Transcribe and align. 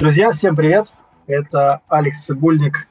Друзья, 0.00 0.32
всем 0.32 0.56
привет! 0.56 0.90
Это 1.26 1.82
Алекс 1.86 2.24
Цибульник 2.24 2.88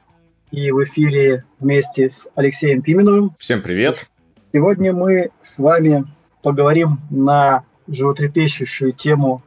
и 0.52 0.70
в 0.70 0.80
эфире 0.84 1.44
вместе 1.58 2.08
с 2.08 2.28
Алексеем 2.36 2.82
Пименовым. 2.82 3.34
Всем 3.36 3.62
привет! 3.62 4.08
Сегодня 4.52 4.92
мы 4.92 5.32
с 5.40 5.58
вами 5.58 6.04
поговорим 6.40 7.00
на 7.10 7.64
животрепещущую 7.88 8.92
тему. 8.92 9.42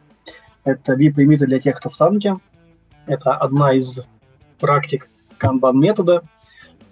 Это 0.66 0.96
VIP-лимиты 0.96 1.46
для 1.46 1.62
тех, 1.62 1.78
кто 1.78 1.90
в 1.90 1.96
танке. 1.96 2.36
Это 3.06 3.34
одна 3.34 3.74
из 3.74 4.02
практик 4.60 5.08
канбан-метода. 5.38 6.24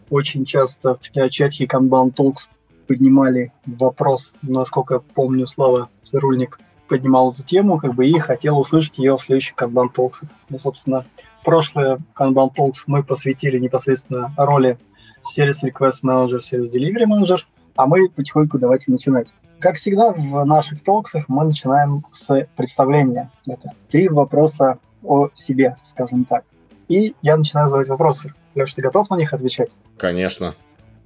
Очень 0.09 0.45
часто 0.45 0.95
в 0.95 1.01
чате 1.01 1.65
Kanban 1.65 2.15
Talks 2.15 2.47
поднимали 2.87 3.51
вопрос, 3.65 4.33
насколько 4.41 4.93
я 4.93 4.99
помню, 5.01 5.47
Слава 5.47 5.89
Цирульник 6.01 6.61
поднимал 6.91 7.31
эту 7.31 7.41
тему, 7.45 7.77
как 7.77 7.93
бы, 7.93 8.05
и 8.05 8.19
хотел 8.19 8.59
услышать 8.59 8.97
ее 8.97 9.15
в 9.15 9.21
следующих 9.21 9.55
Kanban 9.55 9.87
Talks. 9.95 10.25
Ну, 10.49 10.59
собственно, 10.59 11.05
прошлое 11.41 11.99
Kanban 12.13 12.53
Talks 12.53 12.83
мы 12.85 13.01
посвятили 13.01 13.57
непосредственно 13.59 14.33
роли 14.35 14.77
Service 15.23 15.63
Request 15.63 16.03
Manager, 16.03 16.39
Service 16.39 16.69
Delivery 16.69 17.05
Manager, 17.05 17.37
а 17.77 17.87
мы 17.87 18.09
потихоньку 18.09 18.59
давайте 18.59 18.91
начинать. 18.91 19.29
Как 19.61 19.77
всегда 19.77 20.11
в 20.11 20.43
наших 20.43 20.83
толксах 20.83 21.29
мы 21.29 21.45
начинаем 21.45 22.03
с 22.11 22.45
представления. 22.57 23.31
Это 23.47 23.69
три 23.89 24.09
вопроса 24.09 24.77
о 25.01 25.29
себе, 25.33 25.77
скажем 25.83 26.25
так. 26.25 26.43
И 26.89 27.15
я 27.21 27.37
начинаю 27.37 27.67
задавать 27.69 27.87
вопросы. 27.87 28.33
Леш, 28.53 28.73
ты 28.73 28.81
готов 28.81 29.09
на 29.09 29.15
них 29.15 29.31
отвечать? 29.31 29.71
Конечно. 29.97 30.55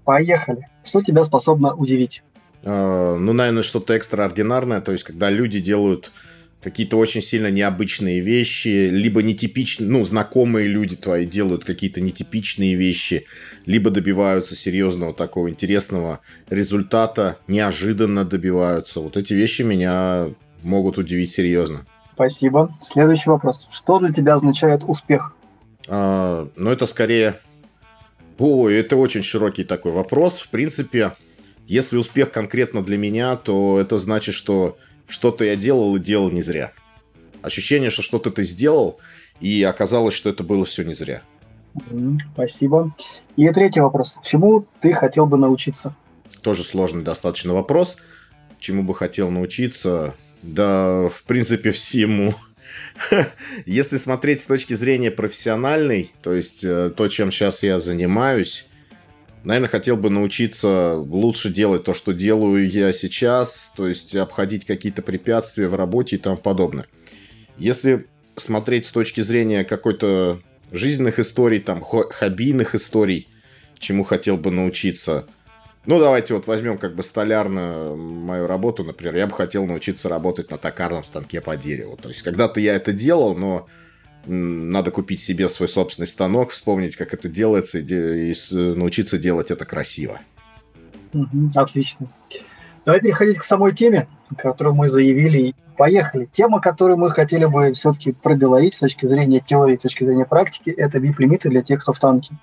Поехали. 0.04 0.67
Что 0.84 1.04
тебя 1.04 1.23
способно 1.23 1.76
удивить? 1.76 2.23
Э, 2.66 3.16
ну, 3.18 3.32
наверное, 3.32 3.64
что-то 3.64 3.94
экстраординарное, 3.94 4.82
то 4.82 4.92
есть, 4.92 5.04
когда 5.04 5.30
люди 5.30 5.60
делают 5.60 6.12
какие-то 6.63 6.98
очень 6.98 7.22
сильно 7.22 7.52
необычные 7.52 8.20
вещи, 8.20 8.90
либо 8.90 9.22
нетипичные, 9.22 9.88
ну, 9.88 10.04
знакомые 10.04 10.68
люди 10.68 10.96
твои 10.96 11.27
делают 11.27 11.63
какие-то 11.63 12.02
нетипичные 12.02 12.74
вещи, 12.74 13.27
либо 13.68 13.91
добиваются 13.91 14.55
серьезного 14.55 15.13
такого 15.13 15.52
интересного 15.52 16.22
результата, 16.49 17.38
неожиданно 17.48 18.26
добиваются. 18.26 19.00
Вот 19.00 19.16
эти 19.16 19.34
вещи 19.34 19.62
меня 19.62 20.29
могут 20.63 20.98
удивить 20.98 21.32
серьезно. 21.32 21.85
Спасибо. 22.16 22.76
Следующий 22.82 23.29
вопрос. 23.29 23.68
Что 23.72 24.00
для 24.00 24.12
тебя 24.12 24.34
означает 24.34 24.84
успех? 24.84 25.35
А, 25.88 26.48
ну, 26.55 26.72
это 26.72 26.88
скорее... 26.88 27.35
Ой, 28.40 28.76
это 28.76 28.98
очень 28.98 29.22
широкий 29.22 29.63
такой 29.63 29.91
вопрос. 29.91 30.40
В 30.40 30.50
принципе, 30.50 31.12
если 31.68 31.98
успех 31.98 32.32
конкретно 32.32 32.84
для 32.84 32.98
меня, 32.98 33.35
то 33.35 33.80
это 33.80 33.98
значит, 33.98 34.35
что 34.35 34.77
что-то 35.08 35.44
я 35.44 35.55
делал 35.55 35.96
и 35.96 35.99
делал 35.99 36.30
не 36.30 36.41
зря. 36.41 36.72
Ощущение, 37.41 37.90
что 37.90 38.02
что-то 38.02 38.32
ты 38.32 38.44
сделал, 38.44 38.99
и 39.40 39.63
оказалось, 39.63 40.13
что 40.13 40.30
это 40.30 40.44
было 40.44 40.66
все 40.66 40.84
не 40.84 40.96
зря. 40.96 41.22
Спасибо. 42.34 42.96
И 43.35 43.49
третий 43.49 43.82
вопрос. 43.82 44.16
Чему 44.24 44.66
ты 44.80 44.94
хотел 44.94 45.27
бы 45.27 45.38
научиться? 45.38 45.96
Тоже 46.41 46.63
сложный 46.63 47.04
достаточно 47.04 47.54
вопрос. 47.54 47.98
Чему 48.60 48.84
бы 48.84 48.96
хотел 48.96 49.29
научиться? 49.29 50.16
Да, 50.41 51.10
в 51.10 51.24
принципе, 51.24 51.72
всему. 51.72 52.34
Если 53.66 53.98
смотреть 53.98 54.41
с 54.41 54.46
точки 54.46 54.74
зрения 54.74 55.12
профессиональной, 55.12 56.12
то 56.24 56.34
есть 56.34 56.63
э, 56.63 56.91
то, 56.96 57.07
чем 57.07 57.32
сейчас 57.32 57.63
я 57.63 57.79
занимаюсь, 57.79 58.68
Наверное, 59.46 59.70
хотел 59.70 59.96
бы 59.96 60.10
научиться 60.10 60.96
лучше 60.96 61.54
делать 61.54 61.84
то, 61.84 61.93
что 61.93 62.13
делаю 62.13 62.68
я 62.68 62.91
сейчас, 62.91 63.71
то 63.77 63.88
есть 63.88 64.16
обходить 64.16 64.66
какие-то 64.66 65.03
препятствия 65.03 65.68
в 65.68 65.75
работе 65.75 66.16
и 66.16 66.19
тому 66.19 66.35
подобное. 66.35 66.88
Если 67.59 68.07
смотреть 68.35 68.88
с 68.88 68.91
точки 68.91 69.22
зрения 69.22 69.63
какой-то 69.63 70.40
жизненных 70.72 71.19
историй, 71.19 71.59
там, 71.59 71.79
хоббийных 71.79 72.73
историй, 72.73 73.28
чему 73.78 74.03
хотел 74.03 74.38
бы 74.38 74.50
научиться. 74.50 75.28
Ну, 75.85 76.00
давайте 76.00 76.33
вот 76.33 76.47
возьмем 76.47 76.79
как 76.79 76.95
бы 76.95 77.03
столярную 77.03 77.95
мою 77.95 78.47
работу, 78.47 78.83
например. 78.83 79.16
Я 79.16 79.27
бы 79.27 79.33
хотел 79.33 79.67
научиться 79.67 80.09
работать 80.09 80.50
на 80.50 80.57
токарном 80.57 81.03
станке 81.03 81.39
по 81.39 81.56
дереву. 81.56 81.97
То 82.01 82.09
есть, 82.09 82.23
когда-то 82.23 82.59
я 82.59 82.73
это 82.73 82.94
делал, 82.94 83.35
но 83.35 83.67
надо 84.25 84.91
купить 84.91 85.19
себе 85.19 85.50
свой 85.50 85.68
собственный 85.68 86.08
станок, 86.08 86.52
вспомнить, 86.52 86.96
как 86.96 87.13
это 87.13 87.28
делается, 87.30 87.80
и, 87.80 88.34
научиться 88.52 89.18
делать 89.18 89.52
это 89.52 89.66
красиво. 89.66 90.19
отлично. 91.53 92.08
Давай 92.86 93.02
переходить 93.02 93.40
к 93.40 93.44
самой 93.44 93.75
теме, 93.75 94.08
которую 94.38 94.75
мы 94.75 94.88
заявили. 94.88 95.56
Поехали. 95.78 96.30
Тема, 96.31 96.62
которую 96.62 96.97
мы 96.97 97.09
хотели 97.09 97.46
бы 97.46 97.74
все-таки 97.74 98.13
проговорить 98.13 98.75
с 98.75 98.80
точки 98.80 99.06
зрения 99.06 99.44
теории, 99.46 99.75
с 99.75 99.81
точки 99.81 100.06
зрения 100.06 100.25
практики, 100.25 100.69
это 100.69 101.00
VIP-лимиты 101.00 101.50
для 101.50 101.62
тех, 101.62 101.81
кто 101.81 101.92
в 101.92 102.00
танке. 102.00 102.36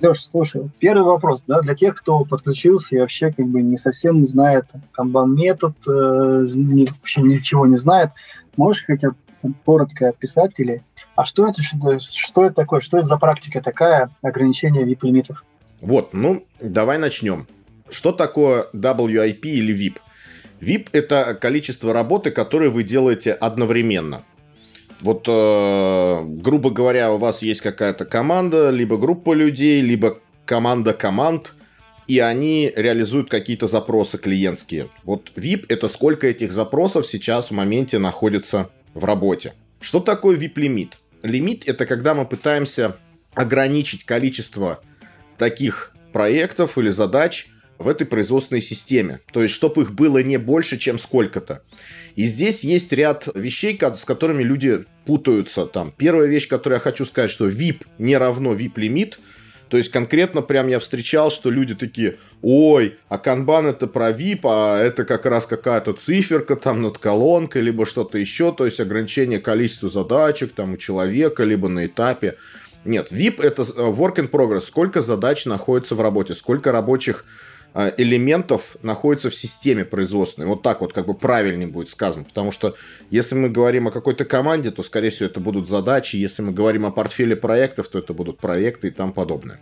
Леш, 0.00 0.26
слушай, 0.26 0.68
первый 0.80 1.04
вопрос, 1.04 1.44
да, 1.46 1.60
для 1.60 1.74
тех, 1.74 1.94
кто 1.94 2.24
подключился 2.24 2.96
и 2.96 2.98
вообще 2.98 3.32
как 3.32 3.46
бы 3.46 3.62
не 3.62 3.76
совсем 3.76 4.26
знает 4.26 4.66
канбан-метод, 4.90 5.76
э, 5.86 6.44
вообще 6.44 7.22
ничего 7.22 7.66
не 7.66 7.76
знает, 7.76 8.10
можешь 8.56 8.84
хотя 8.84 9.10
бы 9.10 9.16
коротко 9.64 10.08
описать 10.08 10.52
или 10.58 10.82
а 11.14 11.24
что 11.24 11.48
это, 11.48 11.62
что, 11.62 12.44
это 12.44 12.54
такое? 12.54 12.80
Что 12.80 12.98
это 12.98 13.06
за 13.06 13.16
практика 13.18 13.60
такая, 13.60 14.10
ограничение 14.22 14.84
VIP-лимитов? 14.84 15.44
Вот, 15.80 16.14
ну, 16.14 16.46
давай 16.60 16.98
начнем. 16.98 17.46
Что 17.90 18.12
такое 18.12 18.66
WIP 18.72 19.42
или 19.42 19.74
VIP? 19.74 19.98
VIP– 20.60 20.88
это 20.92 21.34
количество 21.34 21.92
работы, 21.92 22.30
которые 22.30 22.70
вы 22.70 22.84
делаете 22.84 23.32
одновременно. 23.32 24.22
Вот, 25.00 25.24
э, 25.26 26.22
грубо 26.24 26.70
говоря, 26.70 27.12
у 27.12 27.18
вас 27.18 27.42
есть 27.42 27.60
какая-то 27.60 28.04
команда, 28.04 28.70
либо 28.70 28.96
группа 28.96 29.34
людей, 29.34 29.82
либо 29.82 30.18
команда 30.46 30.94
команд, 30.94 31.54
и 32.06 32.20
они 32.20 32.72
реализуют 32.76 33.28
какие-то 33.28 33.66
запросы 33.66 34.18
клиентские. 34.18 34.88
Вот 35.02 35.32
VIP– 35.34 35.66
это 35.68 35.88
сколько 35.88 36.28
этих 36.28 36.52
запросов 36.52 37.06
сейчас 37.06 37.50
в 37.50 37.54
моменте 37.54 37.98
находится 37.98 38.70
в 38.94 39.04
работе. 39.04 39.54
Что 39.80 39.98
такое 39.98 40.36
VIP-лимит? 40.36 40.98
Лимит– 41.22 41.62
это 41.68 41.86
когда 41.86 42.14
мы 42.14 42.26
пытаемся 42.26 42.96
ограничить 43.34 44.04
количество 44.04 44.82
таких 45.38 45.92
проектов 46.12 46.78
или 46.78 46.90
задач 46.90 47.48
в 47.78 47.88
этой 47.88 48.06
производственной 48.06 48.60
системе. 48.60 49.20
То 49.32 49.42
есть, 49.42 49.54
чтобы 49.54 49.82
их 49.82 49.92
было 49.92 50.22
не 50.22 50.36
больше, 50.36 50.78
чем 50.78 50.98
сколько-то. 50.98 51.62
И 52.14 52.26
здесь 52.26 52.62
есть 52.62 52.92
ряд 52.92 53.28
вещей, 53.34 53.78
с 53.80 54.04
которыми 54.04 54.42
люди 54.42 54.84
путаются. 55.06 55.66
Там, 55.66 55.92
первая 55.96 56.28
вещь, 56.28 56.48
которую 56.48 56.76
я 56.76 56.80
хочу 56.80 57.04
сказать, 57.04 57.30
что 57.30 57.48
VIP 57.48 57.86
не 57.98 58.16
равно 58.16 58.54
VIP-лимит– 58.54 59.18
то 59.72 59.78
есть 59.78 59.90
конкретно 59.90 60.42
прям 60.42 60.68
я 60.68 60.78
встречал, 60.78 61.30
что 61.30 61.48
люди 61.48 61.74
такие, 61.74 62.18
ой, 62.42 62.98
а 63.08 63.16
канбан 63.16 63.66
это 63.66 63.86
про 63.86 64.10
VIP, 64.10 64.40
а 64.44 64.78
это 64.78 65.06
как 65.06 65.24
раз 65.24 65.46
какая-то 65.46 65.94
циферка 65.94 66.56
там 66.56 66.82
над 66.82 66.98
колонкой, 66.98 67.62
либо 67.62 67.86
что-то 67.86 68.18
еще, 68.18 68.52
то 68.52 68.66
есть 68.66 68.80
ограничение 68.80 69.38
количества 69.38 69.88
задачек 69.88 70.52
там 70.52 70.74
у 70.74 70.76
человека, 70.76 71.44
либо 71.44 71.68
на 71.68 71.86
этапе. 71.86 72.36
Нет, 72.84 73.12
VIP 73.12 73.42
это 73.42 73.62
э, 73.62 73.64
work 73.64 74.16
in 74.16 74.28
progress, 74.28 74.60
сколько 74.60 75.00
задач 75.00 75.46
находится 75.46 75.94
в 75.94 76.02
работе, 76.02 76.34
сколько 76.34 76.70
рабочих 76.70 77.24
элементов 77.74 78.76
находится 78.82 79.30
в 79.30 79.34
системе 79.34 79.84
производственной. 79.84 80.46
Вот 80.46 80.62
так 80.62 80.80
вот 80.80 80.92
как 80.92 81.06
бы 81.06 81.14
правильнее 81.14 81.68
будет 81.68 81.88
сказано. 81.88 82.24
Потому 82.24 82.52
что 82.52 82.74
если 83.10 83.34
мы 83.34 83.48
говорим 83.48 83.88
о 83.88 83.90
какой-то 83.90 84.24
команде, 84.24 84.70
то, 84.70 84.82
скорее 84.82 85.10
всего, 85.10 85.28
это 85.28 85.40
будут 85.40 85.68
задачи. 85.68 86.16
Если 86.16 86.42
мы 86.42 86.52
говорим 86.52 86.84
о 86.86 86.90
портфеле 86.90 87.36
проектов, 87.36 87.88
то 87.88 87.98
это 87.98 88.12
будут 88.12 88.38
проекты 88.38 88.88
и 88.88 88.90
тому 88.90 89.12
подобное. 89.12 89.60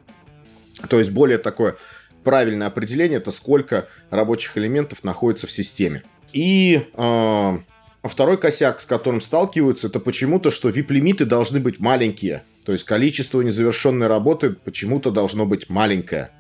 То 0.89 0.99
есть 0.99 1.11
более 1.11 1.39
такое 1.39 1.77
правильное 2.25 2.67
определение 2.67 3.19
это 3.19 3.31
сколько 3.31 3.89
рабочих 4.11 4.57
элементов 4.57 5.05
находится 5.05 5.47
в 5.47 5.51
системе. 5.51 6.03
И 6.33 6.87
э, 6.95 7.59
второй 8.05 8.39
косяк, 8.39 8.81
с 8.81 8.87
которым 8.87 9.21
сталкиваются, 9.21 9.89
это 9.89 10.01
почему-то, 10.01 10.51
что 10.51 10.69
VIP-лимиты 10.69 11.25
должны 11.25 11.61
быть 11.61 11.81
маленькие. 11.81 12.43
То 12.65 12.73
есть 12.73 12.85
количество 12.85 13.41
незавершенной 13.41 14.07
работы 14.07 14.51
почему-то 14.51 15.11
должно 15.11 15.47
быть 15.47 15.69
маленькое. 15.69 16.31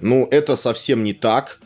Ну, 0.00 0.26
это 0.30 0.56
совсем 0.56 1.04
не 1.04 1.12
так. 1.12 1.60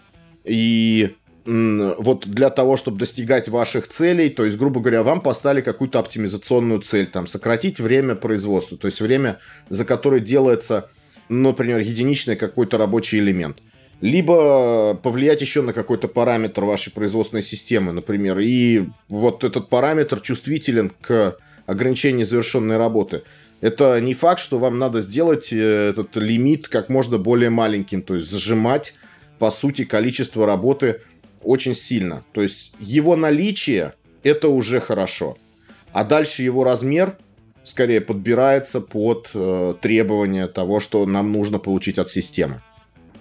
И 0.44 1.16
вот 1.46 2.26
для 2.26 2.50
того, 2.50 2.76
чтобы 2.76 2.98
достигать 2.98 3.48
ваших 3.48 3.88
целей, 3.88 4.28
то 4.28 4.44
есть, 4.44 4.56
грубо 4.56 4.80
говоря, 4.80 5.02
вам 5.02 5.20
поставили 5.20 5.62
какую-то 5.62 5.98
оптимизационную 5.98 6.80
цель, 6.80 7.06
там, 7.06 7.26
сократить 7.26 7.80
время 7.80 8.14
производства, 8.14 8.76
то 8.76 8.86
есть 8.86 9.00
время, 9.00 9.40
за 9.68 9.84
которое 9.84 10.20
делается, 10.20 10.90
например, 11.28 11.78
единичный 11.78 12.36
какой-то 12.36 12.78
рабочий 12.78 13.18
элемент. 13.18 13.58
Либо 14.00 14.94
повлиять 14.94 15.40
еще 15.40 15.62
на 15.62 15.72
какой-то 15.72 16.08
параметр 16.08 16.64
вашей 16.64 16.92
производственной 16.92 17.42
системы, 17.42 17.92
например, 17.92 18.38
и 18.38 18.86
вот 19.08 19.44
этот 19.44 19.68
параметр 19.68 20.20
чувствителен 20.20 20.90
к 21.00 21.36
ограничению 21.66 22.26
завершенной 22.26 22.78
работы 22.78 23.22
это 23.60 24.00
не 24.00 24.14
факт, 24.14 24.40
что 24.40 24.58
вам 24.58 24.78
надо 24.78 25.02
сделать 25.02 25.52
э, 25.52 25.90
этот 25.90 26.16
лимит 26.16 26.68
как 26.68 26.88
можно 26.88 27.18
более 27.18 27.50
маленьким, 27.50 28.02
то 28.02 28.14
есть 28.14 28.30
зажимать, 28.30 28.94
по 29.38 29.50
сути, 29.50 29.84
количество 29.84 30.46
работы 30.46 31.02
очень 31.42 31.74
сильно. 31.74 32.22
То 32.32 32.42
есть 32.42 32.72
его 32.78 33.16
наличие– 33.16 33.94
это 34.22 34.48
уже 34.48 34.80
хорошо. 34.80 35.36
А 35.92 36.04
дальше 36.04 36.42
его 36.42 36.64
размер 36.64 37.16
скорее 37.64 38.00
подбирается 38.00 38.80
под 38.80 39.30
э, 39.34 39.74
требования 39.80 40.46
того, 40.46 40.80
что 40.80 41.04
нам 41.06 41.32
нужно 41.32 41.58
получить 41.58 41.98
от 41.98 42.08
системы. 42.08 42.60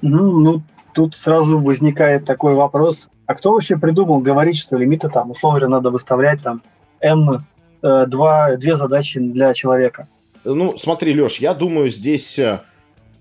Ну, 0.02 0.40
ну, 0.40 0.62
тут 0.94 1.16
сразу 1.16 1.60
возникает 1.60 2.26
такой 2.26 2.56
вопрос, 2.56 3.10
а 3.26 3.36
кто 3.36 3.54
вообще 3.54 3.78
придумал 3.78 4.22
говорить, 4.22 4.58
что 4.58 4.78
лимиты 4.78 5.10
там, 5.10 5.32
условно 5.32 5.68
надо 5.68 5.90
выставлять 5.90 6.42
там 6.42 6.62
n, 7.02 7.44
э, 7.84 8.06
два, 8.08 8.56
две 8.56 8.76
задачи 8.76 9.20
для 9.20 9.54
человека? 9.54 10.08
Ну, 10.54 10.78
смотри, 10.78 11.20
Леш, 11.20 11.38
я 11.38 11.54
думаю, 11.54 11.90
здесь 11.90 12.40
э, 12.40 12.62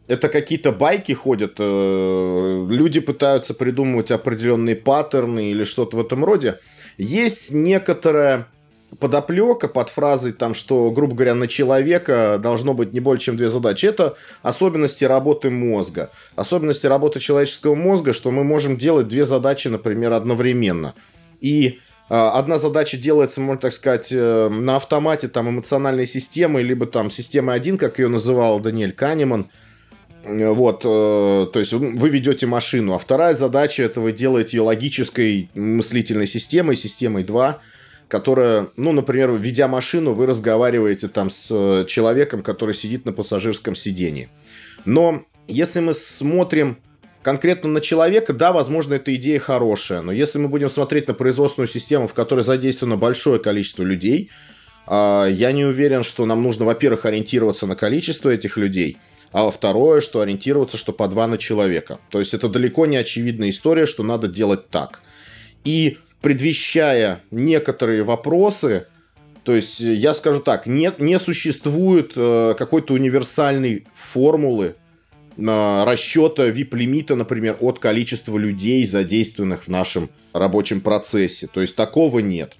это 0.06 0.28
какие-то 0.28 0.72
байки 0.72 1.12
ходят, 1.12 1.56
э, 1.58 2.66
люди 2.70 3.00
пытаются 3.00 3.52
придумывать 3.52 4.10
определенные 4.10 4.76
паттерны 4.76 5.50
или 5.50 5.64
что-то 5.64 5.98
в 5.98 6.00
этом 6.00 6.24
роде. 6.24 6.58
Есть 6.96 7.50
некоторая 7.50 8.46
подоплека 8.98 9.68
под 9.68 9.90
фразой, 9.90 10.32
там, 10.32 10.54
что, 10.54 10.90
грубо 10.90 11.14
говоря, 11.14 11.34
на 11.34 11.46
человека 11.46 12.38
должно 12.42 12.72
быть 12.72 12.94
не 12.94 13.00
более 13.00 13.20
чем 13.20 13.36
две 13.36 13.50
задачи. 13.50 13.84
Это 13.84 14.16
особенности 14.42 15.04
работы 15.04 15.50
мозга. 15.50 16.10
Особенности 16.34 16.86
работы 16.86 17.20
человеческого 17.20 17.74
мозга, 17.74 18.14
что 18.14 18.30
мы 18.30 18.44
можем 18.44 18.78
делать 18.78 19.08
две 19.08 19.26
задачи, 19.26 19.68
например, 19.68 20.14
одновременно. 20.14 20.94
И 21.42 21.80
одна 22.08 22.58
задача 22.58 22.96
делается, 22.96 23.40
можно 23.40 23.60
так 23.60 23.72
сказать, 23.72 24.08
э, 24.10 24.48
на 24.48 24.76
автомате 24.76 25.28
там 25.28 25.50
эмоциональной 25.50 26.06
системой, 26.06 26.62
либо 26.62 26.86
там 26.86 27.10
системой 27.10 27.56
1, 27.56 27.76
как 27.76 27.98
ее 27.98 28.08
называл 28.08 28.60
Даниэль 28.60 28.92
Канеман. 28.92 29.50
Э, 30.24 30.50
вот, 30.50 30.82
э, 30.84 31.46
то 31.52 31.58
есть 31.58 31.72
вы 31.72 32.08
ведете 32.08 32.46
машину, 32.46 32.94
а 32.94 32.98
вторая 32.98 33.34
задача 33.34 33.82
это 33.82 34.00
вы 34.00 34.12
делаете 34.12 34.56
ее 34.56 34.62
логической 34.62 35.50
мыслительной 35.54 36.26
системой, 36.26 36.76
системой 36.76 37.24
2, 37.24 37.58
которая, 38.08 38.68
ну, 38.76 38.92
например, 38.92 39.32
ведя 39.32 39.68
машину, 39.68 40.12
вы 40.12 40.26
разговариваете 40.26 41.08
там 41.08 41.30
с 41.30 41.48
э, 41.50 41.84
человеком, 41.86 42.42
который 42.42 42.74
сидит 42.74 43.04
на 43.04 43.12
пассажирском 43.12 43.74
сидении. 43.74 44.28
Но 44.84 45.24
если 45.46 45.80
мы 45.80 45.94
смотрим 45.94 46.78
конкретно 47.22 47.68
на 47.68 47.80
человека, 47.80 48.32
да, 48.32 48.52
возможно, 48.52 48.94
эта 48.94 49.14
идея 49.14 49.38
хорошая, 49.38 50.02
но 50.02 50.12
если 50.12 50.38
мы 50.38 50.48
будем 50.48 50.68
смотреть 50.68 51.08
на 51.08 51.14
производственную 51.14 51.68
систему, 51.68 52.08
в 52.08 52.14
которой 52.14 52.40
задействовано 52.40 52.96
большое 52.96 53.38
количество 53.38 53.82
людей, 53.82 54.30
а, 54.86 55.26
я 55.26 55.52
не 55.52 55.64
уверен, 55.64 56.02
что 56.02 56.24
нам 56.26 56.42
нужно, 56.42 56.64
во-первых, 56.64 57.04
ориентироваться 57.04 57.66
на 57.66 57.76
количество 57.76 58.30
этих 58.30 58.56
людей, 58.56 58.96
а 59.32 59.50
второе, 59.50 60.00
что 60.00 60.20
ориентироваться, 60.20 60.78
что 60.78 60.92
по 60.92 61.08
два 61.08 61.26
на 61.26 61.36
человека. 61.36 61.98
То 62.10 62.18
есть 62.18 62.32
это 62.32 62.48
далеко 62.48 62.86
не 62.86 62.96
очевидная 62.96 63.50
история, 63.50 63.86
что 63.86 64.02
надо 64.02 64.28
делать 64.28 64.70
так. 64.70 65.02
И 65.64 65.98
предвещая 66.22 67.20
некоторые 67.30 68.02
вопросы, 68.02 68.86
то 69.44 69.54
есть 69.54 69.80
я 69.80 70.14
скажу 70.14 70.40
так, 70.40 70.66
нет, 70.66 71.00
не 71.00 71.18
существует 71.18 72.12
э, 72.16 72.54
какой-то 72.58 72.94
универсальной 72.94 73.86
формулы 73.94 74.66
э, 74.66 74.87
расчета 75.38 76.48
VIP-лимита, 76.48 77.14
например, 77.14 77.56
от 77.60 77.78
количества 77.78 78.36
людей, 78.36 78.84
задействованных 78.86 79.64
в 79.64 79.68
нашем 79.68 80.10
рабочем 80.32 80.80
процессе. 80.80 81.46
То 81.46 81.60
есть 81.60 81.76
такого 81.76 82.18
нет. 82.18 82.54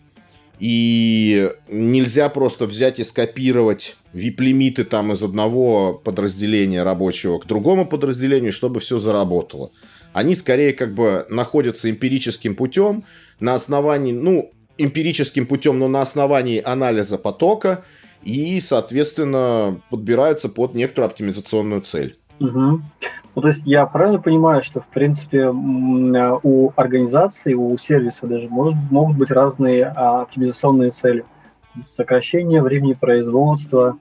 И 0.60 1.52
нельзя 1.68 2.28
просто 2.28 2.66
взять 2.66 2.98
и 2.98 3.04
скопировать 3.04 3.96
VIP-лимиты 4.12 4.84
там 4.84 5.12
из 5.12 5.22
одного 5.22 5.94
подразделения 5.94 6.82
рабочего 6.82 7.38
к 7.38 7.46
другому 7.46 7.86
подразделению, 7.86 8.52
чтобы 8.52 8.80
все 8.80 8.98
заработало. 8.98 9.70
Они 10.12 10.34
скорее 10.34 10.72
как 10.72 10.94
бы 10.94 11.26
находятся 11.30 11.90
эмпирическим 11.90 12.56
путем, 12.56 13.04
на 13.40 13.54
основании, 13.54 14.12
ну, 14.12 14.50
эмпирическим 14.78 15.46
путем, 15.46 15.78
но 15.78 15.88
на 15.88 16.00
основании 16.00 16.62
анализа 16.64 17.18
потока 17.18 17.84
и, 18.24 18.60
соответственно, 18.60 19.80
подбирается 19.90 20.48
под 20.48 20.74
некоторую 20.74 21.10
оптимизационную 21.10 21.82
цель. 21.82 22.16
Угу. 22.40 22.80
Ну, 23.34 23.42
то 23.42 23.48
есть 23.48 23.62
я 23.64 23.86
правильно 23.86 24.20
понимаю, 24.20 24.62
что, 24.62 24.80
в 24.80 24.86
принципе, 24.88 25.48
у 25.48 26.72
организации, 26.76 27.54
у 27.54 27.76
сервиса 27.78 28.26
даже 28.26 28.48
может, 28.48 28.76
могут 28.90 29.16
быть 29.16 29.30
разные 29.30 29.84
а, 29.84 30.22
оптимизационные 30.22 30.90
цели. 30.90 31.24
Сокращение 31.84 32.62
времени 32.62 32.94
производства, 32.94 33.98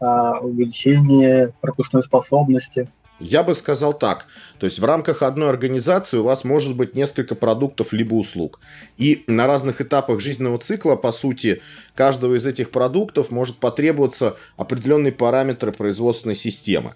а, 0.00 0.38
увеличение 0.40 1.52
пропускной 1.60 2.02
способности– 2.02 2.88
я 3.20 3.44
бы 3.44 3.54
сказал 3.54 3.94
так. 3.94 4.26
То 4.58 4.66
есть 4.66 4.80
в 4.80 4.84
рамках 4.84 5.22
одной 5.22 5.48
организации 5.48 6.18
у 6.18 6.24
вас 6.24 6.42
может 6.42 6.76
быть 6.76 6.94
несколько 6.94 7.36
продуктов 7.36 7.92
либо 7.92 8.14
услуг. 8.14 8.60
И 8.96 9.22
на 9.28 9.46
разных 9.46 9.80
этапах 9.80 10.20
жизненного 10.20 10.58
цикла, 10.58 10.96
по 10.96 11.12
сути, 11.12 11.62
каждого 11.94 12.34
из 12.34 12.44
этих 12.44 12.70
продуктов 12.70 13.30
может 13.30 13.58
потребоваться 13.58 14.36
определенные 14.56 15.12
параметры 15.12 15.70
производственной 15.70 16.34
системы. 16.34 16.94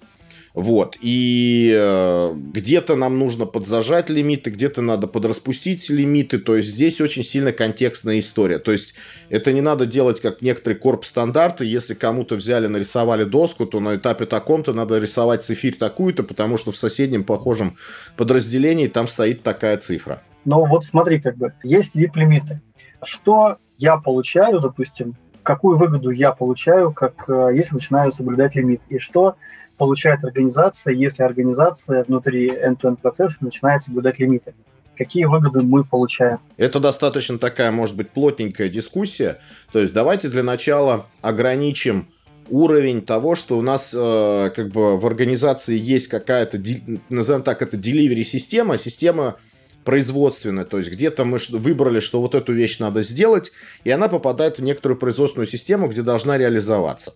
Вот. 0.58 0.96
И 1.00 1.72
э, 1.72 2.34
где-то 2.34 2.96
нам 2.96 3.16
нужно 3.16 3.46
подзажать 3.46 4.10
лимиты, 4.10 4.50
где-то 4.50 4.82
надо 4.82 5.06
подраспустить 5.06 5.88
лимиты. 5.88 6.38
То 6.40 6.56
есть 6.56 6.70
здесь 6.70 7.00
очень 7.00 7.22
сильно 7.22 7.52
контекстная 7.52 8.18
история. 8.18 8.58
То 8.58 8.72
есть 8.72 8.94
это 9.28 9.52
не 9.52 9.60
надо 9.60 9.86
делать 9.86 10.20
как 10.20 10.42
некоторые 10.42 10.76
корп-стандарты. 10.80 11.64
Если 11.64 11.94
кому-то 11.94 12.34
взяли, 12.34 12.66
нарисовали 12.66 13.22
доску, 13.22 13.66
то 13.66 13.78
на 13.78 13.94
этапе 13.94 14.26
таком-то 14.26 14.72
надо 14.72 14.98
рисовать 14.98 15.44
цифирь 15.44 15.76
такую-то, 15.76 16.24
потому 16.24 16.56
что 16.56 16.72
в 16.72 16.76
соседнем 16.76 17.22
похожем 17.22 17.76
подразделении 18.16 18.88
там 18.88 19.06
стоит 19.06 19.44
такая 19.44 19.76
цифра. 19.76 20.22
Но 20.44 20.64
вот 20.64 20.84
смотри, 20.84 21.20
как 21.20 21.36
бы 21.36 21.52
есть 21.62 21.94
VIP-лимиты. 21.94 22.60
Что 23.04 23.58
я 23.76 23.96
получаю, 23.96 24.58
допустим, 24.58 25.14
какую 25.44 25.78
выгоду 25.78 26.10
я 26.10 26.32
получаю, 26.32 26.92
как 26.92 27.28
э, 27.28 27.50
если 27.54 27.74
начинаю 27.74 28.10
соблюдать 28.10 28.56
лимит, 28.56 28.82
и 28.88 28.98
что 28.98 29.36
получает 29.78 30.24
организация, 30.24 30.92
если 30.92 31.22
организация 31.22 32.04
внутри 32.04 32.48
end-to-end 32.50 32.98
процесса 33.00 33.38
начинает 33.40 33.82
соблюдать 33.82 34.18
лимиты? 34.18 34.54
Какие 34.96 35.24
выгоды 35.26 35.62
мы 35.62 35.84
получаем? 35.84 36.40
Это 36.56 36.80
достаточно 36.80 37.38
такая, 37.38 37.70
может 37.70 37.96
быть, 37.96 38.10
плотненькая 38.10 38.68
дискуссия. 38.68 39.38
То 39.72 39.78
есть 39.78 39.94
давайте 39.94 40.28
для 40.28 40.42
начала 40.42 41.06
ограничим 41.22 42.08
уровень 42.50 43.02
того, 43.02 43.34
что 43.34 43.56
у 43.58 43.62
нас 43.62 43.92
э, 43.94 44.50
как 44.54 44.70
бы 44.70 44.98
в 44.98 45.06
организации 45.06 45.78
есть 45.78 46.08
какая-то, 46.08 46.60
назовем 47.08 47.42
так, 47.42 47.62
это 47.62 47.76
delivery 47.76 48.24
система, 48.24 48.78
система 48.78 49.36
производственная, 49.84 50.64
то 50.64 50.78
есть 50.78 50.90
где-то 50.90 51.24
мы 51.24 51.38
выбрали, 51.50 52.00
что 52.00 52.20
вот 52.20 52.34
эту 52.34 52.52
вещь 52.52 52.78
надо 52.78 53.02
сделать, 53.02 53.52
и 53.84 53.90
она 53.90 54.08
попадает 54.08 54.58
в 54.58 54.62
некоторую 54.62 54.98
производственную 54.98 55.46
систему, 55.46 55.88
где 55.88 56.02
должна 56.02 56.36
реализоваться. 56.36 57.14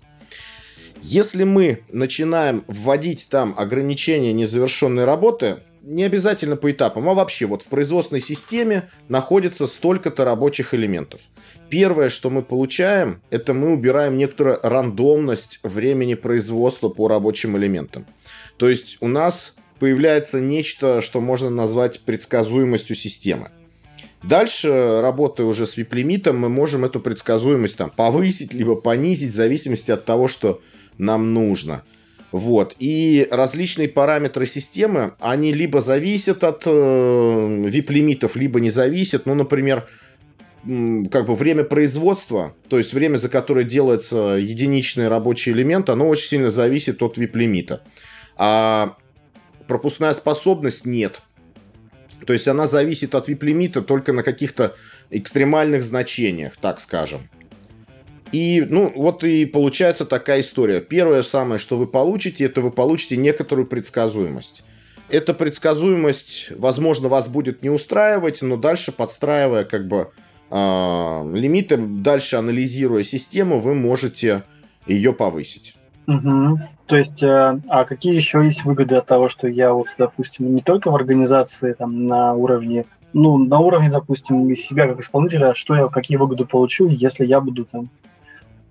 Если 1.02 1.42
мы 1.42 1.82
начинаем 1.90 2.64
вводить 2.68 3.26
там 3.28 3.54
ограничения 3.58 4.32
незавершенной 4.32 5.04
работы, 5.04 5.58
не 5.82 6.04
обязательно 6.04 6.54
по 6.54 6.70
этапам, 6.70 7.08
а 7.08 7.14
вообще 7.14 7.46
вот 7.46 7.62
в 7.62 7.66
производственной 7.66 8.20
системе 8.20 8.88
находится 9.08 9.66
столько-то 9.66 10.24
рабочих 10.24 10.74
элементов. 10.74 11.22
Первое, 11.68 12.08
что 12.08 12.30
мы 12.30 12.42
получаем, 12.42 13.20
это 13.30 13.52
мы 13.52 13.72
убираем 13.72 14.16
некоторую 14.16 14.60
рандомность 14.62 15.58
времени 15.64 16.14
производства 16.14 16.88
по 16.88 17.08
рабочим 17.08 17.56
элементам. 17.56 18.06
То 18.56 18.68
есть 18.68 18.98
у 19.00 19.08
нас 19.08 19.54
появляется 19.80 20.40
нечто, 20.40 21.00
что 21.00 21.20
можно 21.20 21.50
назвать 21.50 22.00
предсказуемостью 22.02 22.94
системы. 22.94 23.50
Дальше, 24.22 25.00
работая 25.02 25.48
уже 25.48 25.66
с 25.66 25.76
вип-лимитом, 25.76 26.38
мы 26.38 26.48
можем 26.48 26.84
эту 26.84 27.00
предсказуемость 27.00 27.76
там 27.76 27.90
повысить, 27.90 28.54
либо 28.54 28.76
понизить 28.76 29.32
в 29.32 29.34
зависимости 29.34 29.90
от 29.90 30.04
того, 30.04 30.28
что 30.28 30.60
нам 30.98 31.32
нужно. 31.32 31.82
Вот. 32.32 32.74
И 32.78 33.28
различные 33.30 33.88
параметры 33.88 34.46
системы, 34.46 35.12
они 35.20 35.52
либо 35.52 35.80
зависят 35.80 36.44
от 36.44 36.62
э, 36.66 36.70
VIP-лимитов, 36.70 38.36
либо 38.36 38.58
не 38.58 38.70
зависят. 38.70 39.26
Ну, 39.26 39.34
например, 39.34 39.86
как 40.64 41.26
бы 41.26 41.34
время 41.34 41.64
производства, 41.64 42.54
то 42.68 42.78
есть 42.78 42.94
время, 42.94 43.18
за 43.18 43.28
которое 43.28 43.64
делается 43.64 44.38
единичный 44.40 45.08
рабочий 45.08 45.52
элемент, 45.52 45.90
оно 45.90 46.08
очень 46.08 46.28
сильно 46.28 46.50
зависит 46.50 47.02
от 47.02 47.18
VIP-лимита. 47.18 47.82
А 48.36 48.96
пропускная 49.66 50.14
способность 50.14 50.86
нет. 50.86 51.20
То 52.26 52.32
есть 52.32 52.48
она 52.48 52.66
зависит 52.66 53.14
от 53.14 53.28
VIP-лимита 53.28 53.82
только 53.82 54.12
на 54.12 54.22
каких-то 54.22 54.74
экстремальных 55.10 55.82
значениях, 55.82 56.56
так 56.60 56.80
скажем. 56.80 57.28
И, 58.32 58.66
ну, 58.68 58.90
вот 58.96 59.24
и 59.24 59.44
получается 59.44 60.06
такая 60.06 60.40
история. 60.40 60.80
Первое 60.80 61.22
самое, 61.22 61.58
что 61.58 61.76
вы 61.76 61.86
получите, 61.86 62.44
это 62.46 62.62
вы 62.62 62.70
получите 62.70 63.18
некоторую 63.18 63.66
предсказуемость. 63.66 64.62
Эта 65.10 65.34
предсказуемость, 65.34 66.50
возможно, 66.56 67.08
вас 67.08 67.28
будет 67.28 67.62
не 67.62 67.68
устраивать, 67.68 68.40
но 68.40 68.56
дальше, 68.56 68.90
подстраивая 68.92 69.64
как 69.64 69.86
бы 69.86 70.08
э, 70.50 70.56
лимиты, 71.34 71.76
дальше 71.76 72.36
анализируя 72.36 73.02
систему, 73.02 73.60
вы 73.60 73.74
можете 73.74 74.44
ее 74.86 75.12
повысить. 75.12 75.74
Угу. 76.06 76.58
То 76.86 76.96
есть, 76.96 77.22
э, 77.22 77.60
а 77.68 77.84
какие 77.84 78.14
еще 78.14 78.42
есть 78.42 78.64
выгоды 78.64 78.96
от 78.96 79.04
того, 79.04 79.28
что 79.28 79.46
я 79.46 79.74
вот, 79.74 79.88
допустим, 79.98 80.54
не 80.54 80.62
только 80.62 80.90
в 80.90 80.94
организации 80.94 81.74
там 81.74 82.06
на 82.06 82.32
уровне, 82.32 82.86
ну, 83.12 83.36
на 83.36 83.58
уровне, 83.58 83.90
допустим, 83.90 84.56
себя 84.56 84.86
как 84.86 85.00
исполнителя, 85.00 85.52
что 85.54 85.74
я, 85.74 85.88
какие 85.88 86.16
выгоды 86.16 86.46
получу, 86.46 86.88
если 86.88 87.26
я 87.26 87.42
буду 87.42 87.66
там 87.66 87.90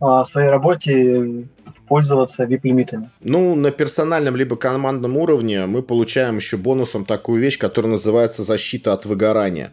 в 0.02 0.26
своей 0.26 0.50
работе 0.50 1.46
пользоваться 1.88 2.44
VIP-лимитами? 2.44 3.10
Ну, 3.22 3.56
на 3.56 3.72
персональном 3.72 4.36
либо 4.36 4.56
командном 4.56 5.16
уровне 5.16 5.66
мы 5.68 5.84
получаем 5.84 6.38
еще 6.38 6.58
бонусом 6.58 7.06
такую 7.06 7.40
вещь, 7.40 7.58
которая 7.58 7.92
называется 7.92 8.44
защита 8.44 8.94
от 8.94 9.06
выгорания. 9.06 9.72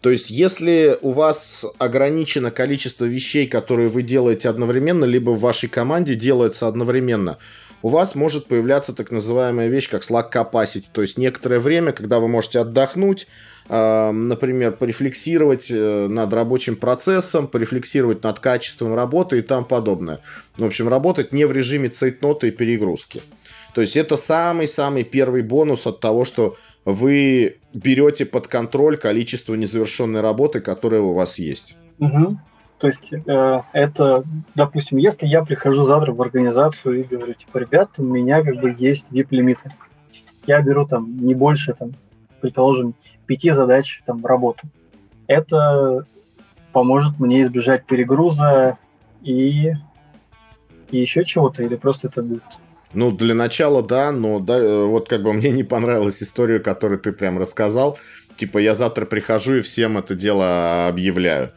То 0.00 0.10
есть, 0.10 0.30
если 0.30 0.96
у 1.02 1.10
вас 1.10 1.64
ограничено 1.78 2.50
количество 2.50 3.04
вещей, 3.04 3.46
которые 3.46 3.88
вы 3.88 4.02
делаете 4.02 4.48
одновременно, 4.48 5.04
либо 5.04 5.30
в 5.30 5.40
вашей 5.40 5.68
команде 5.68 6.14
делается 6.14 6.68
одновременно, 6.68 7.38
у 7.82 7.88
вас 7.88 8.14
может 8.14 8.46
появляться 8.46 8.94
так 8.94 9.10
называемая 9.10 9.68
вещь, 9.68 9.90
как 9.90 10.02
slack 10.02 10.32
capacity. 10.32 10.84
То 10.92 11.02
есть, 11.02 11.18
некоторое 11.18 11.60
время, 11.60 11.92
когда 11.92 12.20
вы 12.20 12.28
можете 12.28 12.60
отдохнуть, 12.60 13.26
например, 13.68 14.72
порефлексировать 14.72 15.70
э, 15.70 16.06
над 16.08 16.32
рабочим 16.32 16.76
процессом, 16.76 17.48
порефлексировать 17.48 18.22
над 18.22 18.38
качеством 18.38 18.94
работы 18.94 19.38
и 19.38 19.42
тому 19.42 19.64
подобное. 19.64 20.20
В 20.56 20.64
общем, 20.64 20.88
работать 20.88 21.32
не 21.32 21.44
в 21.44 21.52
режиме 21.52 21.88
цейтнота 21.88 22.46
и 22.46 22.50
перегрузки. 22.50 23.22
То 23.74 23.80
есть 23.80 23.96
это 23.96 24.16
самый-самый 24.16 25.04
первый 25.04 25.42
бонус 25.42 25.86
от 25.86 26.00
того, 26.00 26.24
что 26.24 26.56
вы 26.84 27.56
берете 27.74 28.24
под 28.24 28.46
контроль 28.46 28.96
количество 28.96 29.54
незавершенной 29.54 30.20
работы, 30.20 30.60
которая 30.60 31.00
у 31.00 31.12
вас 31.12 31.38
есть. 31.38 31.76
Угу. 31.98 32.38
То 32.78 32.86
есть 32.86 33.12
э, 33.12 33.60
это, 33.72 34.22
допустим, 34.54 34.98
если 34.98 35.26
я 35.26 35.44
прихожу 35.44 35.84
завтра 35.84 36.12
в 36.12 36.22
организацию 36.22 37.00
и 37.00 37.02
говорю, 37.02 37.34
типа, 37.34 37.58
ребят, 37.58 37.90
у 37.98 38.02
меня 38.02 38.42
как 38.42 38.60
бы 38.60 38.74
есть 38.78 39.06
VIP-лимиты. 39.10 39.72
Я 40.46 40.60
беру 40.62 40.86
там 40.86 41.16
не 41.16 41.34
больше, 41.34 41.74
там, 41.74 41.92
предположим, 42.40 42.94
пяти 43.26 43.50
задач 43.50 44.02
там 44.06 44.18
в 44.18 44.26
работу. 44.26 44.66
Это 45.26 46.06
поможет 46.72 47.18
мне 47.18 47.42
избежать 47.42 47.86
перегруза 47.86 48.78
и, 49.22 49.72
и 50.90 50.98
еще 50.98 51.24
чего-то, 51.24 51.62
или 51.62 51.76
просто 51.76 52.08
это 52.08 52.22
будет 52.22 52.42
ну, 52.96 53.10
для 53.10 53.34
начала, 53.34 53.82
да, 53.82 54.10
но 54.10 54.40
да, 54.40 54.58
э, 54.58 54.84
вот 54.84 55.08
как 55.08 55.22
бы 55.22 55.32
мне 55.34 55.50
не 55.50 55.64
понравилась 55.64 56.22
история, 56.22 56.60
которую 56.60 56.98
ты 56.98 57.12
прям 57.12 57.38
рассказал. 57.38 57.98
Типа, 58.38 58.56
я 58.56 58.74
завтра 58.74 59.04
прихожу 59.04 59.56
и 59.56 59.60
всем 59.60 59.98
это 59.98 60.14
дело 60.14 60.88
объявляю. 60.88 61.52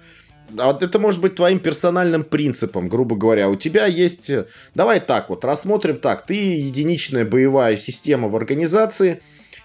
А 0.57 0.77
это 0.79 0.99
может 0.99 1.21
быть 1.21 1.35
твоим 1.35 1.59
персональным 1.59 2.23
принципом, 2.23 2.89
грубо 2.89 3.15
говоря. 3.15 3.49
У 3.49 3.55
тебя 3.55 3.85
есть... 3.85 4.29
Э, 4.29 4.47
давай 4.75 4.99
так 4.99 5.29
вот, 5.29 5.45
рассмотрим 5.45 5.99
так. 5.99 6.25
Ты 6.25 6.33
единичная 6.33 7.23
боевая 7.23 7.77
система 7.77 8.27
в 8.27 8.35
организации, 8.35 9.21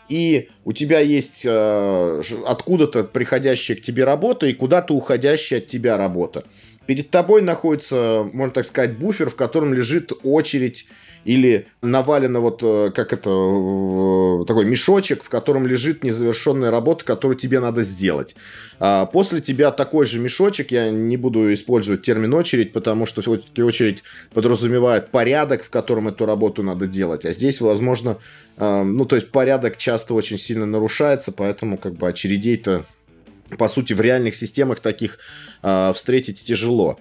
и 0.08 0.48
у 0.64 0.72
тебя 0.72 1.00
есть 1.00 1.42
э, 1.44 2.22
откуда-то 2.46 3.04
приходящая 3.04 3.76
к 3.76 3.82
тебе 3.82 4.04
работа 4.04 4.46
и 4.46 4.52
куда-то 4.52 4.94
уходящая 4.94 5.60
от 5.60 5.66
тебя 5.66 5.96
работа. 5.96 6.44
Перед 6.86 7.10
тобой 7.10 7.40
находится, 7.42 8.28
можно 8.32 8.52
так 8.52 8.66
сказать, 8.66 8.98
буфер, 8.98 9.30
в 9.30 9.36
котором 9.36 9.72
лежит 9.72 10.12
очередь 10.22 10.86
или 11.24 11.66
навалено 11.82 12.40
вот, 12.40 12.60
э, 12.62 12.90
как 12.94 13.12
это, 13.12 14.44
такой 14.46 14.64
мешочек, 14.64 15.22
в 15.22 15.28
котором 15.28 15.66
лежит 15.66 16.04
незавершенная 16.04 16.70
работа, 16.70 17.04
которую 17.04 17.36
тебе 17.36 17.60
надо 17.60 17.82
сделать. 17.82 18.36
А 18.78 19.06
после 19.06 19.40
тебя 19.40 19.70
такой 19.70 20.06
же 20.06 20.18
мешочек, 20.18 20.70
я 20.70 20.90
не 20.90 21.16
буду 21.16 21.52
использовать 21.52 22.02
термин 22.02 22.34
очередь, 22.34 22.72
потому 22.72 23.06
что 23.06 23.22
все-таки 23.22 23.62
очередь 23.62 24.02
подразумевает 24.32 25.10
порядок, 25.10 25.64
в 25.64 25.70
котором 25.70 26.08
эту 26.08 26.26
работу 26.26 26.62
надо 26.62 26.86
делать. 26.86 27.24
А 27.24 27.32
здесь, 27.32 27.60
возможно, 27.60 28.18
э, 28.56 28.82
ну, 28.82 29.04
то 29.04 29.16
есть 29.16 29.30
порядок 29.30 29.76
часто 29.76 30.14
очень 30.14 30.38
сильно 30.38 30.66
нарушается, 30.66 31.32
поэтому 31.32 31.78
как 31.78 31.94
бы 31.94 32.08
очередей-то 32.08 32.84
по 33.58 33.68
сути, 33.68 33.92
в 33.92 34.00
реальных 34.00 34.34
системах 34.34 34.80
таких 34.80 35.18
э, 35.62 35.92
встретить 35.94 36.44
тяжело. 36.44 36.98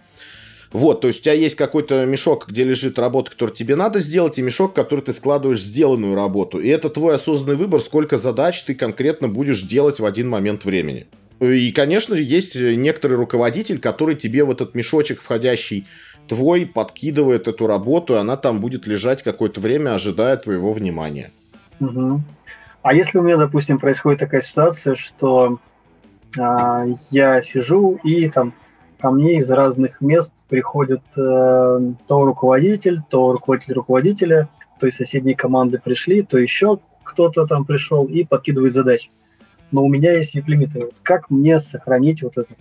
Вот, 0.73 1.01
то 1.01 1.07
есть 1.07 1.19
у 1.19 1.23
тебя 1.23 1.33
есть 1.33 1.55
какой-то 1.55 2.03
мешок, 2.05 2.47
где 2.49 2.63
лежит 2.63 2.97
работа, 2.97 3.29
которую 3.29 3.55
тебе 3.55 3.75
надо 3.75 3.99
сделать, 3.99 4.39
и 4.39 4.41
мешок, 4.41 4.73
который 4.73 5.01
ты 5.01 5.13
складываешь 5.13 5.61
сделанную 5.61 6.15
работу. 6.15 6.59
И 6.59 6.67
это 6.67 6.89
твой 6.89 7.15
осознанный 7.15 7.55
выбор, 7.55 7.79
сколько 7.79 8.17
задач 8.17 8.63
ты 8.63 8.73
конкретно 8.73 9.27
будешь 9.27 9.61
делать 9.61 9.99
в 9.99 10.05
один 10.05 10.29
момент 10.29 10.65
времени. 10.65 11.05
И, 11.39 11.71
конечно, 11.71 12.15
есть 12.15 12.55
некоторый 12.55 13.13
руководитель, 13.15 13.79
который 13.79 14.15
тебе 14.15 14.43
в 14.43 14.51
этот 14.51 14.73
мешочек 14.73 15.21
входящий 15.21 15.85
твой 16.27 16.65
подкидывает 16.65 17.47
эту 17.47 17.67
работу, 17.67 18.15
и 18.15 18.17
она 18.17 18.35
там 18.35 18.59
будет 18.59 18.87
лежать 18.87 19.21
какое-то 19.21 19.61
время, 19.61 19.93
ожидая 19.93 20.37
твоего 20.37 20.73
внимания. 20.73 21.31
Угу. 21.79 22.21
А 22.81 22.93
если 22.93 23.19
у 23.19 23.21
меня, 23.21 23.37
допустим, 23.37 23.77
происходит 23.77 24.21
такая 24.21 24.41
ситуация, 24.41 24.95
что 24.95 25.59
а, 26.39 26.85
я 27.11 27.41
сижу 27.43 27.99
и 28.03 28.29
там 28.29 28.53
ко 29.03 29.11
мне 29.11 29.35
из 29.35 29.51
разных 29.51 29.99
мест 29.99 30.31
приходит 30.47 31.01
э, 31.17 31.19
то 32.07 32.25
руководитель, 32.25 33.01
то 33.09 33.33
руководитель 33.33 33.73
руководителя, 33.73 34.47
то 34.79 34.87
из 34.87 34.95
соседней 34.95 35.35
команды 35.35 35.77
пришли, 35.77 36.21
то 36.21 36.37
еще 36.37 36.79
кто-то 37.03 37.45
там 37.45 37.65
пришел 37.65 38.05
и 38.05 38.23
подкидывает 38.23 38.71
задачи. 38.71 39.09
Но 39.71 39.83
у 39.83 39.89
меня 39.89 40.13
есть 40.13 40.33
VIP-лимиты. 40.33 40.85
Вот 40.85 40.95
как 41.03 41.29
мне 41.29 41.59
сохранить 41.59 42.23
вот 42.23 42.37
этот 42.37 42.57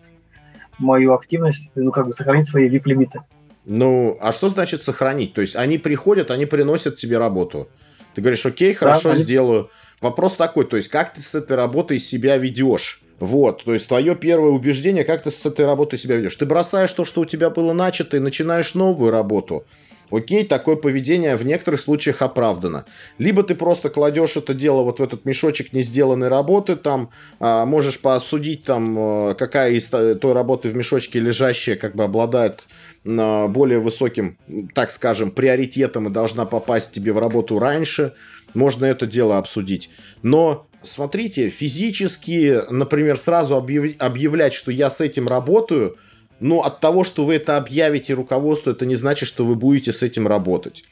мою 0.78 1.14
активность, 1.14 1.76
ну 1.76 1.92
как 1.92 2.06
бы 2.06 2.12
сохранить 2.12 2.49
свои 2.49 2.68
VIP-лимиты? 2.68 3.20
Ну, 3.64 4.18
а 4.20 4.32
что 4.32 4.49
значит 4.49 4.82
сохранить? 4.82 5.34
То 5.34 5.42
есть 5.42 5.54
они 5.54 5.78
приходят, 5.78 6.32
они 6.32 6.46
приносят 6.46 6.96
тебе 6.96 7.18
работу. 7.18 7.68
Ты 8.16 8.20
говоришь, 8.20 8.44
окей, 8.44 8.75
хорошо, 8.75 9.11
да, 9.11 9.14
они... 9.14 9.22
сделаю. 9.22 9.70
Вопрос 10.00 10.34
такой, 10.34 10.64
то 10.64 10.76
есть 10.76 10.88
как 10.88 11.14
ты 11.14 11.20
с 11.20 11.37
этой 11.37 11.56
работой 11.56 12.00
себя 12.00 12.37
ведешь? 12.37 13.00
Вот, 13.21 13.64
то 13.64 13.73
есть 13.73 13.88
твое 13.88 14.16
первое 14.16 14.50
убеждение, 14.50 15.04
как 15.04 15.23
ты 15.23 15.31
с 15.31 15.47
этой 15.47 15.64
работой 15.64 15.99
себя 15.99 16.16
ведешь. 16.16 16.37
Ты 16.37 16.47
бросаешь 16.47 16.92
то, 16.92 17.04
что 17.04 17.21
у 17.21 17.25
тебя 17.25 17.50
было 17.50 17.73
начато, 17.73 18.16
и 18.16 18.21
начинаешь 18.21 18.75
новую 18.75 19.12
работу. 19.12 19.64
Окей, 20.12 20.45
такое 20.45 20.76
поведение 20.76 21.37
в 21.37 21.47
некоторых 21.47 21.81
случаях 21.81 22.21
оправдано. 22.21 22.85
Либо 23.16 23.42
ты 23.42 23.54
просто 23.54 23.88
кладешь 23.88 24.37
это 24.37 24.52
дело 24.52 24.83
вот 24.83 25.00
в 25.00 25.02
этот 25.02 25.25
мешочек 25.25 25.73
не 25.73 25.81
сделанной 25.81 26.28
работы, 26.28 26.76
там 26.76 27.09
а, 27.40 27.64
можешь 27.64 27.99
поосудить, 27.99 28.64
там, 28.64 28.95
а, 28.99 29.35
какая 29.35 29.73
из 29.73 29.87
той 29.87 30.33
работы 30.35 30.69
в 30.69 30.76
мешочке 30.76 31.19
лежащая 31.19 31.76
как 31.76 31.97
бы 31.97 32.04
обладает 32.04 32.64
а, 33.07 33.49
более 33.49 33.78
высоким, 33.78 34.37
так 34.75 34.90
скажем, 34.90 35.31
приоритетом 35.31 36.09
и 36.09 36.12
должна 36.12 36.45
попасть 36.45 36.92
тебе 36.92 37.14
в 37.14 37.19
работу 37.19 37.59
раньше. 37.59 38.12
Можно 38.52 38.85
это 38.85 39.07
дело 39.07 39.38
обсудить. 39.38 39.88
Но 40.21 40.66
смотрите, 40.82 41.48
физически, 41.48 42.62
например, 42.70 43.16
сразу 43.16 43.56
объявлять, 43.56 44.52
что 44.52 44.70
я 44.70 44.90
с 44.90 45.00
этим 45.00 45.28
работаю, 45.28 45.96
но 46.40 46.62
от 46.62 46.80
того, 46.80 47.04
что 47.04 47.24
вы 47.24 47.34
это 47.34 47.56
объявите 47.56 48.14
руководству, 48.14 48.72
это 48.72 48.84
не 48.86 48.96
значит, 48.96 49.28
что 49.28 49.44
вы 49.44 49.54
будете 49.54 49.92
с 49.92 50.02
этим 50.02 50.26
работать. 50.26 50.84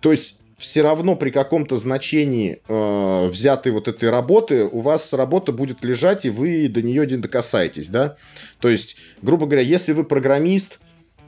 То 0.00 0.10
есть 0.10 0.36
все 0.58 0.82
равно 0.82 1.16
при 1.16 1.30
каком-то 1.30 1.76
значении 1.76 2.60
э, 2.66 3.26
взятой 3.26 3.72
вот 3.72 3.88
этой 3.88 4.10
работы 4.10 4.64
у 4.64 4.80
вас 4.80 5.12
работа 5.12 5.52
будет 5.52 5.84
лежать, 5.84 6.24
и 6.24 6.30
вы 6.30 6.68
до 6.68 6.82
нее 6.82 7.06
не 7.06 7.16
докасаетесь, 7.16 7.88
да? 7.88 8.16
То 8.60 8.68
есть, 8.68 8.96
грубо 9.22 9.46
говоря, 9.46 9.62
если 9.62 9.92
вы 9.92 10.04
программист, 10.04 10.80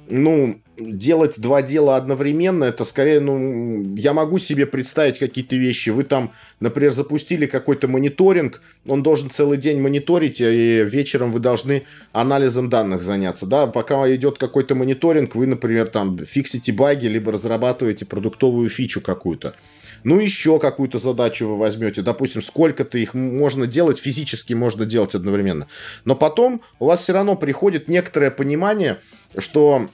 ну, 0.09 0.61
делать 0.79 1.35
два 1.39 1.63
дела 1.63 1.97
одновременно, 1.97 2.65
это 2.65 2.85
скорее, 2.85 3.21
ну, 3.21 3.95
я 3.97 4.13
могу 4.13 4.39
себе 4.39 4.67
представить 4.67 5.19
какие-то 5.19 5.57
вещи. 5.57 5.91
Вы 5.91 6.05
там, 6.05 6.33
например, 6.61 6.93
запустили 6.93 7.47
какой-то 7.47 7.89
мониторинг, 7.89 8.61
он 8.89 9.03
должен 9.03 9.31
целый 9.31 9.59
день 9.59 9.81
мониторить, 9.81 10.41
и 10.41 10.85
вечером 10.85 11.33
вы 11.33 11.41
должны 11.41 11.85
анализом 12.13 12.69
данных 12.69 13.03
заняться, 13.03 13.47
да, 13.47 13.67
пока 13.67 14.15
идет 14.15 14.39
какой-то 14.39 14.75
мониторинг, 14.75 15.35
вы, 15.35 15.47
например, 15.47 15.89
там 15.89 16.19
фиксите 16.19 16.73
баги, 16.73 17.07
либо 17.07 17.33
разрабатываете 17.33 18.05
продуктовую 18.05 18.69
фичу 18.69 19.01
какую-то. 19.01 19.55
Ну, 20.05 20.21
еще 20.21 20.59
какую-то 20.59 20.99
задачу 20.99 21.49
вы 21.49 21.59
возьмете, 21.59 22.03
допустим, 22.03 22.43
сколько-то 22.43 22.99
их 22.99 23.15
можно 23.15 23.67
делать, 23.67 23.99
физически 23.99 24.53
можно 24.53 24.87
делать 24.87 25.15
одновременно. 25.15 25.67
Но 26.05 26.15
потом 26.15 26.61
у 26.79 26.87
вас 26.87 27.01
все 27.01 27.13
равно 27.13 27.35
приходит 27.35 27.89
некоторое 27.89 28.31
понимание, 28.31 29.01
что 29.37 29.89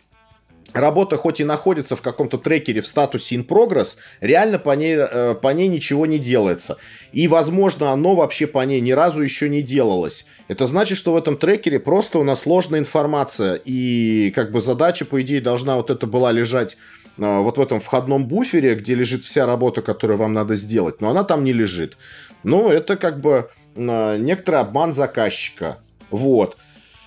работа 0.73 1.17
хоть 1.17 1.41
и 1.41 1.45
находится 1.45 1.97
в 1.97 2.03
каком-то 2.03 2.39
трекере 2.39 2.81
в 2.81 2.87
статусе 2.87 3.37
in 3.37 3.47
progress, 3.47 3.97
реально 4.21 4.59
по 4.59 4.75
ней, 4.75 4.97
э, 4.97 5.35
по 5.35 5.49
ней 5.49 5.69
ничего 5.69 6.07
не 6.07 6.19
делается. 6.19 6.77
И, 7.13 7.29
возможно, 7.29 7.93
оно 7.93 8.15
вообще 8.15 8.47
по 8.47 8.65
ней 8.65 8.81
ни 8.81 8.93
разу 8.93 9.23
еще 9.23 9.49
не 9.49 9.63
делалось. 9.63 10.25
Это 10.49 10.67
значит, 10.67 10.99
что 10.99 11.13
в 11.13 11.17
этом 11.17 11.37
трекере 11.37 11.79
просто 11.79 12.19
у 12.19 12.25
нас 12.25 12.41
сложная 12.41 12.81
информация. 12.81 13.61
И 13.65 14.33
как 14.35 14.51
бы 14.51 14.61
задача, 14.61 15.05
по 15.05 15.21
идее, 15.21 15.41
должна 15.41 15.77
вот 15.77 15.91
это 15.91 16.07
была 16.07 16.33
лежать 16.33 16.77
э, 17.19 17.39
вот 17.39 17.59
в 17.59 17.61
этом 17.61 17.81
входном 17.81 18.27
буфере, 18.27 18.75
где 18.75 18.95
лежит 18.95 19.25
вся 19.25 19.47
работа, 19.47 19.83
которую 19.83 20.19
вам 20.19 20.33
надо 20.33 20.55
сделать. 20.55 21.01
Но 21.01 21.11
она 21.11 21.25
там 21.25 21.45
не 21.45 21.53
лежит. 21.53 21.97
Ну, 22.43 22.69
это 22.69 22.97
как 22.97 23.21
бы 23.21 23.51
э, 23.77 24.17
некоторый 24.19 24.61
обман 24.61 24.93
заказчика. 24.93 25.79
Вот. 26.11 26.57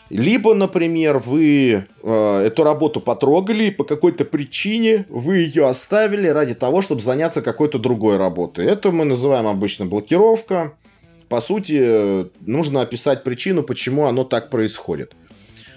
Либо, 0.10 0.54
например, 0.54 1.18
вы 1.18 1.86
э, 2.04 2.44
эту 2.46 2.64
работу 2.64 3.02
потрогали, 3.02 3.66
и 3.66 3.72
по 3.72 3.84
какой-то 3.84 4.24
причине 4.24 5.06
вы 5.10 5.38
ее 5.38 5.68
оставили 5.68 6.28
ради 6.28 6.54
того, 6.54 6.82
чтобы 6.82 7.02
заняться 7.02 7.42
какой-то 7.42 7.80
другой 7.80 8.18
работой. 8.18 8.66
Это 8.66 8.92
мы 8.92 9.06
называем 9.06 9.48
обычно 9.48 9.86
блокировка. 9.86 10.74
По 11.28 11.42
сути, 11.42 12.28
нужно 12.42 12.82
описать 12.82 13.24
причину, 13.24 13.64
почему 13.64 14.06
оно 14.06 14.24
так 14.24 14.52
происходит. 14.52 15.14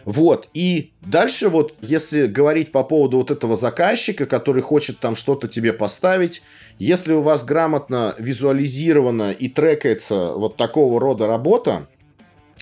Вот, 0.05 0.49
и 0.55 0.93
дальше 1.03 1.51
вот, 1.51 1.75
если 1.83 2.27
говорить 2.27 2.73
по 2.73 2.83
поводу 2.83 3.19
вот 3.19 3.31
этого 3.31 3.57
заказчика, 3.57 4.25
который 4.25 4.63
хочет 4.63 5.01
там 5.01 5.15
что-то 5.15 5.49
тебе 5.49 5.75
поставить, 5.75 6.41
если 6.79 7.13
у 7.13 7.21
вас 7.21 7.45
грамотно 7.45 8.15
визуализировано 8.19 9.33
и 9.33 9.49
трекается 9.49 10.33
вот 10.33 10.57
такого 10.57 10.99
рода 10.99 11.27
работа, 11.27 11.89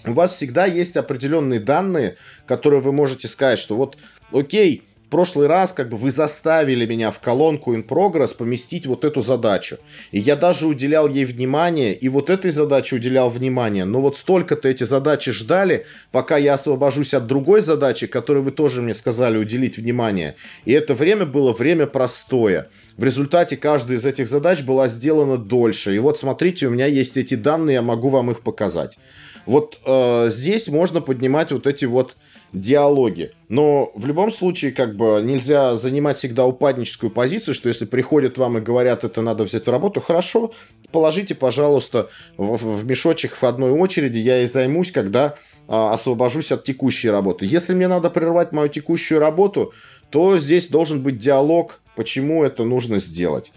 у 0.04 0.12
вас 0.12 0.32
всегда 0.32 0.66
есть 0.66 0.96
определенные 0.96 1.60
данные, 1.60 2.16
которые 2.46 2.80
вы 2.80 2.92
можете 2.92 3.28
сказать, 3.28 3.58
что 3.58 3.76
вот, 3.76 3.96
окей, 4.32 4.82
в 5.06 5.08
прошлый 5.08 5.46
раз 5.46 5.72
как 5.72 5.88
бы 5.88 5.96
вы 5.96 6.10
заставили 6.10 6.84
меня 6.84 7.12
в 7.12 7.20
колонку 7.20 7.72
in 7.74 7.86
progress 7.86 8.36
поместить 8.36 8.86
вот 8.86 9.04
эту 9.04 9.22
задачу. 9.22 9.78
И 10.10 10.18
я 10.18 10.34
даже 10.34 10.66
уделял 10.66 11.08
ей 11.08 11.24
внимание, 11.24 11.94
и 11.94 12.08
вот 12.08 12.28
этой 12.28 12.50
задаче 12.50 12.96
уделял 12.96 13.30
внимание. 13.30 13.84
Но 13.84 14.00
вот 14.00 14.16
столько-то 14.16 14.68
эти 14.68 14.82
задачи 14.82 15.30
ждали, 15.30 15.86
пока 16.10 16.36
я 16.38 16.54
освобожусь 16.54 17.14
от 17.14 17.28
другой 17.28 17.60
задачи, 17.60 18.08
которой 18.08 18.42
вы 18.42 18.50
тоже 18.50 18.82
мне 18.82 18.94
сказали 18.94 19.38
уделить 19.38 19.78
внимание. 19.78 20.34
И 20.64 20.72
это 20.72 20.92
время 20.92 21.24
было 21.24 21.52
время 21.52 21.86
простое. 21.86 22.68
В 22.96 23.04
результате 23.04 23.56
каждая 23.56 23.98
из 23.98 24.06
этих 24.06 24.26
задач 24.26 24.62
была 24.62 24.88
сделана 24.88 25.36
дольше. 25.36 25.94
И 25.94 26.00
вот 26.00 26.18
смотрите, 26.18 26.66
у 26.66 26.70
меня 26.70 26.86
есть 26.86 27.16
эти 27.16 27.36
данные, 27.36 27.74
я 27.74 27.82
могу 27.82 28.08
вам 28.08 28.32
их 28.32 28.40
показать. 28.40 28.98
Вот 29.46 29.78
э, 29.84 30.26
здесь 30.28 30.68
можно 30.68 31.00
поднимать 31.00 31.52
вот 31.52 31.66
эти 31.66 31.84
вот 31.84 32.16
диалоги. 32.52 33.32
Но 33.48 33.92
в 33.94 34.06
любом 34.06 34.32
случае, 34.32 34.72
как 34.72 34.96
бы, 34.96 35.20
нельзя 35.22 35.76
занимать 35.76 36.18
всегда 36.18 36.46
упадническую 36.46 37.10
позицию, 37.10 37.54
что 37.54 37.68
если 37.68 37.84
приходят 37.84 38.38
вам 38.38 38.58
и 38.58 38.60
говорят, 38.60 39.04
это 39.04 39.22
надо 39.22 39.44
взять 39.44 39.66
в 39.66 39.70
работу, 39.70 40.00
хорошо, 40.00 40.52
положите, 40.90 41.34
пожалуйста, 41.34 42.10
в, 42.36 42.56
в 42.56 42.86
мешочек 42.86 43.36
в 43.36 43.44
одной 43.44 43.70
очереди, 43.70 44.18
я 44.18 44.42
и 44.42 44.46
займусь, 44.46 44.90
когда 44.90 45.36
а, 45.68 45.92
освобожусь 45.92 46.52
от 46.52 46.64
текущей 46.64 47.10
работы. 47.10 47.46
Если 47.46 47.74
мне 47.74 47.88
надо 47.88 48.10
прервать 48.10 48.52
мою 48.52 48.68
текущую 48.68 49.20
работу, 49.20 49.72
то 50.10 50.38
здесь 50.38 50.68
должен 50.68 51.02
быть 51.02 51.18
диалог, 51.18 51.80
почему 51.94 52.44
это 52.44 52.64
нужно 52.64 52.98
сделать 53.00 53.52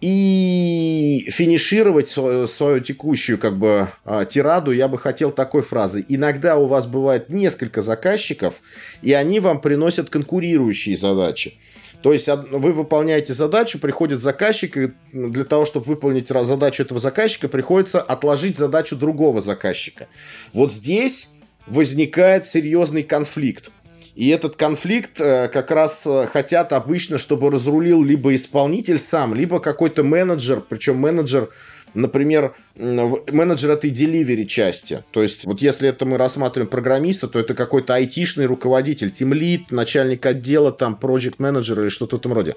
и 0.00 1.28
финишировать 1.30 2.08
свою, 2.08 2.46
свою 2.46 2.80
текущую 2.80 3.38
как 3.38 3.56
бы 3.56 3.88
а, 4.04 4.24
тираду 4.24 4.70
я 4.70 4.88
бы 4.88 4.98
хотел 4.98 5.30
такой 5.30 5.62
фразы. 5.62 6.04
Иногда 6.08 6.56
у 6.56 6.66
вас 6.66 6.86
бывает 6.86 7.28
несколько 7.28 7.82
заказчиков, 7.82 8.60
и 9.02 9.12
они 9.12 9.40
вам 9.40 9.60
приносят 9.60 10.10
конкурирующие 10.10 10.96
задачи. 10.96 11.58
То 12.02 12.12
есть 12.12 12.28
вы 12.28 12.72
выполняете 12.72 13.32
задачу, 13.32 13.80
приходит 13.80 14.20
заказчик, 14.20 14.76
и 14.76 14.92
для 15.12 15.44
того, 15.44 15.66
чтобы 15.66 15.86
выполнить 15.86 16.28
задачу 16.28 16.84
этого 16.84 17.00
заказчика, 17.00 17.48
приходится 17.48 18.00
отложить 18.00 18.56
задачу 18.56 18.94
другого 18.94 19.40
заказчика. 19.40 20.06
Вот 20.52 20.72
здесь 20.72 21.28
возникает 21.66 22.46
серьезный 22.46 23.02
конфликт. 23.02 23.70
И 24.18 24.30
этот 24.30 24.56
конфликт 24.56 25.20
э, 25.20 25.46
как 25.46 25.70
раз 25.70 26.04
э, 26.04 26.26
хотят 26.26 26.72
обычно, 26.72 27.18
чтобы 27.18 27.52
разрулил 27.52 28.02
либо 28.02 28.34
исполнитель 28.34 28.98
сам, 28.98 29.32
либо 29.32 29.60
какой-то 29.60 30.02
менеджер, 30.02 30.60
причем 30.60 30.96
менеджер, 30.96 31.50
например, 31.94 32.56
менеджер 32.74 33.70
этой 33.70 33.92
delivery 33.92 34.44
части. 34.46 35.04
То 35.12 35.22
есть, 35.22 35.44
вот 35.44 35.62
если 35.62 35.88
это 35.88 36.04
мы 36.04 36.16
рассматриваем 36.16 36.68
программиста, 36.68 37.28
то 37.28 37.38
это 37.38 37.54
какой-то 37.54 37.94
айтишный 37.94 38.46
руководитель, 38.46 39.12
тимлит, 39.12 39.70
начальник 39.70 40.26
отдела, 40.26 40.72
там, 40.72 40.98
project 41.00 41.36
менеджер 41.38 41.80
или 41.80 41.88
что-то 41.88 42.16
в 42.16 42.18
этом 42.18 42.32
роде. 42.32 42.56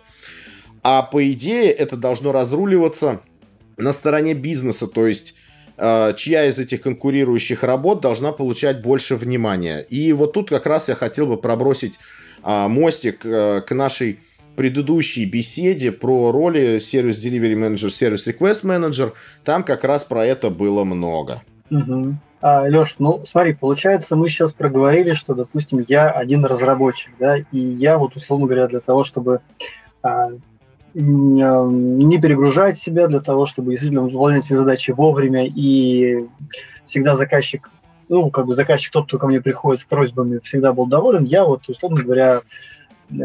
А 0.81 1.03
по 1.03 1.31
идее 1.31 1.69
это 1.69 1.95
должно 1.95 2.31
разруливаться 2.31 3.21
на 3.77 3.93
стороне 3.93 4.33
бизнеса, 4.33 4.87
то 4.87 5.05
есть 5.05 5.35
чья 5.77 6.45
из 6.45 6.59
этих 6.59 6.81
конкурирующих 6.81 7.63
работ 7.63 8.01
должна 8.01 8.31
получать 8.31 8.81
больше 8.81 9.15
внимания. 9.15 9.79
И 9.89 10.13
вот 10.13 10.33
тут 10.33 10.49
как 10.49 10.65
раз 10.65 10.89
я 10.89 10.95
хотел 10.95 11.27
бы 11.27 11.37
пробросить 11.37 11.93
а, 12.43 12.67
мостик 12.67 13.25
э, 13.25 13.61
к 13.61 13.73
нашей 13.73 14.19
предыдущей 14.55 15.25
беседе 15.25 15.91
про 15.91 16.31
роли 16.31 16.77
Service 16.77 17.19
Delivery 17.21 17.55
Manager, 17.55 17.87
Service 17.87 18.27
Request 18.27 18.63
Manager. 18.63 19.13
Там 19.43 19.63
как 19.63 19.83
раз 19.83 20.03
про 20.03 20.25
это 20.25 20.49
было 20.49 20.83
много. 20.83 21.41
Угу. 21.69 22.15
А, 22.41 22.61
Леш, 22.63 22.95
ну 22.99 23.23
смотри, 23.25 23.53
получается, 23.53 24.15
мы 24.15 24.27
сейчас 24.27 24.53
проговорили, 24.53 25.13
что, 25.13 25.35
допустим, 25.35 25.85
я 25.87 26.09
один 26.09 26.43
разработчик, 26.43 27.11
да, 27.19 27.37
и 27.37 27.59
я 27.59 27.97
вот, 27.97 28.15
условно 28.15 28.47
говоря, 28.47 28.67
для 28.67 28.79
того, 28.79 29.03
чтобы 29.03 29.41
а, 30.01 30.29
не 30.93 32.21
перегружать 32.21 32.77
себя 32.77 33.07
для 33.07 33.19
того, 33.19 33.45
чтобы 33.45 33.71
действительно 33.71 34.03
выполнять 34.03 34.43
все 34.43 34.57
задачи 34.57 34.91
вовремя 34.91 35.45
и 35.45 36.25
всегда 36.85 37.15
заказчик, 37.15 37.69
ну, 38.09 38.29
как 38.29 38.45
бы 38.45 38.53
заказчик, 38.53 38.91
тот, 38.91 39.07
кто 39.07 39.17
ко 39.17 39.27
мне 39.27 39.41
приходит 39.41 39.81
с 39.81 39.85
просьбами, 39.85 40.39
всегда 40.43 40.73
был 40.73 40.85
доволен, 40.85 41.23
я 41.23 41.45
вот, 41.45 41.67
условно 41.69 42.01
говоря, 42.01 42.41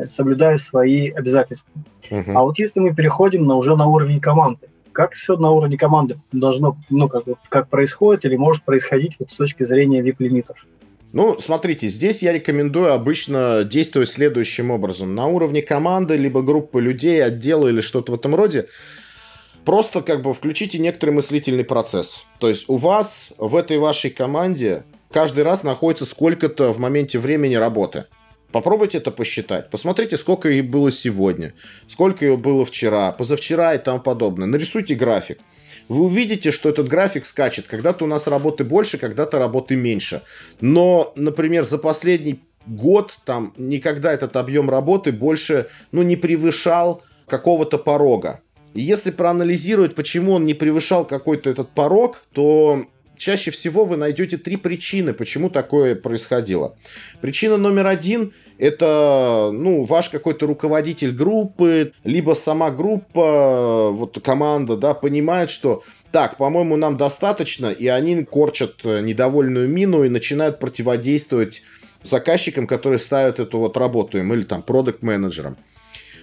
соблюдаю 0.08 0.58
свои 0.58 1.10
обязательства. 1.10 1.72
Uh-huh. 2.10 2.32
А 2.34 2.42
вот 2.42 2.58
если 2.58 2.80
мы 2.80 2.94
переходим 2.94 3.46
на, 3.46 3.56
уже 3.56 3.76
на 3.76 3.86
уровень 3.86 4.20
команды, 4.20 4.68
как 4.92 5.12
все 5.12 5.36
на 5.36 5.50
уровне 5.50 5.76
команды 5.76 6.18
должно, 6.32 6.76
ну, 6.88 7.08
как, 7.08 7.24
как 7.48 7.68
происходит 7.68 8.24
или 8.24 8.36
может 8.36 8.62
происходить 8.64 9.16
вот 9.18 9.30
с 9.30 9.36
точки 9.36 9.64
зрения 9.64 10.00
VIP-лимитов? 10.00 10.66
Ну, 11.16 11.38
смотрите, 11.40 11.88
здесь 11.88 12.20
я 12.22 12.30
рекомендую 12.34 12.92
обычно 12.92 13.64
действовать 13.64 14.10
следующим 14.10 14.70
образом. 14.70 15.14
На 15.14 15.26
уровне 15.26 15.62
команды, 15.62 16.14
либо 16.14 16.42
группы 16.42 16.78
людей, 16.78 17.24
отдела 17.24 17.68
или 17.68 17.80
что-то 17.80 18.12
в 18.12 18.16
этом 18.16 18.34
роде, 18.34 18.68
просто 19.64 20.02
как 20.02 20.20
бы 20.20 20.34
включите 20.34 20.78
некоторый 20.78 21.12
мыслительный 21.12 21.64
процесс. 21.64 22.26
То 22.38 22.50
есть 22.50 22.66
у 22.68 22.76
вас 22.76 23.30
в 23.38 23.56
этой 23.56 23.78
вашей 23.78 24.10
команде 24.10 24.84
каждый 25.10 25.42
раз 25.42 25.62
находится 25.62 26.04
сколько-то 26.04 26.70
в 26.70 26.78
моменте 26.78 27.18
времени 27.18 27.54
работы. 27.54 28.04
Попробуйте 28.52 28.98
это 28.98 29.10
посчитать. 29.10 29.70
Посмотрите, 29.70 30.18
сколько 30.18 30.50
их 30.50 30.66
было 30.66 30.92
сегодня, 30.92 31.54
сколько 31.88 32.26
ее 32.26 32.36
было 32.36 32.66
вчера, 32.66 33.10
позавчера 33.12 33.74
и 33.74 33.78
тому 33.78 34.00
подобное. 34.00 34.46
Нарисуйте 34.46 34.94
график 34.94 35.38
вы 35.88 36.04
увидите, 36.04 36.50
что 36.50 36.68
этот 36.68 36.88
график 36.88 37.26
скачет. 37.26 37.66
Когда-то 37.66 38.04
у 38.04 38.08
нас 38.08 38.26
работы 38.26 38.64
больше, 38.64 38.98
когда-то 38.98 39.38
работы 39.38 39.76
меньше. 39.76 40.22
Но, 40.60 41.12
например, 41.16 41.64
за 41.64 41.78
последний 41.78 42.40
год 42.66 43.18
там 43.24 43.52
никогда 43.56 44.12
этот 44.12 44.36
объем 44.36 44.68
работы 44.68 45.12
больше, 45.12 45.68
ну, 45.92 46.02
не 46.02 46.16
превышал 46.16 47.02
какого-то 47.26 47.78
порога. 47.78 48.40
И 48.74 48.80
если 48.80 49.10
проанализировать, 49.10 49.94
почему 49.94 50.32
он 50.32 50.44
не 50.44 50.54
превышал 50.54 51.04
какой-то 51.04 51.48
этот 51.48 51.70
порог, 51.70 52.24
то 52.32 52.84
чаще 53.16 53.50
всего 53.50 53.84
вы 53.84 53.96
найдете 53.96 54.36
три 54.36 54.56
причины, 54.56 55.14
почему 55.14 55.48
такое 55.48 55.94
происходило. 55.94 56.76
Причина 57.20 57.56
номер 57.56 57.86
один– 57.86 58.32
это 58.58 59.50
ну, 59.52 59.84
ваш 59.84 60.08
какой-то 60.08 60.46
руководитель 60.46 61.12
группы, 61.12 61.92
либо 62.04 62.32
сама 62.32 62.70
группа, 62.70 63.90
вот 63.92 64.18
команда, 64.22 64.76
да, 64.76 64.94
понимает, 64.94 65.50
что 65.50 65.82
так, 66.12 66.36
по-моему, 66.36 66.76
нам 66.76 66.96
достаточно, 66.96 67.66
и 67.66 67.86
они 67.88 68.24
корчат 68.24 68.84
недовольную 68.84 69.68
мину 69.68 70.04
и 70.04 70.08
начинают 70.08 70.58
противодействовать 70.58 71.62
заказчикам, 72.02 72.66
которые 72.66 72.98
ставят 72.98 73.40
эту 73.40 73.58
вот 73.58 73.76
работу 73.76 74.18
им, 74.18 74.32
или 74.32 74.42
там 74.42 74.62
продукт-менеджерам. 74.62 75.56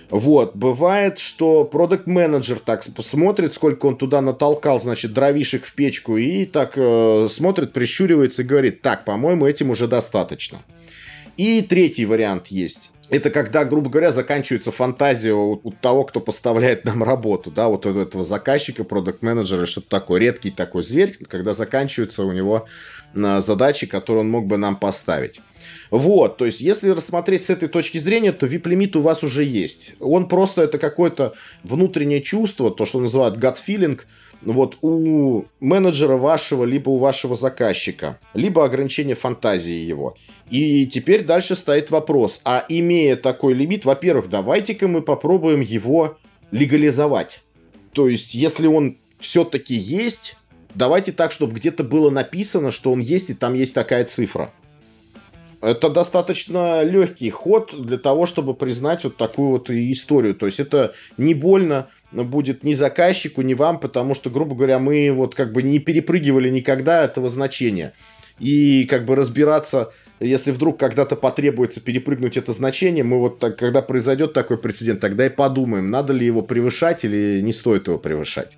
Вот, 0.10 0.56
бывает, 0.56 1.18
что 1.18 1.66
продукт 1.66 2.06
менеджер 2.08 2.60
так 2.60 2.84
посмотрит, 2.96 3.54
сколько 3.54 3.88
он 3.88 3.98
туда 3.98 4.22
натолкал, 4.22 4.80
значит, 4.80 5.14
дровишек 5.14 5.66
в 5.66 5.74
печку, 5.74 6.18
и 6.18 6.46
так 6.46 6.74
э, 6.76 7.28
смотрит, 7.32 7.74
прищуривается 7.74 8.44
и 8.44 8.46
говорит, 8.46 8.82
так, 8.82 9.06
по-моему, 9.06 9.48
этим 9.48 9.72
уже 9.72 9.88
достаточно. 9.88 10.60
И 11.38 11.62
третий 11.62 12.06
вариант 12.06 12.48
есть. 12.48 12.92
Это 13.10 13.30
когда, 13.30 13.66
грубо 13.66 13.90
говоря, 13.90 14.12
заканчивается 14.12 14.72
фантазия 14.72 15.34
у, 15.34 15.60
у 15.64 15.72
того, 15.72 16.04
кто 16.04 16.20
поставляет 16.20 16.86
нам 16.86 17.04
работу, 17.04 17.52
да, 17.52 17.68
вот 17.68 17.86
у 17.86 18.00
этого 18.00 18.24
заказчика, 18.24 18.84
продукт-менеджера, 18.84 19.66
что-то 19.66 19.90
такое, 19.90 20.20
редкий 20.20 20.52
такой 20.52 20.84
зверь, 20.84 21.18
когда 21.28 21.54
заканчиваются 21.54 22.24
у 22.24 22.32
него 22.32 22.66
э, 23.14 23.42
задачи, 23.42 23.86
которые 23.88 24.22
он 24.22 24.32
мог 24.32 24.48
бы 24.48 24.58
нам 24.58 24.76
поставить. 24.78 25.42
Вот, 25.92 26.38
то 26.38 26.46
есть, 26.46 26.60
если 26.60 26.90
рассмотреть 26.90 27.44
с 27.44 27.50
этой 27.52 27.70
точки 27.70 28.00
зрения, 28.00 28.32
то 28.32 28.48
VIP-лимит 28.48 28.96
у 28.96 29.02
вас 29.02 29.24
уже 29.24 29.44
есть. 29.44 29.94
Он 30.00 30.28
просто 30.28 30.64
это 30.64 30.80
какое-то 30.80 31.34
внутреннее 31.62 32.22
чувство, 32.22 32.72
то, 32.72 32.86
что 32.86 33.00
называют 33.00 33.38
gut 33.38 33.58
feeling, 33.64 34.00
вот 34.46 34.78
у 34.82 35.44
менеджера 35.60 36.18
вашего, 36.18 36.64
либо 36.64 36.90
у 36.90 36.98
вашего 36.98 37.36
заказчика, 37.36 38.20
либо 38.34 38.64
ограничение 38.64 39.16
фантазии 39.16 39.76
его. 39.76 40.16
И 40.50 40.86
теперь 40.88 41.24
дальше 41.24 41.56
стоит 41.56 41.92
вопрос, 41.92 42.42
а 42.44 42.66
имея 42.70 43.16
такой 43.16 43.54
лимит, 43.54 43.86
во-первых, 43.86 44.30
давайте-ка 44.30 44.88
мы 44.88 45.02
попробуем 45.02 45.62
его 45.62 46.18
легализовать. 46.52 47.42
То 47.94 48.08
есть, 48.08 48.34
если 48.34 48.68
он 48.68 48.98
все-таки 49.20 49.74
есть, 49.74 50.36
давайте 50.76 51.12
так, 51.12 51.32
чтобы 51.32 51.54
где-то 51.54 51.84
было 51.84 52.10
написано, 52.10 52.72
что 52.72 52.92
он 52.92 53.00
есть, 53.00 53.30
и 53.30 53.34
там 53.34 53.54
есть 53.54 53.74
такая 53.74 54.04
цифра. 54.06 54.52
Это 55.62 55.90
достаточно 55.90 56.84
легкий 56.84 57.30
ход 57.30 57.74
для 57.74 57.98
того, 57.98 58.26
чтобы 58.26 58.54
признать 58.54 59.06
вот 59.06 59.16
такую 59.16 59.52
вот 59.52 59.70
историю. 59.70 60.36
То 60.36 60.46
есть 60.46 60.60
это 60.60 60.94
не 61.16 61.34
больно 61.34 61.88
будет 62.14 62.64
ни 62.64 62.74
заказчику, 62.74 63.42
ни 63.42 63.54
вам, 63.54 63.80
потому 63.80 64.14
что, 64.16 64.30
грубо 64.30 64.56
говоря, 64.56 64.80
мы 64.80 65.12
вот 65.12 65.36
как 65.36 65.52
бы 65.52 65.64
не 65.64 65.80
перепрыгивали 65.80 66.50
никогда 66.50 67.04
этого 67.04 67.30
значения. 67.30 67.94
и 68.40 68.86
как 68.86 69.06
бы 69.06 69.16
разбираться, 69.16 69.92
если 70.20 70.52
вдруг 70.52 70.80
когда-то 70.80 71.16
потребуется 71.16 71.82
перепрыгнуть 71.82 72.38
это 72.38 72.52
значение, 72.52 73.04
мы 73.04 73.20
вот 73.20 73.40
так, 73.40 73.58
когда 73.58 73.82
произойдет 73.82 74.34
такой 74.34 74.58
прецедент, 74.58 75.00
тогда 75.00 75.26
и 75.26 75.30
подумаем, 75.30 75.90
надо 75.90 76.14
ли 76.14 76.26
его 76.26 76.42
превышать 76.42 77.06
или 77.06 77.42
не 77.42 77.52
стоит 77.52 77.88
его 77.88 78.00
превышать. 78.00 78.58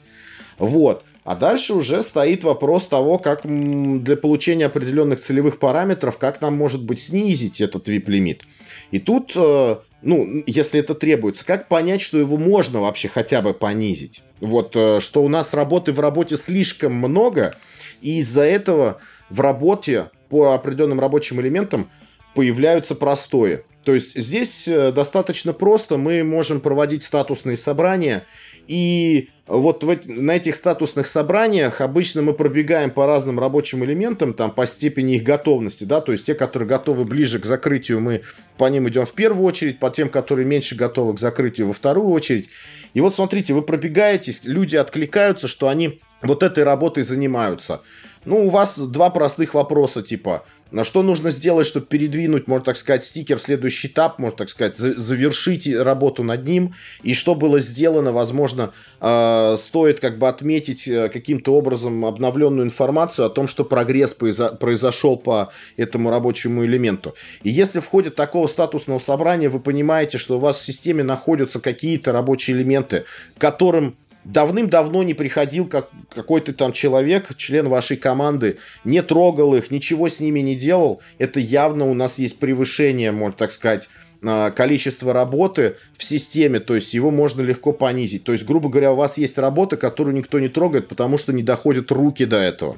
Вот. 0.58 1.04
А 1.26 1.36
дальше 1.36 1.74
уже 1.74 2.04
стоит 2.04 2.44
вопрос 2.44 2.86
того, 2.86 3.18
как 3.18 3.42
для 3.44 4.16
получения 4.16 4.68
определенных 4.68 5.20
целевых 5.20 5.58
параметров, 5.58 6.20
как 6.20 6.40
нам 6.40 6.56
может 6.56 6.84
быть 6.84 7.00
снизить 7.00 7.62
этот 7.62 7.90
VIP-лимит. 7.90 8.44
И 8.92 9.00
тут, 9.00 9.32
э, 9.36 9.78
ну, 10.04 10.44
если 10.46 10.80
это 10.80 10.94
требуется, 10.94 11.44
как 11.44 11.68
понять, 11.68 12.02
что 12.02 12.20
его 12.20 12.38
можно 12.38 12.80
вообще 12.80 13.10
хотя 13.10 13.42
бы 13.42 13.56
понизить? 13.56 14.22
Вот, 14.40 14.76
э, 14.76 15.00
что 15.00 15.24
у 15.24 15.28
нас 15.28 15.56
работы 15.56 15.92
в 15.94 16.00
работе 16.00 16.38
слишком 16.38 16.94
много, 16.94 17.56
и 18.02 18.20
из-за 18.20 18.44
этого 18.44 19.00
в 19.32 19.40
работе 19.42 20.12
по 20.30 20.54
определенным 20.54 21.00
рабочим 21.00 21.42
элементам 21.42 21.90
появляются 22.36 22.94
простои. 22.94 23.64
То 23.84 23.96
есть 23.96 24.16
здесь 24.16 24.68
э, 24.68 24.92
достаточно 24.92 25.54
просто, 25.54 25.98
мы 25.98 26.24
можем 26.24 26.60
проводить 26.60 27.02
статусные 27.02 27.58
собрания 27.58 28.26
и 28.68 29.30
вот 29.48 29.84
в, 29.84 30.00
на 30.08 30.36
этих 30.36 30.56
статусных 30.56 31.06
собраниях 31.06 31.80
обычно 31.80 32.24
мы 32.24 32.34
пробегаем 32.34 32.90
по 32.90 33.06
разным 33.06 33.40
рабочим 33.40 33.84
элементам, 33.84 34.34
там, 34.34 34.50
по 34.52 34.66
степени 34.66 35.16
их 35.16 35.24
готовности, 35.24 35.84
да, 35.84 36.02
то 36.02 36.12
есть 36.12 36.26
те, 36.26 36.34
которые 36.34 36.68
готовы 36.68 37.06
ближе 37.06 37.40
к 37.40 37.46
закрытию, 37.46 38.00
мы 38.00 38.22
по 38.58 38.68
ним 38.68 38.90
идем 38.90 39.06
в 39.06 39.14
первую 39.14 39.46
очередь, 39.46 39.78
по 39.78 39.92
тем, 39.92 40.10
которые 40.10 40.48
меньше 40.48 40.76
готовы 40.76 41.14
к 41.16 41.20
закрытию, 41.20 41.68
во 41.68 41.74
вторую 41.74 42.10
очередь. 42.10 42.50
И 42.96 43.02
вот 43.02 43.14
смотрите, 43.14 43.54
вы 43.54 43.62
пробегаетесь, 43.62 44.42
люди 44.46 44.76
откликаются, 44.78 45.48
что 45.48 45.68
они 45.68 46.02
вот 46.24 46.42
этой 46.42 46.64
работой 46.64 47.04
занимаются. 47.04 47.82
Ну, 48.26 48.46
у 48.46 48.50
вас 48.50 48.78
два 48.78 49.10
простых 49.10 49.54
вопроса, 49.54 50.02
типа, 50.02 50.44
на 50.72 50.84
что 50.84 51.04
нужно 51.04 51.30
сделать, 51.30 51.68
чтобы 51.68 51.86
передвинуть, 51.86 52.48
можно 52.48 52.66
так 52.66 52.76
сказать, 52.76 53.04
стикер 53.04 53.38
в 53.38 53.42
следующий 53.42 53.88
этап, 53.88 54.18
можно 54.18 54.40
так 54.40 54.50
сказать, 54.50 54.76
завершить 54.76 55.74
работу 55.74 56.24
над 56.24 56.46
ним. 56.46 56.74
И 57.04 57.14
что 57.14 57.36
было 57.36 57.60
сделано, 57.60 58.12
возможно, 58.12 58.74
э, 59.00 59.56
стоит 59.58 60.00
как 60.00 60.18
бы 60.18 60.28
отметить 60.28 60.88
э, 60.88 61.10
каким-то 61.10 61.56
образом 61.56 62.04
обновленную 62.04 62.66
информацию 62.66 63.28
о 63.28 63.30
том, 63.30 63.48
что 63.48 63.64
прогресс 63.64 64.16
произошел 64.16 65.18
по 65.18 65.52
этому 65.78 66.10
рабочему 66.10 66.66
элементу. 66.66 67.16
И 67.44 67.52
если 67.52 67.80
в 67.80 67.88
ходе 67.88 68.10
такого 68.10 68.48
статусного 68.48 69.00
собрания 69.00 69.50
вы 69.50 69.60
понимаете, 69.60 70.18
что 70.18 70.38
у 70.38 70.40
вас 70.40 70.58
в 70.58 70.66
системе 70.66 71.04
находятся 71.04 71.60
какие-то 71.60 72.12
рабочие 72.12 72.58
элементы, 72.58 73.06
которым 73.38 73.96
давным-давно 74.26 75.04
не 75.04 75.14
приходил 75.14 75.68
как 75.68 75.90
какой-то 76.14 76.54
там 76.54 76.74
человек, 76.74 77.36
член 77.38 77.70
вашей 77.70 77.98
команды, 77.98 78.58
не 78.84 79.02
трогал 79.02 79.56
их, 79.56 79.72
ничего 79.72 80.10
с 80.10 80.20
ними 80.20 80.40
не 80.40 80.56
делал, 80.56 81.02
это 81.20 81.40
явно 81.40 81.90
у 81.90 81.94
нас 81.94 82.20
есть 82.20 82.40
превышение, 82.40 83.12
можно 83.12 83.38
так 83.38 83.52
сказать, 83.52 83.88
а, 84.24 84.52
количество 84.52 85.14
работы 85.14 85.76
в 85.96 86.04
системе, 86.04 86.60
то 86.60 86.76
есть 86.76 86.94
его 86.94 87.12
можно 87.12 87.42
легко 87.42 87.72
понизить. 87.74 88.24
То 88.24 88.34
есть, 88.34 88.46
грубо 88.46 88.70
говоря, 88.70 88.92
у 88.92 88.96
вас 88.96 89.18
есть 89.18 89.38
работа, 89.38 89.78
которую 89.78 90.16
никто 90.16 90.40
не 90.40 90.48
трогает, 90.48 90.88
потому 90.88 91.18
что 91.18 91.32
не 91.32 91.44
доходят 91.44 91.92
руки 91.92 92.26
до 92.26 92.38
этого. 92.38 92.78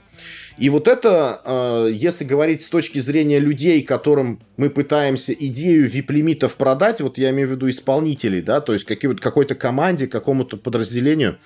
И 0.58 0.70
вот 0.70 0.88
это, 0.88 1.42
э, 1.46 1.90
если 1.94 2.26
говорить 2.26 2.64
с 2.64 2.70
точки 2.70 3.00
зрения 3.00 3.40
людей, 3.40 3.84
которым 3.84 4.40
мы 4.58 4.72
пытаемся 4.72 5.32
идею 5.34 5.88
вип-лимитов 5.88 6.56
продать, 6.56 7.00
вот 7.00 7.20
я 7.20 7.30
имею 7.30 7.48
в 7.48 7.52
виду 7.52 7.70
исполнителей, 7.70 8.42
да, 8.42 8.60
то 8.60 8.74
есть 8.74 8.86
какой-то 8.86 9.54
команде, 9.54 10.08
какому-то 10.08 10.58
подразделению, 10.58 11.38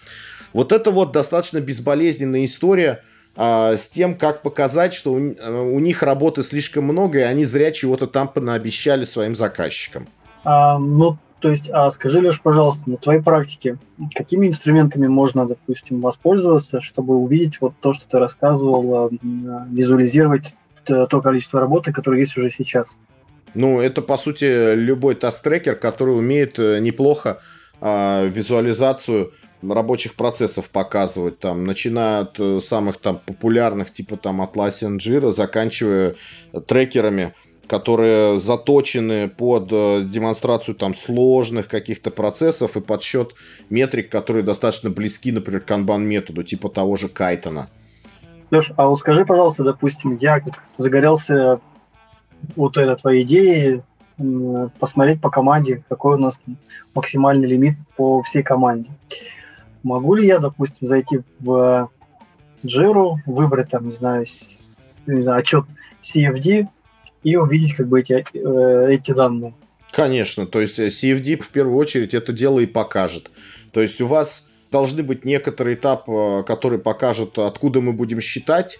вот 0.53 0.71
это 0.71 0.91
вот 0.91 1.11
достаточно 1.11 1.59
безболезненная 1.59 2.45
история 2.45 3.03
а, 3.35 3.75
с 3.77 3.87
тем, 3.87 4.15
как 4.15 4.41
показать, 4.41 4.93
что 4.93 5.17
э, 5.17 5.61
у 5.61 5.79
них 5.79 6.03
работы 6.03 6.43
слишком 6.43 6.85
много, 6.85 7.19
и 7.19 7.23
они 7.23 7.45
зря 7.45 7.71
чего-то 7.71 8.07
там 8.07 8.27
понаобещали 8.27 9.05
своим 9.05 9.35
заказчикам. 9.35 10.07
А, 10.43 10.77
ну, 10.77 11.17
то 11.41 11.49
есть, 11.49 11.69
а 11.69 11.89
скажи, 11.91 12.19
Леш, 12.19 12.39
пожалуйста, 12.41 12.89
на 12.89 12.97
твоей 12.97 13.21
практике, 13.21 13.77
какими 14.13 14.47
инструментами 14.47 15.07
можно, 15.07 15.47
допустим, 15.47 15.99
воспользоваться, 15.99 16.81
чтобы 16.81 17.15
увидеть 17.15 17.59
вот 17.59 17.73
то, 17.79 17.93
что 17.93 18.07
ты 18.07 18.19
рассказывал, 18.19 19.09
визуализировать 19.69 20.53
то 20.85 21.21
количество 21.21 21.59
работы, 21.59 21.91
которое 21.91 22.21
есть 22.21 22.37
уже 22.37 22.51
сейчас? 22.51 22.95
Ну, 23.53 23.81
это, 23.81 24.01
по 24.01 24.17
сути, 24.17 24.75
любой 24.75 25.15
таст-трекер, 25.15 25.75
который 25.75 26.17
умеет 26.17 26.57
э, 26.57 26.79
неплохо 26.79 27.39
э, 27.81 28.27
визуализацию 28.27 29.33
рабочих 29.61 30.15
процессов 30.15 30.69
показывать, 30.69 31.39
там, 31.39 31.65
начиная 31.65 32.21
от 32.21 32.39
э, 32.39 32.59
самых 32.61 32.97
там 32.97 33.19
популярных, 33.25 33.91
типа 33.91 34.15
там 34.15 34.41
Atlassian 34.41 34.97
Jira, 34.97 35.31
заканчивая 35.31 36.15
трекерами, 36.65 37.33
которые 37.71 38.37
заточены 38.37 39.29
под 39.29 39.69
э, 39.71 40.01
демонстрацию 40.03 40.75
там 40.75 40.93
сложных 40.93 41.69
каких-то 41.69 42.11
процессов 42.11 42.75
и 42.75 42.81
подсчет 42.81 43.33
метрик, 43.69 44.09
которые 44.09 44.43
достаточно 44.43 44.89
близки, 44.89 45.31
например, 45.31 45.61
к 45.61 45.67
канбан-методу, 45.67 46.43
типа 46.43 46.67
того 46.67 46.97
же 46.97 47.07
Кайтона. 47.07 47.69
Леш, 48.51 48.73
а 48.75 48.89
вот 48.89 48.99
скажи, 48.99 49.25
пожалуйста, 49.25 49.63
допустим, 49.63 50.17
я 50.17 50.41
загорелся 50.75 51.61
вот 52.57 52.75
этой 52.75 52.97
твоей 52.97 53.23
идеей 53.23 53.83
посмотреть 54.77 55.21
по 55.21 55.29
команде, 55.29 55.81
какой 55.87 56.15
у 56.15 56.19
нас 56.19 56.41
максимальный 56.93 57.47
лимит 57.47 57.77
по 57.95 58.21
всей 58.21 58.43
команде. 58.43 58.89
Могу 59.81 60.15
ли 60.15 60.27
я, 60.27 60.39
допустим, 60.39 60.87
зайти 60.87 61.21
в 61.39 61.89
Jira, 62.65 63.15
выбрать 63.25 63.69
там, 63.69 63.85
не 63.85 63.91
знаю, 63.93 64.25
не 65.07 65.21
знаю 65.21 65.39
отчет 65.39 65.63
CFD, 66.01 66.67
и 67.23 67.35
увидеть 67.35 67.75
как 67.75 67.87
бы 67.87 67.99
эти, 67.99 68.25
э, 68.33 68.93
эти 68.93 69.11
данные. 69.11 69.53
Конечно, 69.91 70.45
то 70.45 70.61
есть 70.61 70.79
CFD 70.79 71.37
в 71.37 71.49
первую 71.49 71.77
очередь 71.77 72.13
это 72.13 72.31
дело 72.31 72.59
и 72.59 72.65
покажет. 72.65 73.29
То 73.71 73.81
есть 73.81 73.99
у 74.01 74.07
вас 74.07 74.47
должны 74.71 75.03
быть 75.03 75.25
некоторый 75.25 75.75
этап, 75.75 76.09
э, 76.09 76.43
который 76.47 76.79
покажет, 76.79 77.37
откуда 77.37 77.81
мы 77.81 77.93
будем 77.93 78.21
считать, 78.21 78.79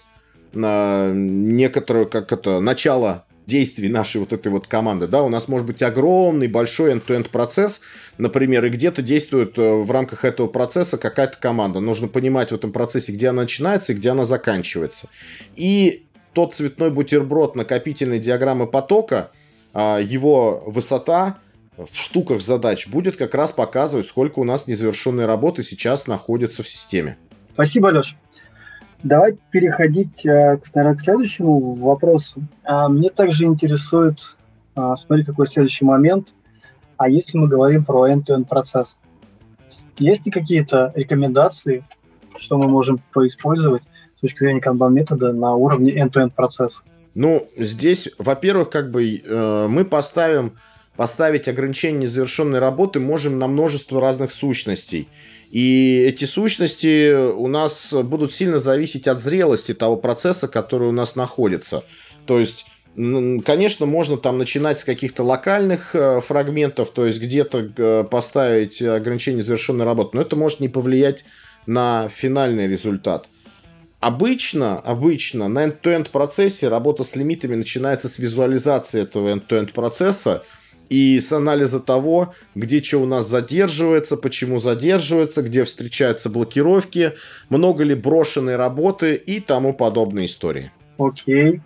некоторое, 0.54 2.04
как 2.04 2.30
это, 2.30 2.60
начало 2.60 3.24
действий 3.46 3.88
нашей 3.88 4.18
вот 4.18 4.32
этой 4.32 4.48
вот 4.48 4.66
команды, 4.66 5.06
да, 5.06 5.22
у 5.22 5.28
нас 5.28 5.48
может 5.48 5.66
быть 5.66 5.82
огромный, 5.82 6.48
большой 6.48 6.92
end-to-end 6.92 7.28
процесс, 7.30 7.80
например, 8.18 8.64
и 8.66 8.68
где-то 8.68 9.02
действует 9.02 9.58
э, 9.58 9.72
в 9.74 9.90
рамках 9.90 10.24
этого 10.24 10.46
процесса 10.46 10.96
какая-то 10.96 11.38
команда. 11.38 11.80
Нужно 11.80 12.08
понимать 12.08 12.50
в 12.50 12.54
этом 12.54 12.72
процессе, 12.72 13.12
где 13.12 13.28
она 13.28 13.42
начинается 13.42 13.92
и 13.92 13.96
где 13.96 14.10
она 14.10 14.24
заканчивается. 14.24 15.08
И 15.56 16.06
тот 16.32 16.54
цветной 16.54 16.90
бутерброд 16.90 17.56
накопительной 17.56 18.18
диаграммы 18.18 18.66
потока, 18.66 19.30
а, 19.72 19.98
его 19.98 20.62
высота 20.66 21.38
в 21.76 21.94
штуках 21.94 22.42
задач 22.42 22.88
будет 22.88 23.16
как 23.16 23.34
раз 23.34 23.52
показывать, 23.52 24.06
сколько 24.06 24.38
у 24.38 24.44
нас 24.44 24.66
незавершенной 24.66 25.26
работы 25.26 25.62
сейчас 25.62 26.06
находится 26.06 26.62
в 26.62 26.68
системе. 26.68 27.16
Спасибо, 27.54 27.88
Леш. 27.88 28.16
Давай 29.02 29.36
переходить 29.50 30.24
э, 30.24 30.58
наверное, 30.74 30.96
к 30.96 31.00
следующему 31.00 31.74
вопросу. 31.74 32.42
А, 32.62 32.88
мне 32.88 33.10
также 33.10 33.46
интересует, 33.46 34.36
а, 34.76 34.96
смотри, 34.96 35.24
какой 35.24 35.46
следующий 35.46 35.84
момент. 35.84 36.34
А 36.96 37.08
если 37.08 37.36
мы 37.36 37.48
говорим 37.48 37.84
про 37.84 38.08
end-to-end 38.08 38.44
процесс, 38.44 39.00
есть 39.98 40.24
ли 40.24 40.30
какие-то 40.30 40.92
рекомендации, 40.94 41.84
что 42.38 42.58
мы 42.58 42.68
можем 42.68 43.00
поиспользовать 43.12 43.82
точки 44.22 44.38
зрения 44.38 44.60
канбан-метода 44.60 45.32
на 45.32 45.54
уровне 45.54 45.92
end-to-end 45.92 46.30
процесса? 46.34 46.82
Ну, 47.14 47.46
здесь, 47.56 48.08
во-первых, 48.18 48.70
как 48.70 48.90
бы 48.90 49.22
э, 49.22 49.66
мы 49.68 49.84
поставим 49.84 50.52
поставить 50.96 51.48
ограничение 51.48 52.02
незавершенной 52.02 52.58
работы 52.58 53.00
можем 53.00 53.38
на 53.38 53.46
множество 53.46 54.00
разных 54.00 54.30
сущностей. 54.30 55.08
И 55.50 56.04
эти 56.06 56.24
сущности 56.24 57.12
у 57.32 57.46
нас 57.48 57.92
будут 57.92 58.32
сильно 58.32 58.58
зависеть 58.58 59.08
от 59.08 59.18
зрелости 59.18 59.74
того 59.74 59.96
процесса, 59.96 60.48
который 60.48 60.88
у 60.88 60.92
нас 60.92 61.16
находится. 61.16 61.84
То 62.26 62.38
есть 62.38 62.66
Конечно, 62.94 63.86
можно 63.86 64.18
там 64.18 64.36
начинать 64.36 64.80
с 64.80 64.84
каких-то 64.84 65.22
локальных 65.22 65.94
э, 65.94 66.20
фрагментов, 66.20 66.90
то 66.90 67.06
есть 67.06 67.22
где-то 67.22 67.72
э, 67.74 68.04
поставить 68.04 68.82
ограничение 68.82 69.42
завершенной 69.42 69.86
работы, 69.86 70.10
но 70.14 70.20
это 70.20 70.36
может 70.36 70.60
не 70.60 70.68
повлиять 70.68 71.24
на 71.64 72.10
финальный 72.10 72.66
результат. 72.66 73.28
Обычно, 74.02 74.80
обычно 74.80 75.46
на 75.46 75.64
end-to-end 75.64 76.10
процессе 76.10 76.66
работа 76.66 77.04
с 77.04 77.14
лимитами 77.14 77.54
начинается 77.54 78.08
с 78.08 78.18
визуализации 78.18 79.00
этого 79.00 79.28
end-to-end 79.28 79.72
процесса 79.72 80.42
и 80.88 81.20
с 81.20 81.30
анализа 81.30 81.78
того, 81.78 82.34
где 82.56 82.82
что 82.82 82.98
у 82.98 83.06
нас 83.06 83.28
задерживается, 83.28 84.16
почему 84.16 84.58
задерживается, 84.58 85.42
где 85.42 85.62
встречаются 85.62 86.30
блокировки, 86.30 87.12
много 87.48 87.84
ли 87.84 87.94
брошенной 87.94 88.56
работы 88.56 89.14
и 89.14 89.38
тому 89.38 89.72
подобные 89.72 90.26
истории. 90.26 90.72
Окей. 90.98 91.60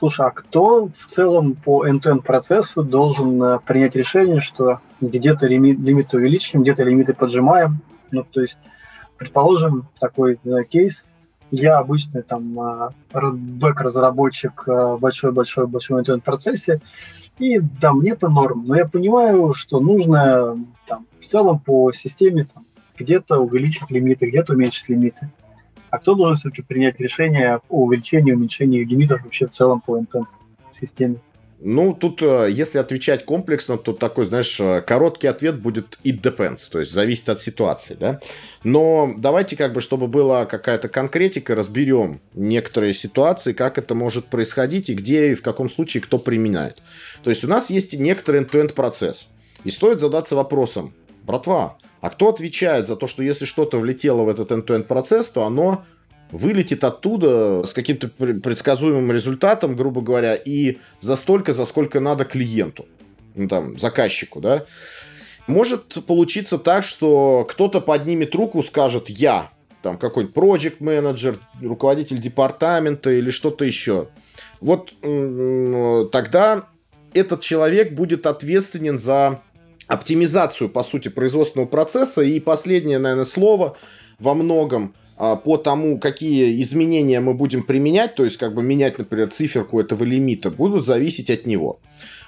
Слушай, 0.00 0.26
а 0.26 0.30
кто 0.32 0.88
в 0.88 1.10
целом 1.10 1.54
по 1.54 1.88
end-to-end 1.88 2.24
процессу 2.24 2.82
должен 2.82 3.42
э, 3.42 3.58
принять 3.64 3.96
решение, 3.96 4.42
что 4.42 4.80
где-то 5.00 5.46
лимит, 5.46 5.78
лимиты 5.78 6.18
увеличим, 6.18 6.60
где-то 6.60 6.82
лимиты 6.82 7.14
поджимаем? 7.14 7.80
Ну, 8.10 8.22
то 8.22 8.42
есть, 8.42 8.58
предположим, 9.16 9.88
такой 9.98 10.38
да, 10.44 10.62
кейс, 10.64 11.06
я 11.50 11.78
обычный 11.78 12.22
там 12.22 12.56
бэк-разработчик 13.12 14.64
большой-большой-большой 15.00 16.00
интернет-процессе, 16.00 16.80
и 17.38 17.58
да, 17.58 17.92
мне 17.92 18.12
это 18.12 18.28
норм, 18.28 18.64
но 18.66 18.76
я 18.76 18.86
понимаю, 18.86 19.52
что 19.54 19.80
нужно 19.80 20.56
там, 20.86 21.06
в 21.20 21.24
целом 21.24 21.58
по 21.58 21.90
системе 21.92 22.46
там, 22.52 22.64
где-то 22.96 23.38
увеличить 23.38 23.90
лимиты, 23.90 24.26
где-то 24.26 24.52
уменьшить 24.52 24.88
лимиты. 24.88 25.30
А 25.90 25.98
кто 25.98 26.14
должен 26.14 26.36
все-таки 26.36 26.62
принять 26.62 27.00
решение 27.00 27.56
о 27.56 27.60
увеличении, 27.68 28.32
уменьшении 28.32 28.84
лимитов 28.84 29.22
вообще 29.22 29.46
в 29.46 29.50
целом 29.50 29.80
по 29.80 29.98
NTM-системе? 29.98 31.16
Ну, 31.66 31.94
тут, 31.94 32.20
э, 32.20 32.48
если 32.50 32.78
отвечать 32.78 33.24
комплексно, 33.24 33.78
то 33.78 33.94
такой, 33.94 34.26
знаешь, 34.26 34.60
э, 34.60 34.82
короткий 34.82 35.28
ответ 35.28 35.62
будет 35.62 35.98
it 36.04 36.20
depends, 36.20 36.68
то 36.70 36.78
есть 36.78 36.92
зависит 36.92 37.30
от 37.30 37.40
ситуации, 37.40 37.96
да. 37.98 38.20
Но 38.64 39.14
давайте 39.16 39.56
как 39.56 39.72
бы, 39.72 39.80
чтобы 39.80 40.06
была 40.06 40.44
какая-то 40.44 40.90
конкретика, 40.90 41.54
разберем 41.54 42.20
некоторые 42.34 42.92
ситуации, 42.92 43.54
как 43.54 43.78
это 43.78 43.94
может 43.94 44.26
происходить 44.26 44.90
и 44.90 44.94
где 44.94 45.32
и 45.32 45.34
в 45.34 45.40
каком 45.40 45.70
случае 45.70 46.02
кто 46.02 46.18
применяет. 46.18 46.82
То 47.22 47.30
есть 47.30 47.44
у 47.44 47.48
нас 47.48 47.70
есть 47.70 47.94
некоторый 47.94 48.42
end-to-end 48.42 48.74
процесс. 48.74 49.26
И 49.64 49.70
стоит 49.70 50.00
задаться 50.00 50.36
вопросом, 50.36 50.92
братва, 51.22 51.78
а 52.02 52.10
кто 52.10 52.28
отвечает 52.28 52.86
за 52.86 52.94
то, 52.94 53.06
что 53.06 53.22
если 53.22 53.46
что-то 53.46 53.78
влетело 53.78 54.24
в 54.24 54.28
этот 54.28 54.50
end-to-end 54.50 54.82
процесс, 54.82 55.28
то 55.28 55.46
оно 55.46 55.82
вылетит 56.30 56.84
оттуда 56.84 57.64
с 57.64 57.72
каким-то 57.72 58.08
предсказуемым 58.08 59.12
результатом, 59.12 59.76
грубо 59.76 60.00
говоря, 60.00 60.34
и 60.34 60.78
за 61.00 61.16
столько, 61.16 61.52
за 61.52 61.64
сколько 61.64 62.00
надо 62.00 62.24
клиенту, 62.24 62.86
ну, 63.34 63.48
там, 63.48 63.78
заказчику, 63.78 64.40
да. 64.40 64.64
Может 65.46 66.04
получиться 66.06 66.58
так, 66.58 66.84
что 66.84 67.46
кто-то 67.48 67.80
поднимет 67.80 68.34
руку, 68.34 68.62
скажет 68.62 69.08
«я», 69.10 69.50
там 69.82 69.98
какой-нибудь 69.98 70.34
project 70.34 70.76
менеджер 70.80 71.38
руководитель 71.60 72.18
департамента 72.18 73.10
или 73.10 73.28
что-то 73.30 73.66
еще. 73.66 74.08
Вот 74.60 74.94
тогда 76.10 76.64
этот 77.12 77.42
человек 77.42 77.92
будет 77.92 78.26
ответственен 78.26 78.98
за 78.98 79.42
оптимизацию, 79.86 80.70
по 80.70 80.82
сути, 80.82 81.08
производственного 81.08 81.68
процесса. 81.68 82.22
И 82.22 82.40
последнее, 82.40 82.98
наверное, 82.98 83.26
слово 83.26 83.76
во 84.18 84.32
многом 84.32 84.94
по 85.16 85.56
тому, 85.56 85.98
какие 85.98 86.60
изменения 86.62 87.20
мы 87.20 87.34
будем 87.34 87.62
применять, 87.62 88.14
то 88.14 88.24
есть 88.24 88.36
как 88.36 88.54
бы 88.54 88.62
менять, 88.62 88.98
например, 88.98 89.30
циферку 89.30 89.80
этого 89.80 90.04
лимита, 90.04 90.50
будут 90.50 90.84
зависеть 90.84 91.30
от 91.30 91.46
него. 91.46 91.78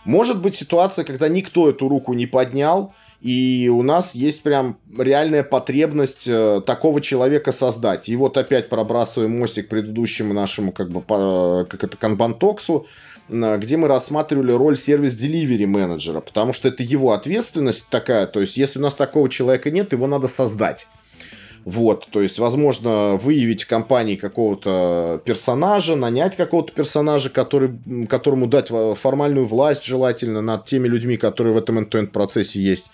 Может 0.05 0.41
быть 0.41 0.55
ситуация, 0.55 1.05
когда 1.05 1.29
никто 1.29 1.69
эту 1.69 1.89
руку 1.89 2.15
не 2.15 2.27
поднял, 2.27 2.95
и 3.21 3.69
у 3.75 3.83
нас 3.83 4.15
есть 4.15 4.43
прям 4.43 4.79
реальная 4.97 5.43
потребность 5.43 6.29
э, 6.29 6.61
такого 6.65 7.01
человека 7.01 7.51
создать. 7.51 8.09
И 8.09 8.15
вот 8.15 8.37
опять 8.37 8.69
пробрасываем 8.69 9.37
мостик 9.37 9.67
к 9.67 9.71
предыдущему 9.71 10.33
нашему 10.33 10.71
как 10.71 10.91
бы 10.91 11.03
как 11.03 11.83
это 11.83 11.97
канбантоксу, 11.97 12.87
где 13.29 13.77
мы 13.77 13.89
рассматривали 13.89 14.53
роль 14.53 14.77
сервис-деливери 14.77 15.65
менеджера, 15.65 16.21
потому 16.21 16.53
что 16.53 16.69
это 16.69 16.85
его 16.85 17.11
ответственность 17.13 17.87
такая, 17.91 18.29
то 18.29 18.41
есть 18.41 18.57
если 18.57 18.79
у 18.79 18.83
нас 18.83 18.95
такого 18.95 19.29
человека 19.29 19.73
нет, 19.73 19.93
его 19.93 20.07
надо 20.07 20.29
создать. 20.29 20.87
Вот, 21.67 22.07
то 22.13 22.23
есть, 22.23 22.39
возможно, 22.39 23.17
выявить 23.17 23.65
в 23.65 23.67
компании 23.67 24.15
какого-то 24.15 25.21
персонажа, 25.25 25.97
нанять 25.97 26.37
какого-то 26.37 26.73
персонажа, 26.73 27.29
который, 27.29 27.73
которому 28.09 28.47
дать 28.47 28.69
формальную 28.69 29.47
власть 29.47 29.85
желательно 29.85 30.41
над 30.41 30.65
теми 30.65 30.87
людьми, 30.87 31.17
которые 31.17 31.55
в 31.55 31.57
этом 31.57 31.81
end 31.81 32.07
процессе 32.07 32.61
есть. 32.61 32.87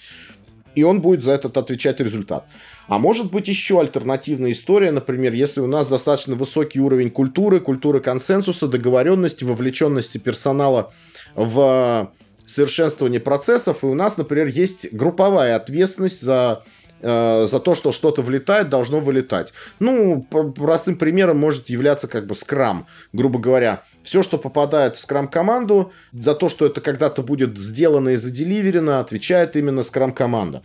И 0.74 0.84
он 0.84 1.02
будет 1.02 1.22
за 1.22 1.32
этот 1.32 1.58
отвечать 1.58 2.00
результат. 2.00 2.46
А 2.88 2.98
может 2.98 3.30
быть 3.30 3.46
еще 3.46 3.78
альтернативная 3.78 4.52
история, 4.52 4.90
например, 4.90 5.34
если 5.34 5.60
у 5.60 5.66
нас 5.66 5.86
достаточно 5.86 6.34
высокий 6.34 6.80
уровень 6.80 7.10
культуры, 7.10 7.60
культуры 7.60 8.00
консенсуса, 8.00 8.68
договоренности, 8.68 9.44
вовлеченности 9.44 10.16
персонала 10.16 10.90
в 11.34 12.10
совершенствование 12.46 13.20
процессов, 13.20 13.84
и 13.84 13.86
у 13.86 13.94
нас, 13.94 14.16
например, 14.16 14.46
есть 14.46 14.94
групповая 14.94 15.56
ответственность 15.56 16.22
за 16.22 16.62
Э, 17.02 17.46
за 17.46 17.58
то, 17.58 17.74
что 17.74 17.90
что-то 17.90 18.22
влетает, 18.22 18.68
должно 18.68 19.00
вылетать. 19.00 19.52
Ну, 19.80 20.22
простым 20.22 20.96
примером 20.96 21.36
может 21.38 21.68
являться 21.68 22.06
как 22.06 22.26
бы 22.26 22.34
скрам, 22.36 22.86
грубо 23.12 23.40
говоря. 23.40 23.82
Все, 24.04 24.22
что 24.22 24.38
попадает 24.38 24.96
в 24.96 25.00
скрам-команду, 25.00 25.92
за 26.12 26.34
то, 26.34 26.48
что 26.48 26.64
это 26.64 26.80
когда-то 26.80 27.22
будет 27.22 27.58
сделано 27.58 28.10
и 28.10 28.16
заделиверено, 28.16 29.00
отвечает 29.00 29.56
именно 29.56 29.82
скрам-команда. 29.82 30.62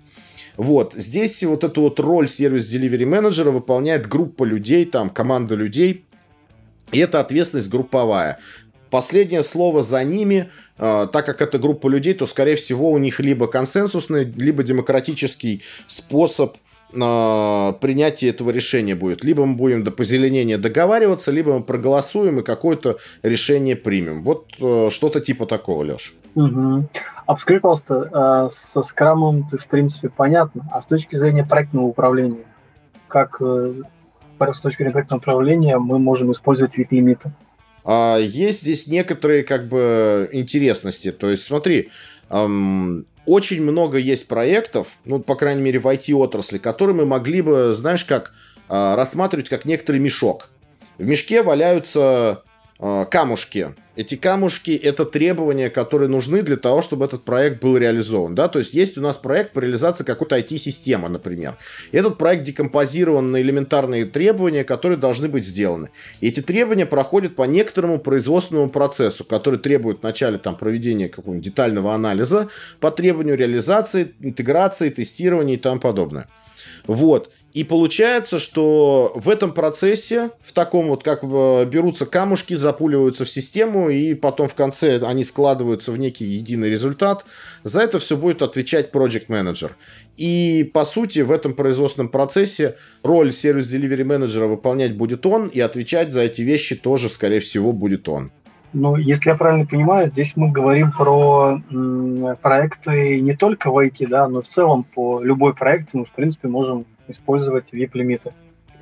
Вот, 0.57 0.93
здесь 0.95 1.43
вот 1.43 1.63
эту 1.63 1.81
вот 1.81 1.99
роль 1.99 2.27
сервис-деливери 2.27 3.05
менеджера 3.05 3.49
выполняет 3.51 4.07
группа 4.07 4.43
людей, 4.43 4.85
там, 4.85 5.09
команда 5.09 5.55
людей, 5.55 6.05
и 6.91 6.99
это 6.99 7.19
ответственность 7.19 7.69
групповая. 7.69 8.39
Последнее 8.89 9.43
слово 9.43 9.83
за 9.83 10.03
ними, 10.03 10.49
э, 10.77 11.07
так 11.11 11.25
как 11.25 11.41
это 11.41 11.59
группа 11.59 11.87
людей, 11.87 12.13
то, 12.13 12.25
скорее 12.25 12.55
всего, 12.55 12.91
у 12.91 12.97
них 12.97 13.19
либо 13.19 13.47
консенсусный, 13.47 14.23
либо 14.23 14.63
демократический 14.63 15.61
способ 15.87 16.57
э, 16.93 17.73
принятия 17.81 18.29
этого 18.29 18.51
решения 18.51 18.95
будет. 18.95 19.23
Либо 19.23 19.45
мы 19.45 19.55
будем 19.55 19.83
до 19.83 19.91
позеленения 19.91 20.57
договариваться, 20.57 21.31
либо 21.31 21.53
мы 21.53 21.63
проголосуем 21.63 22.39
и 22.39 22.43
какое-то 22.43 22.97
решение 23.23 23.75
примем. 23.75 24.23
Вот 24.23 24.53
э, 24.59 24.89
что-то 24.91 25.19
типа 25.19 25.45
такого, 25.45 25.83
Леш. 25.83 26.15
Угу. 26.35 26.87
А 27.25 27.37
скажи, 27.37 27.59
пожалуйста, 27.59 28.49
со 28.49 28.83
скрамом 28.83 29.47
ты, 29.47 29.57
в 29.57 29.67
принципе, 29.67 30.09
понятно, 30.09 30.69
а 30.71 30.81
с 30.81 30.85
точки 30.85 31.15
зрения 31.17 31.43
проектного 31.43 31.87
управления, 31.87 32.45
как 33.09 33.41
с 33.41 34.61
точки 34.61 34.77
зрения 34.77 34.93
проектного 34.93 35.19
управления 35.19 35.77
мы 35.77 35.99
можем 35.99 36.31
использовать 36.31 36.77
VIP-лимиты? 36.77 37.31
А, 37.89 38.17
есть 38.17 38.61
здесь 38.61 38.85
некоторые 38.87 39.43
как 39.43 39.69
бы 39.69 40.29
интересности. 40.33 41.13
То 41.13 41.29
есть, 41.29 41.45
смотри, 41.45 41.89
эм, 42.29 43.05
очень 43.25 43.63
много 43.63 43.97
есть 43.97 44.27
проектов, 44.27 44.89
ну, 45.05 45.19
по 45.19 45.35
крайней 45.35 45.61
мере, 45.61 45.79
в 45.79 45.87
IT-отрасли, 45.87 46.57
которые 46.57 46.97
мы 46.97 47.05
могли 47.05 47.41
бы, 47.41 47.73
знаешь, 47.73 48.03
как 48.03 48.33
э, 48.69 48.95
рассматривать 48.95 49.47
как 49.47 49.63
некоторый 49.63 49.99
мешок. 49.99 50.49
В 50.97 51.05
мешке 51.05 51.43
валяются 51.43 52.43
камушки, 52.79 53.73
эти 53.97 54.13
камушки— 54.13 54.71
это 54.83 55.05
требования, 55.05 55.71
которые 55.71 56.07
нужны 56.07 56.43
для 56.43 56.55
того, 56.55 56.83
чтобы 56.83 57.05
этот 57.05 57.23
проект 57.23 57.63
был 57.63 57.77
реализован. 57.77 58.35
Да? 58.35 58.47
То 58.47 58.59
есть 58.59 58.75
есть 58.75 58.95
у 58.95 59.01
нас 59.01 59.17
проект 59.17 59.53
по 59.53 59.59
реализации 59.59 60.03
какой-то 60.03 60.37
IT-системы, 60.37 61.09
например. 61.09 61.57
И 61.91 61.97
этот 61.97 62.19
проект 62.19 62.43
декомпозирован 62.43 63.31
на 63.31 63.41
элементарные 63.41 64.05
требования, 64.05 64.63
которые 64.63 64.99
должны 64.99 65.27
быть 65.27 65.47
сделаны. 65.47 65.89
И 66.21 66.27
эти 66.27 66.41
требования 66.41 66.85
проходят 66.85 67.35
по 67.35 67.43
некоторому 67.43 67.97
производственному 67.97 68.69
процессу, 68.69 69.25
который 69.25 69.57
требует 69.57 70.03
вначале 70.03 70.37
там, 70.37 70.55
проведения 70.55 71.09
какого-нибудь 71.09 71.45
детального 71.45 71.95
анализа 71.95 72.49
по 72.79 72.91
требованию 72.91 73.35
реализации, 73.35 74.13
интеграции, 74.19 74.91
тестирования 74.91 75.55
и 75.55 75.57
тому 75.57 75.79
подобное. 75.79 76.27
Вот. 76.85 77.31
И 77.57 77.63
получается, 77.63 78.37
что 78.37 79.13
в 79.15 79.27
этом 79.27 79.51
процессе, 79.51 80.29
в 80.41 80.53
таком 80.53 80.89
вот, 80.89 81.01
как 81.01 81.23
берутся 81.23 82.05
камушки, 82.05 82.53
запуливаются 82.53 83.25
в 83.25 83.29
систему, 83.31 83.89
и 83.89 84.13
потом 84.13 84.47
в 84.47 84.53
конце 84.53 84.99
они 84.99 85.23
складываются 85.23 85.91
в 85.91 85.97
некий 85.97 86.25
единый 86.25 86.69
результат, 86.69 87.25
за 87.63 87.81
это 87.81 87.97
все 87.97 88.15
будет 88.15 88.43
отвечать 88.43 88.91
Project 88.91 89.25
Manager. 89.29 89.71
И, 90.17 90.69
по 90.71 90.85
сути, 90.85 91.21
в 91.21 91.31
этом 91.31 91.55
производственном 91.55 92.09
процессе 92.09 92.75
роль 93.01 93.33
сервис-деливери 93.33 94.03
менеджера 94.03 94.45
выполнять 94.45 94.95
будет 94.95 95.25
он, 95.25 95.47
и 95.47 95.59
отвечать 95.59 96.13
за 96.13 96.21
эти 96.21 96.43
вещи 96.43 96.75
тоже, 96.75 97.09
скорее 97.09 97.39
всего, 97.39 97.71
будет 97.71 98.07
он. 98.07 98.29
Ну, 98.73 98.97
если 98.97 99.31
я 99.31 99.35
правильно 99.35 99.65
понимаю, 99.65 100.11
здесь 100.11 100.33
мы 100.35 100.51
говорим 100.51 100.91
про 100.91 101.59
проекты 102.39 103.19
не 103.19 103.33
только 103.33 103.71
в 103.71 103.77
IT, 103.79 104.07
да, 104.07 104.27
но 104.27 104.43
в 104.43 104.47
целом 104.47 104.83
по 104.83 105.23
любой 105.23 105.55
проект 105.55 105.95
мы, 105.95 106.05
в 106.05 106.11
принципе, 106.11 106.49
можем 106.49 106.85
использовать 107.07 107.73
VIP-лимиты. 107.73 108.33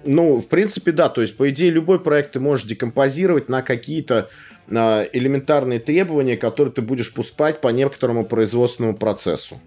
Ну, 0.06 0.38
в 0.38 0.48
принципе, 0.48 0.92
да. 0.92 1.10
То 1.10 1.22
есть, 1.22 1.36
по 1.36 1.50
идее, 1.50 1.72
любой 1.72 2.00
проект 2.00 2.34
ты 2.34 2.40
можешь 2.40 2.68
декомпозировать 2.68 3.50
на 3.50 3.62
какие-то 3.62 4.30
на 4.68 5.04
элементарные 5.04 5.80
требования, 5.80 6.38
которые 6.38 6.74
ты 6.74 6.82
будешь 6.82 7.14
пускать 7.14 7.62
по 7.62 7.68
некоторому 7.70 8.26
производственному 8.26 8.96
процессу. 8.96 9.58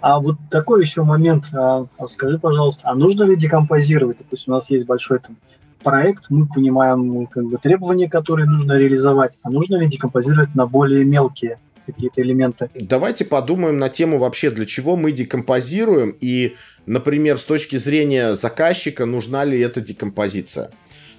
А 0.00 0.20
вот 0.20 0.36
такой 0.50 0.82
еще 0.82 1.02
момент. 1.02 1.46
А, 1.54 1.86
скажи, 2.10 2.38
пожалуйста, 2.38 2.82
а 2.84 2.94
нужно 2.94 3.24
ли 3.24 3.36
декомпозировать? 3.36 4.18
Допустим, 4.18 4.52
у 4.52 4.56
нас 4.56 4.68
есть 4.68 4.86
большой 4.86 5.18
там 5.20 5.36
проект, 5.82 6.30
мы 6.30 6.46
понимаем 6.46 7.26
как 7.26 7.44
бы, 7.44 7.58
требования, 7.58 8.08
которые 8.08 8.46
нужно 8.46 8.76
реализовать, 8.78 9.32
а 9.42 9.50
нужно 9.50 9.76
ли 9.76 9.86
декомпозировать 9.86 10.54
на 10.54 10.66
более 10.66 11.04
мелкие 11.04 11.58
какие-то 11.86 12.22
элементы? 12.22 12.70
Давайте 12.74 13.24
подумаем 13.24 13.78
на 13.78 13.88
тему 13.88 14.18
вообще, 14.18 14.50
для 14.50 14.66
чего 14.66 14.96
мы 14.96 15.12
декомпозируем 15.12 16.16
и 16.20 16.54
Например, 16.86 17.38
с 17.38 17.44
точки 17.44 17.76
зрения 17.76 18.34
заказчика, 18.34 19.06
нужна 19.06 19.44
ли 19.44 19.58
эта 19.60 19.80
декомпозиция. 19.80 20.70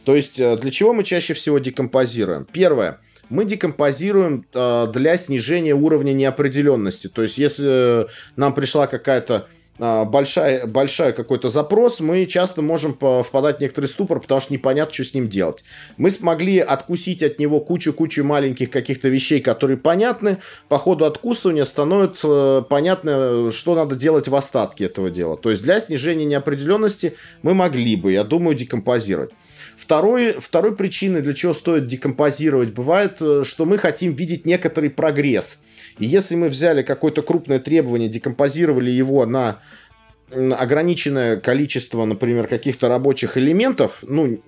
То 0.04 0.15
есть, 0.15 0.39
э, 0.39 0.58
для 0.58 0.71
чего 0.71 0.93
мы 0.93 1.04
чаще 1.04 1.34
всего 1.34 1.58
декомпозируем? 1.58 2.45
Первое. 2.51 2.99
Мы 3.30 3.45
декомпозируем 3.45 4.45
э, 4.54 4.88
для 4.93 5.17
снижения 5.17 5.73
уровня 5.73 6.13
неопределенности. 6.13 7.08
То 7.08 7.23
есть, 7.23 7.39
если 7.39 8.06
нам 8.36 8.54
пришла 8.54 8.86
какая-то 8.86 9.47
большая, 9.77 10.65
большая 10.65 11.11
какой-то 11.11 11.49
запрос, 11.49 11.99
мы 11.99 12.25
часто 12.25 12.61
можем 12.61 12.93
впадать 12.93 13.57
в 13.57 13.61
некоторый 13.61 13.88
ступор, 13.88 14.19
потому 14.19 14.39
что 14.39 14.53
непонятно, 14.53 14.93
что 14.93 15.03
с 15.03 15.13
ним 15.13 15.27
делать. 15.27 15.63
Мы 15.97 16.11
смогли 16.11 16.59
откусить 16.59 17.21
от 17.23 17.39
него 17.39 17.59
кучу-кучу 17.59 18.23
маленьких 18.23 18.69
каких-то 18.69 19.09
вещей, 19.09 19.41
которые 19.41 19.77
понятны. 19.77 20.38
По 20.69 20.77
ходу 20.77 21.05
откусывания 21.05 21.65
становится 21.65 22.27
э, 22.27 22.63
понятно, 22.69 23.51
что 23.51 23.75
надо 23.75 23.95
делать 23.95 24.27
в 24.27 24.35
остатке 24.35 24.85
этого 24.85 25.09
дела. 25.09 25.35
То 25.38 25.51
есть 25.51 25.63
для 25.63 25.79
снижения 25.79 26.25
неопределенности 26.25 27.15
мы 27.41 27.53
могли 27.53 27.95
бы, 27.95 28.13
я 28.13 28.23
думаю, 28.23 28.55
декомпозировать. 28.55 29.31
Второй, 29.77 30.33
второй 30.39 30.75
причиной, 30.75 31.21
для 31.21 31.33
чего 31.33 31.53
стоит 31.53 31.88
декомпозировать, 31.88 32.69
бывает, 32.69 33.17
э, 33.19 33.43
что 33.45 33.65
мы 33.65 33.77
хотим 33.77 34.13
видеть 34.13 34.45
некоторый 34.45 34.89
прогресс– 34.89 35.59
и 35.99 36.05
если 36.05 36.36
мы 36.36 36.49
взяли 36.49 36.84
какое-то 36.84 37.21
крупное 37.21 37.60
требование, 37.60 38.10
декомпозировали 38.10 38.91
его 38.91 39.25
на 39.25 39.60
ограниченное 40.31 41.38
количество, 41.38 42.03
например, 42.03 42.47
каких-то 42.47 42.89
рабочих 42.89 43.38
элементов, 43.38 43.99
ну, 44.01 44.41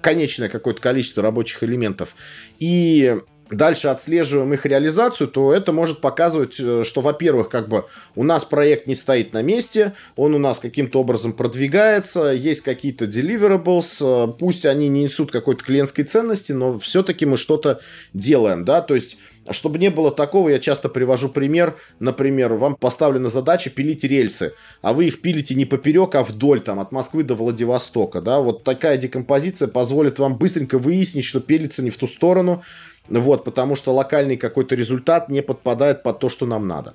конечное 0.00 0.48
какое-то 0.48 0.80
количество 0.80 1.22
рабочих 1.22 1.62
элементов, 1.64 2.14
и 2.58 3.18
дальше 3.50 3.88
отслеживаем 3.88 4.52
их 4.52 4.66
реализацию, 4.66 5.28
то 5.28 5.52
это 5.52 5.72
может 5.72 6.00
показывать, 6.00 6.56
э, 6.58 6.82
что, 6.84 7.00
во-первых, 7.00 7.48
как 7.48 7.68
бы 7.68 7.86
у 8.14 8.22
нас 8.22 8.44
проект 8.44 8.86
не 8.86 8.94
стоит 8.94 9.32
на 9.32 9.42
месте, 9.42 9.94
он 10.16 10.34
у 10.34 10.38
нас 10.38 10.58
каким-то 10.58 11.00
образом 11.00 11.32
продвигается, 11.32 12.30
есть 12.32 12.60
какие-то 12.62 13.06
deliverables, 13.06 13.96
э, 14.00 14.32
пусть 14.38 14.66
они 14.66 14.88
не 14.88 15.04
несут 15.04 15.32
какой-то 15.32 15.64
клиентской 15.64 16.04
ценности, 16.04 16.52
но 16.52 16.78
все-таки 16.78 17.26
мы 17.26 17.36
что-то 17.36 17.80
делаем, 18.12 18.64
да, 18.64 18.82
то 18.82 18.94
есть 18.94 19.16
чтобы 19.52 19.78
не 19.78 19.90
было 19.90 20.10
такого, 20.10 20.48
я 20.48 20.58
часто 20.58 20.88
привожу 20.88 21.28
пример. 21.28 21.76
Например, 22.00 22.54
вам 22.54 22.76
поставлена 22.76 23.28
задача 23.28 23.70
пилить 23.70 24.04
рельсы, 24.04 24.54
а 24.82 24.92
вы 24.92 25.06
их 25.06 25.20
пилите 25.20 25.54
не 25.54 25.64
поперек, 25.64 26.14
а 26.14 26.22
вдоль, 26.22 26.60
там, 26.60 26.80
от 26.80 26.92
Москвы 26.92 27.24
до 27.24 27.34
Владивостока. 27.34 28.20
Да? 28.20 28.40
Вот 28.40 28.64
такая 28.64 28.96
декомпозиция 28.96 29.68
позволит 29.68 30.18
вам 30.18 30.36
быстренько 30.36 30.78
выяснить, 30.78 31.24
что 31.24 31.40
пилится 31.40 31.82
не 31.82 31.90
в 31.90 31.96
ту 31.96 32.06
сторону, 32.06 32.62
вот, 33.08 33.44
потому 33.44 33.74
что 33.74 33.94
локальный 33.94 34.36
какой-то 34.36 34.74
результат 34.74 35.28
не 35.28 35.42
подпадает 35.42 36.02
под 36.02 36.18
то, 36.18 36.28
что 36.28 36.46
нам 36.46 36.68
надо. 36.68 36.94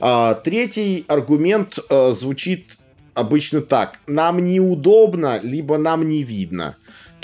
А, 0.00 0.34
третий 0.34 1.04
аргумент 1.08 1.78
а, 1.88 2.12
звучит 2.12 2.76
обычно 3.14 3.62
так. 3.62 3.98
Нам 4.06 4.44
неудобно, 4.44 5.40
либо 5.42 5.78
нам 5.78 6.08
не 6.08 6.22
видно. 6.22 6.76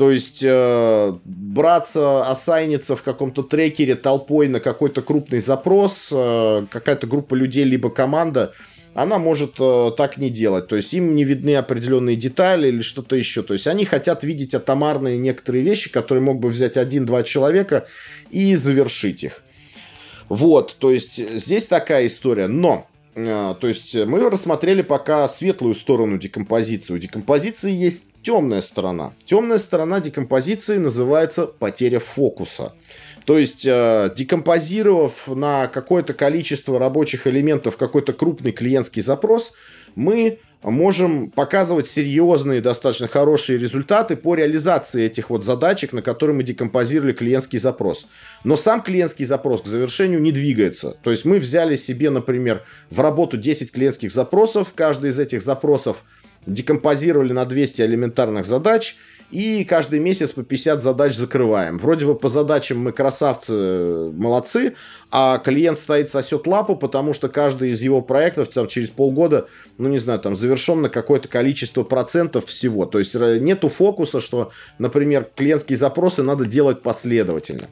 То 0.03 0.11
есть 0.11 0.43
э, 0.43 1.15
браться, 1.25 2.29
осайниться 2.29 2.97
в 2.97 3.05
каком-то 3.05 3.45
трекере 3.45 3.95
толпой 3.95 4.49
на 4.49 4.59
какой-то 4.59 5.01
крупный 5.01 5.39
запрос, 5.39 6.09
э, 6.11 6.67
какая-то 6.69 7.07
группа 7.07 7.37
людей, 7.37 7.63
либо 7.63 7.89
команда, 7.89 8.53
она 8.95 9.21
может 9.21 9.61
э, 9.61 9.93
так 9.97 10.19
не 10.19 10.29
делать. 10.29 10.67
То 10.67 10.75
есть 10.75 10.93
им 10.93 11.15
не 11.15 11.23
видны 11.23 11.55
определенные 11.55 12.17
детали 12.17 12.67
или 12.67 12.81
что-то 12.81 13.15
еще. 13.15 13.45
То 13.45 13.53
есть 13.53 13.69
они 13.69 13.85
хотят 13.85 14.25
видеть 14.25 14.57
атомарные 14.57 15.19
некоторые 15.19 15.63
вещи, 15.63 15.89
которые 15.89 16.25
мог 16.25 16.41
бы 16.41 16.49
взять 16.49 16.77
один-два 16.77 17.23
человека 17.23 17.87
и 18.31 18.57
завершить 18.57 19.23
их. 19.23 19.45
Вот, 20.29 20.75
то 20.81 20.91
есть 20.91 21.15
здесь 21.39 21.67
такая 21.67 22.09
история. 22.09 22.49
Но 22.49 22.89
э, 23.15 23.55
то 23.61 23.69
есть 23.69 23.95
мы 23.95 24.29
рассмотрели 24.29 24.83
пока 24.83 25.29
светлую 25.29 25.77
сторону 25.77 26.19
декомпозиции. 26.19 26.93
У 26.93 26.99
декомпозиции 26.99 27.71
есть 27.71 28.07
темная 28.23 28.61
сторона. 28.61 29.13
Темная 29.25 29.59
сторона 29.59 30.01
декомпозиции 30.01 30.77
называется 30.77 31.47
потеря 31.47 31.99
фокуса. 31.99 32.73
То 33.25 33.39
есть, 33.39 33.65
э, 33.67 34.13
декомпозировав 34.17 35.29
на 35.29 35.69
какое-то 35.69 36.13
количество 36.13 36.79
рабочих 36.79 37.27
элементов 37.27 37.77
какой-то 37.77 38.13
крупный 38.13 38.53
клиентский 38.53 39.03
запрос, 39.03 39.53
мы 39.95 40.39
можем 40.71 41.31
показывать 41.31 41.89
серьезные, 41.89 42.61
достаточно 42.61 43.09
хорошие 43.09 43.59
результаты 43.59 44.17
по 44.17 44.35
реализации 44.35 45.05
этих 45.05 45.31
вот 45.31 45.45
задачек, 45.45 45.93
на 45.93 46.03
которые 46.03 46.37
мы 46.37 46.43
декомпозировали 46.43 47.13
клиентский 47.13 47.59
запрос. 47.59 48.07
Но 48.45 48.57
сам 48.57 48.83
клиентский 48.83 49.25
запрос 49.25 49.63
к 49.63 49.67
завершению 49.67 50.21
не 50.21 50.33
двигается. 50.33 50.97
То 51.03 51.11
есть 51.11 51.25
мы 51.25 51.39
взяли 51.39 51.77
себе, 51.77 52.11
например, 52.11 52.63
в 52.91 53.01
работу 53.01 53.37
10 53.37 53.73
клиентских 53.73 54.13
запросов, 54.13 54.73
каждый 54.75 55.11
из 55.11 55.19
этих 55.19 55.43
запросов 55.43 56.05
декомпозировали 56.47 57.33
на 57.33 57.45
200 57.45 57.83
элементарных 57.83 58.47
задач, 58.47 58.97
и 59.33 59.65
каждый 59.65 59.99
месяц 59.99 60.33
по 60.33 60.43
50 60.43 60.83
задач 60.83 61.17
закрываем. 61.17 61.79
Вроде 61.79 62.05
бы 62.05 62.15
по 62.15 62.29
задачам 62.29 62.81
мы 62.81 62.93
красавцы, 62.93 64.11
молодцы, 64.13 64.75
а 65.11 65.39
клиент 65.39 65.79
стоит 65.79 66.11
сосет 66.11 66.47
лапу, 66.47 66.77
потому 66.77 67.15
что 67.15 67.31
каждый 67.31 67.71
из 67.71 67.81
его 67.81 68.03
проектов 68.03 68.49
там, 68.49 68.69
через 68.69 68.91
полгода, 68.91 69.49
ну 69.79 69.89
не 69.89 69.99
знаю, 69.99 70.21
там 70.21 70.35
завершен 70.35 70.83
на 70.83 70.91
какое-то 70.91 71.29
количество 71.29 71.83
процентов 71.83 72.45
всего. 72.47 72.85
То 72.85 72.99
есть 72.99 73.15
э, 73.15 73.39
нету 73.41 73.71
фокуса, 73.71 74.21
что, 74.21 74.53
например, 74.79 75.27
клиентские 75.35 75.79
запросы 75.79 76.23
надо 76.23 76.45
делать 76.45 76.83
последовательно. 76.83 77.69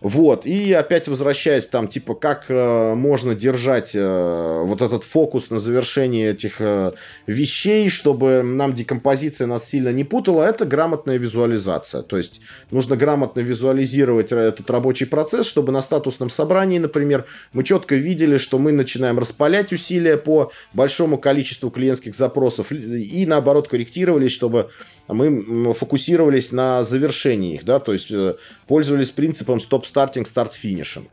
Вот, 0.00 0.46
и 0.46 0.72
опять 0.72 1.08
возвращаясь 1.08 1.66
там, 1.66 1.88
типа, 1.88 2.14
как 2.14 2.44
э, 2.48 2.94
можно 2.94 3.34
держать 3.34 3.92
э, 3.94 4.62
вот 4.64 4.80
этот 4.80 5.02
фокус 5.02 5.50
на 5.50 5.58
завершении 5.58 6.28
этих 6.28 6.60
э, 6.60 6.92
вещей, 7.26 7.88
чтобы 7.88 8.42
нам 8.44 8.74
декомпозиция 8.74 9.48
нас 9.48 9.68
сильно 9.68 9.88
не 9.88 10.04
путала, 10.04 10.44
это 10.44 10.66
грамотная 10.66 11.16
визуализация. 11.16 12.02
То 12.02 12.16
есть 12.16 12.40
нужно 12.70 12.96
грамотно 12.96 13.40
визуализировать 13.40 14.30
этот 14.30 14.70
рабочий 14.70 15.06
процесс, 15.06 15.46
чтобы 15.46 15.72
на 15.72 15.82
статусном 15.82 16.30
собрании, 16.30 16.78
например, 16.78 17.24
мы 17.52 17.64
четко 17.64 17.96
видели, 17.96 18.38
что 18.38 18.58
мы 18.58 18.70
начинаем 18.70 19.18
распалять 19.18 19.72
усилия 19.72 20.16
по 20.16 20.52
большому 20.72 21.18
количеству 21.18 21.70
клиентских 21.70 22.14
запросов 22.14 22.70
и 22.70 23.26
наоборот 23.26 23.66
корректировались, 23.66 24.30
чтобы 24.30 24.70
мы 25.08 25.74
фокусировались 25.74 26.52
на 26.52 26.82
завершении 26.82 27.54
их, 27.54 27.64
да, 27.64 27.80
то 27.80 27.92
есть 27.92 28.10
э, 28.10 28.36
пользовались 28.66 29.10
принципом 29.10 29.58
стоп-стартинг, 29.88 30.26
старт-финишинг. 30.26 31.08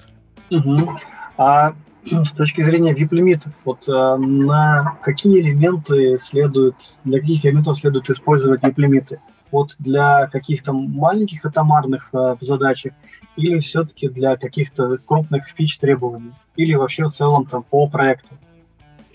А 1.38 1.74
с 2.06 2.32
точки 2.32 2.62
зрения 2.62 2.94
VIP-лимитов, 2.94 3.52
вот 3.64 3.88
э, 3.88 4.18
на 4.18 4.98
какие 5.02 5.42
элементы 5.42 6.18
следует, 6.18 6.76
для 7.04 7.20
каких 7.20 7.46
элементов 7.46 7.78
следует 7.78 8.10
использовать 8.10 8.62
VIP-лимиты? 8.62 9.20
Вот 9.52 9.76
для 9.80 10.28
каких-то 10.28 10.74
маленьких 10.74 11.46
атомарных 11.46 12.10
э, 12.14 12.36
задачек 12.42 12.94
или 13.36 13.60
все-таки 13.60 14.10
для 14.10 14.38
каких-то 14.38 14.98
крупных 14.98 15.48
фич 15.48 15.78
требований? 15.80 16.34
Или 16.56 16.76
вообще 16.76 17.06
в 17.06 17.10
целом 17.10 17.46
там 17.46 17.64
по 17.64 17.88
проекту? 17.88 18.30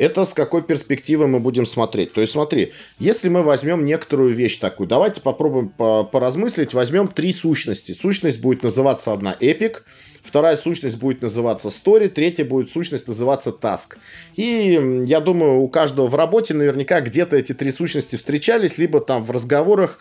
Это 0.01 0.25
с 0.25 0.33
какой 0.33 0.63
перспективы 0.63 1.27
мы 1.27 1.41
будем 1.41 1.67
смотреть. 1.67 2.15
То 2.15 2.23
есть 2.23 2.33
смотри, 2.33 2.73
если 2.99 3.29
мы 3.29 3.43
возьмем 3.43 3.85
некоторую 3.85 4.35
вещь 4.35 4.57
такую, 4.59 4.89
давайте 4.89 5.21
попробуем 5.21 5.69
поразмыслить, 5.69 6.73
возьмем 6.73 7.07
три 7.07 7.35
сущности. 7.35 7.93
Сущность 7.93 8.41
будет 8.41 8.63
называться 8.63 9.13
одна 9.13 9.37
Epic, 9.39 9.83
вторая 10.23 10.57
сущность 10.57 10.97
будет 10.97 11.21
называться 11.21 11.69
Story, 11.69 12.09
третья 12.09 12.47
будет 12.47 12.71
сущность 12.71 13.09
называться 13.09 13.51
Task. 13.51 13.99
И 14.37 15.05
я 15.05 15.21
думаю, 15.21 15.59
у 15.61 15.69
каждого 15.69 16.07
в 16.07 16.15
работе 16.15 16.55
наверняка 16.55 17.03
где-то 17.03 17.37
эти 17.37 17.53
три 17.53 17.71
сущности 17.71 18.17
встречались, 18.17 18.79
либо 18.79 19.01
там 19.01 19.27
в 19.27 19.31
разговорах 19.31 19.99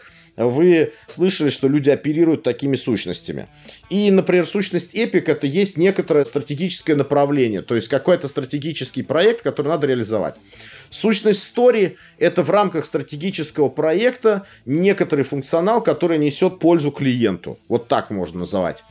вы 0.47 0.93
слышали, 1.05 1.49
что 1.49 1.67
люди 1.67 1.89
оперируют 1.89 2.43
такими 2.43 2.75
сущностями. 2.75 3.47
И, 3.89 4.09
например, 4.11 4.45
сущность 4.45 4.95
Epic 4.95 5.25
это 5.25 5.47
есть 5.47 5.77
некоторое 5.77 6.25
стратегическое 6.25 6.95
направление, 6.95 7.61
то 7.61 7.75
есть 7.75 7.87
какой-то 7.87 8.27
стратегический 8.27 9.03
проект, 9.03 9.41
который 9.41 9.67
надо 9.67 9.87
реализовать. 9.87 10.35
Сущность 10.89 11.51
Story– 11.55 11.95
это 12.17 12.41
в 12.41 12.49
рамках 12.49 12.85
стратегического 12.85 13.69
проекта 13.69 14.45
некоторый 14.65 15.23
функционал, 15.23 15.83
который 15.83 16.17
несет 16.17 16.59
пользу 16.59 16.91
клиенту. 16.91 17.59
Вот 17.67 17.87
так 17.87 18.09
можно 18.09 18.39
называть. 18.39 18.83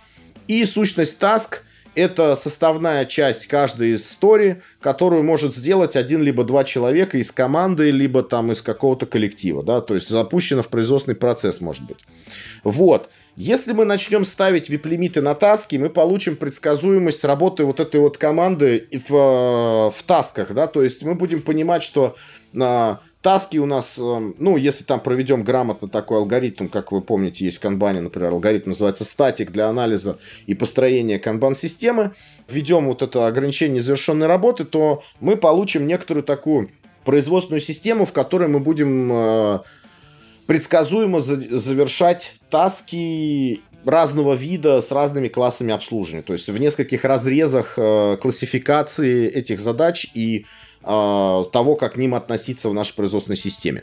И 0.47 0.65
сущность 0.65 1.21
Task– 1.21 1.59
это 1.99 2.37
составная 2.37 3.05
часть 3.05 3.47
каждой 3.47 3.91
из 3.91 4.03
истории, 4.03 4.63
которую 4.81 5.25
может 5.25 5.55
сделать 5.55 5.97
один 5.97 6.23
либо 6.23 6.45
два 6.45 6.65
человека 6.65 7.19
из 7.19 7.33
команды, 7.33 7.91
либо 7.91 8.23
там 8.23 8.53
из 8.53 8.63
какого-то 8.63 9.07
коллектива, 9.07 9.63
да, 9.63 9.81
то 9.81 9.95
есть 9.95 10.09
запущено 10.09 10.63
в 10.63 10.69
производственный 10.69 11.17
процесс, 11.17 11.61
может 11.61 11.85
быть. 11.85 11.99
Вот. 12.63 13.11
Если 13.37 13.73
мы 13.73 13.85
начнем 13.85 14.25
ставить 14.25 14.69
вип-лимиты 14.69 15.21
на 15.23 15.35
таски, 15.35 15.77
мы 15.77 15.91
получим 15.91 16.35
предсказуемость 16.35 17.25
работы 17.25 17.65
вот 17.65 17.79
этой 17.79 18.01
вот 18.01 18.19
команды 18.19 18.89
в, 19.09 19.93
в 19.95 20.03
тасках, 20.05 20.53
да, 20.53 20.67
то 20.67 20.83
есть 20.83 21.03
мы 21.05 21.15
будем 21.15 21.43
понимать, 21.43 21.83
что 21.83 22.17
на 22.53 23.01
Таски 23.21 23.59
у 23.59 23.67
нас, 23.67 23.99
эм, 23.99 24.37
ну, 24.39 24.57
если 24.57 24.85
там 24.85 25.01
проведем 25.01 25.43
грамотно 25.43 25.89
такой 25.89 26.19
алгоритм, 26.19 26.69
как 26.69 26.93
вы 26.93 27.01
помните, 27.01 27.45
есть 27.45 27.57
в 27.57 27.61
канбане, 27.61 28.01
например, 28.01 28.33
алгоритм 28.33 28.71
называется 28.71 29.05
статик 29.05 29.51
для 29.51 29.69
анализа 29.69 30.19
и 30.47 30.55
построения 30.55 31.19
канбан-системы, 31.19 32.13
введем 32.49 32.87
вот 32.87 33.03
это 33.03 33.27
ограничение 33.27 33.77
незавершенной 33.77 34.29
работы, 34.29 34.65
то 34.65 35.03
мы 35.19 35.37
получим 35.37 35.89
некоторую 35.89 36.23
такую 36.23 36.71
производственную 37.05 37.61
систему, 37.61 38.07
в 38.07 38.13
которой 38.13 38.49
мы 38.49 38.61
будем 38.61 39.11
э, 39.13 39.59
предсказуемо 40.47 41.21
завершать 41.21 42.35
таски 42.51 43.63
разного 43.85 44.35
вида 44.35 44.81
с 44.81 44.93
разными 44.93 45.29
классами 45.29 45.73
обслуживания. 45.73 46.23
То 46.23 46.35
есть 46.35 46.49
в 46.49 46.59
нескольких 46.59 47.05
разрезах 47.05 47.75
э, 47.77 48.17
классификации 48.21 49.29
этих 49.29 49.59
задач 49.59 50.07
и 50.15 50.47
того, 50.89 51.77
как 51.79 51.95
к 51.95 51.97
ним 51.99 52.15
относиться 52.15 52.71
в 52.71 52.75
нашей 52.75 52.95
производственной 52.95 53.37
системе. 53.37 53.83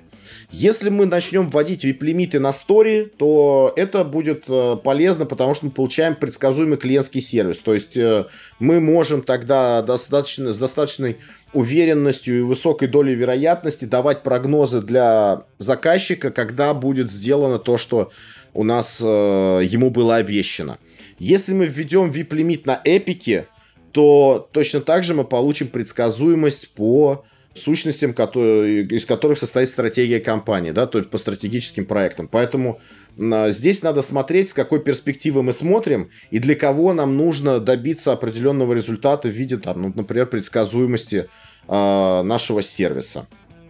Если 0.49 0.89
мы 0.89 1.05
начнем 1.05 1.49
вводить 1.49 1.85
VIP-лимиты 1.85 2.39
на 2.39 2.51
стори, 2.51 3.05
то 3.17 3.71
это 3.75 4.03
будет 4.03 4.45
э, 4.47 4.77
полезно, 4.83 5.27
потому 5.27 5.53
что 5.53 5.65
мы 5.65 5.71
получаем 5.71 6.15
предсказуемый 6.15 6.77
клиентский 6.77 7.21
сервис. 7.21 7.59
То 7.59 7.75
есть 7.75 7.95
э, 7.95 8.25
мы 8.57 8.79
можем 8.79 9.21
тогда 9.21 9.83
достаточно, 9.83 10.51
с 10.51 10.57
достаточной 10.57 11.17
уверенностью 11.53 12.39
и 12.39 12.41
высокой 12.41 12.87
долей 12.87 13.13
вероятности 13.13 13.85
давать 13.85 14.23
прогнозы 14.23 14.81
для 14.81 15.43
заказчика, 15.59 16.31
когда 16.31 16.73
будет 16.73 17.11
сделано 17.11 17.59
то, 17.59 17.77
что 17.77 18.11
у 18.55 18.63
нас 18.63 18.99
э, 19.01 19.61
ему 19.63 19.91
было 19.91 20.15
обещано. 20.15 20.79
Если 21.19 21.53
мы 21.53 21.65
введем 21.65 22.09
VIP-лимит 22.09 22.65
на 22.65 22.81
эпике, 22.83 23.47
то 23.95 24.49
точно 24.51 24.81
так 24.81 25.05
же 25.05 25.13
мы 25.13 25.23
получим 25.23 25.69
предсказуемость 25.69 26.73
по 26.73 27.23
сущностям, 27.53 28.13
которые, 28.13 28.83
из 28.83 29.05
которых 29.05 29.37
состоит 29.37 29.69
стратегия 29.69 30.19
компании, 30.19 30.71
да, 30.71 30.85
то 30.85 30.97
есть 30.97 31.09
по 31.09 31.17
стратегическим 31.17 31.85
проектам. 31.85 32.27
Поэтому 32.27 32.81
э, 33.17 33.51
здесь 33.51 33.83
надо 33.83 34.01
смотреть, 34.01 34.49
с 34.49 34.53
какой 34.53 34.81
перспективы 34.81 35.43
мы 35.43 35.53
смотрим 35.53 36.09
и 36.29 36.39
для 36.39 36.55
кого 36.55 36.91
нам 36.91 37.15
нужно 37.15 37.61
добиться 37.61 38.11
определенного 38.11 38.73
результата 38.73 39.29
в 39.29 39.31
виде, 39.31 39.55
там, 39.55 39.81
ну, 39.81 39.93
например, 39.95 40.25
предсказуемости 40.25 41.29
э, 41.69 42.21
нашего 42.23 42.61
сервиса. 42.61 43.27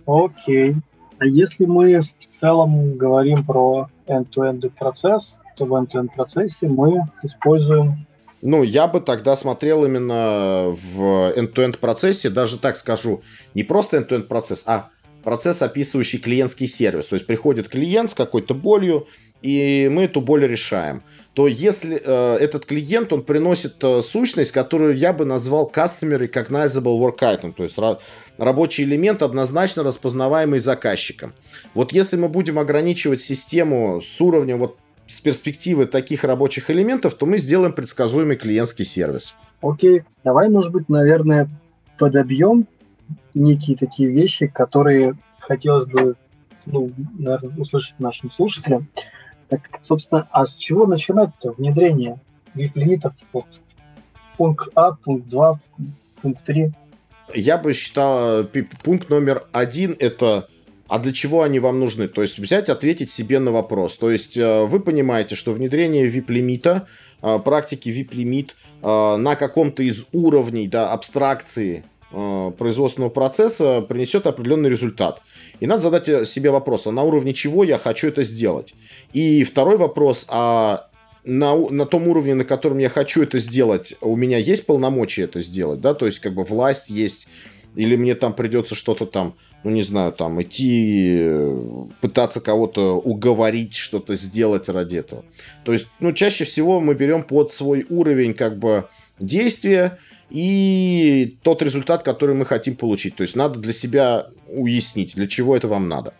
Окей. 0.07 0.73
А 1.19 1.27
если 1.27 1.65
мы 1.65 2.01
в 2.01 2.25
целом 2.25 2.97
говорим 2.97 3.45
про 3.45 3.89
end-to-end 4.07 4.71
процесс, 4.71 5.37
то 5.55 5.65
в 5.65 5.73
end-to-end 5.75 6.09
процессе 6.15 6.67
мы 6.67 7.03
используем 7.21 8.07
ну, 8.45 8.61
я 8.61 8.85
бы 8.85 9.01
тогда 9.01 9.35
смотрел 9.35 9.85
именно 9.85 10.65
в 10.69 11.33
end-to-end 11.35 11.79
процессе, 11.79 12.29
даже 12.29 12.59
так 12.59 12.77
скажу, 12.77 13.23
не 13.55 13.63
просто 13.63 13.97
end-to-end 13.97 14.23
процесс, 14.23 14.63
а 14.67 14.89
процесс, 15.23 15.63
описывающий 15.63 16.19
клиентский 16.19 16.67
сервис. 16.67 17.07
То 17.07 17.15
есть 17.15 17.25
приходит 17.25 17.69
клиент 17.69 18.11
с 18.11 18.13
какой-то 18.13 18.53
болью, 18.53 19.07
и 19.41 19.89
мы 19.91 20.03
эту 20.03 20.21
боль 20.21 20.45
решаем. 20.45 21.01
То 21.33 21.47
если 21.47 21.99
э, 22.01 22.37
этот 22.37 22.67
клиент, 22.67 23.11
он 23.11 23.23
приносит 23.23 23.83
э, 23.83 24.01
сущность, 24.01 24.51
которую 24.51 24.95
я 24.95 25.11
бы 25.11 25.25
назвал 25.25 25.71
Customer 25.73 26.19
Recognizable 26.19 26.99
Work 26.99 27.17
Item, 27.21 27.51
то 27.51 27.63
есть 27.63 27.77
ра- 27.79 27.97
рабочий 28.37 28.83
элемент, 28.83 29.23
однозначно 29.23 29.81
распознаваемый 29.81 30.59
заказчиком. 30.59 31.33
Вот 31.73 31.93
если 31.93 32.15
мы 32.15 32.29
будем 32.29 32.59
ограничивать 32.59 33.21
систему 33.21 34.01
с 34.01 34.21
уровнем 34.21 34.59
вот 34.59 34.77
с 35.07 35.21
перспективы 35.21 35.85
таких 35.85 36.23
рабочих 36.23 36.69
элементов, 36.69 37.15
то 37.15 37.25
мы 37.25 37.37
сделаем 37.37 37.73
предсказуемый 37.73 38.37
клиентский 38.37 38.85
сервис. 38.85 39.35
Окей, 39.61 40.03
давай, 40.23 40.49
может 40.49 40.71
быть, 40.71 40.89
наверное, 40.89 41.49
подобьем 41.97 42.67
некие 43.33 43.77
такие 43.77 44.09
вещи, 44.09 44.47
которые 44.47 45.17
хотелось 45.39 45.85
бы 45.85 46.15
ну, 46.65 46.91
наверное, 47.17 47.55
услышать 47.57 47.99
нашим 47.99 48.31
слушателям. 48.31 48.87
Так, 49.49 49.61
собственно, 49.81 50.27
а 50.31 50.45
с 50.45 50.55
чего 50.55 50.87
начинать-то 50.87 51.51
внедрение 51.51 52.19
VIP-лимитов? 52.55 53.13
Вот, 53.31 53.45
пункт 54.37 54.69
А, 54.75 54.93
пункт 54.93 55.27
2, 55.29 55.59
пункт 56.21 56.43
3. 56.45 56.71
Я 57.33 57.57
бы 57.57 57.73
считал, 57.73 58.45
пункт 58.83 59.09
номер 59.09 59.45
один– 59.51 59.95
это 59.99 60.47
а 60.87 60.99
для 60.99 61.13
чего 61.13 61.41
они 61.41 61.59
вам 61.59 61.79
нужны? 61.79 62.07
То 62.07 62.21
есть 62.21 62.37
взять, 62.37 62.69
ответить 62.69 63.11
себе 63.11 63.39
на 63.39 63.51
вопрос. 63.51 63.97
То 63.97 64.11
есть 64.11 64.37
э, 64.37 64.63
вы 64.65 64.79
понимаете, 64.79 65.35
что 65.35 65.51
внедрение 65.51 66.07
VIP-лимита, 66.07 66.87
э, 67.21 67.39
практики 67.39 67.89
VIP-лимит 67.89 68.55
э, 68.81 69.15
на 69.15 69.35
каком-то 69.35 69.83
из 69.83 70.05
уровней 70.11 70.67
да, 70.67 70.91
абстракции 70.91 71.83
производственного 72.11 73.09
процесса 73.09 73.81
принесет 73.81 74.25
определенный 74.25 74.69
результат. 74.69 75.21
И 75.59 75.67
надо 75.67 75.81
задать 75.81 76.29
себе 76.29 76.49
вопрос, 76.49 76.87
а 76.87 76.91
на 76.91 77.03
уровне 77.03 77.33
чего 77.33 77.65
я 77.65 77.77
хочу 77.77 78.07
это 78.07 78.23
сделать? 78.23 78.73
И 79.11 79.43
второй 79.43 79.75
вопрос, 79.75 80.25
а 80.29 80.87
на, 81.25 81.55
на 81.55 81.85
том 81.85 82.07
уровне, 82.07 82.35
на 82.35 82.45
котором 82.45 82.77
я 82.77 82.89
хочу 82.89 83.23
это 83.23 83.39
сделать, 83.39 83.95
у 83.99 84.15
меня 84.15 84.37
есть 84.37 84.65
полномочия 84.65 85.23
это 85.23 85.41
сделать, 85.41 85.81
да, 85.81 85.93
то 85.93 86.05
есть 86.05 86.19
как 86.19 86.35
бы 86.35 86.43
власть 86.43 86.89
есть, 86.89 87.27
или 87.75 87.95
мне 87.95 88.15
там 88.15 88.33
придется 88.33 88.75
что-то 88.75 89.05
там 89.05 89.35
ну, 89.65 89.71
не 89.71 89.81
знаю, 89.81 90.11
там, 90.11 90.39
идти, 90.39 91.17
э, 91.21 91.85
пытаться 91.99 92.39
кого-то 92.39 92.99
уговорить 92.99 93.73
что-то 93.73 94.15
сделать 94.15 94.69
ради 94.69 94.97
этого. 94.97 95.25
То 95.63 95.73
есть, 95.73 95.87
ну, 95.99 96.13
чаще 96.13 96.43
всего 96.43 96.79
мы 96.79 96.93
берем 96.93 97.23
под 97.23 97.51
свой 97.51 97.83
уровень, 97.89 98.35
как 98.35 98.59
бы, 98.59 98.87
действия 99.19 99.97
и 100.29 101.35
тот 101.41 101.63
результат, 101.63 102.03
который 102.03 102.35
мы 102.35 102.45
хотим 102.45 102.75
получить. 102.75 103.15
То 103.15 103.23
есть, 103.23 103.35
надо 103.35 103.57
для 103.57 103.73
себя 103.73 104.27
уяснить, 104.47 105.15
для 105.15 105.25
чего 105.25 105.57
это 105.57 105.67
вам 105.67 105.89
надо. 105.89 106.13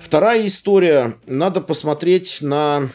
Вторая 0.00 0.46
история. 0.46 1.16
Надо 1.26 1.60
посмотреть 1.60 2.38
на 2.40 2.88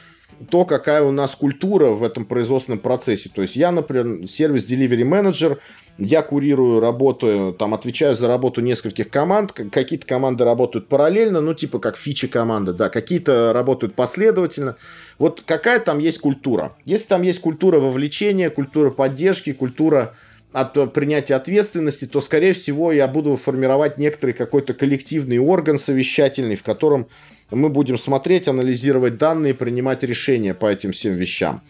то, 0.50 0.66
какая 0.66 1.04
у 1.04 1.12
нас 1.12 1.36
культура 1.36 1.90
в 1.90 2.04
этом 2.04 2.26
производственном 2.26 2.80
процессе. 2.80 3.30
То 3.30 3.42
есть 3.42 3.56
я, 3.56 3.72
например, 3.72 4.28
сервис 4.28 4.70
Delivery 4.70 5.04
Manager, 5.04 5.60
я 5.98 6.22
курирую, 6.22 6.80
работаю, 6.80 7.54
там, 7.54 7.74
отвечаю 7.74 8.16
за 8.16 8.28
работу 8.28 8.62
нескольких 8.62 9.10
команд. 9.10 9.52
Какие-то 9.52 10.08
команды 10.08 10.44
работают 10.44 10.88
параллельно, 10.88 11.42
ну, 11.42 11.54
типа 11.54 11.80
как 11.80 11.98
фичи 11.98 12.28
команды, 12.28 12.74
да. 12.74 12.90
Какие-то 12.90 13.54
работают 13.54 13.94
последовательно. 13.94 14.78
Вот 15.20 15.44
какая 15.46 15.80
там 15.80 16.00
есть 16.00 16.20
культура? 16.20 16.76
Если 16.86 17.08
там 17.08 17.22
есть 17.22 17.40
культура 17.40 17.80
вовлечения, 17.80 18.50
культура 18.50 18.90
поддержки, 18.90 19.54
культура 19.54 20.16
от 20.54 20.94
принятия 20.94 21.36
ответственности, 21.36 22.08
то, 22.08 22.20
скорее 22.20 22.54
всего, 22.54 22.92
я 22.92 23.08
буду 23.08 23.36
формировать 23.38 23.98
некоторый 23.98 24.32
какой-то 24.32 24.74
коллективный 24.74 25.38
орган 25.38 25.78
совещательный, 25.78 26.56
в 26.56 26.64
котором 26.64 27.08
мы 27.52 27.70
будем 27.70 27.98
смотреть, 27.98 28.48
анализировать 28.48 29.18
данные, 29.18 29.54
принимать 29.54 30.04
решения 30.04 30.54
по 30.54 30.66
этим 30.66 30.92
всем 30.92 31.14
вещам. 31.14 31.62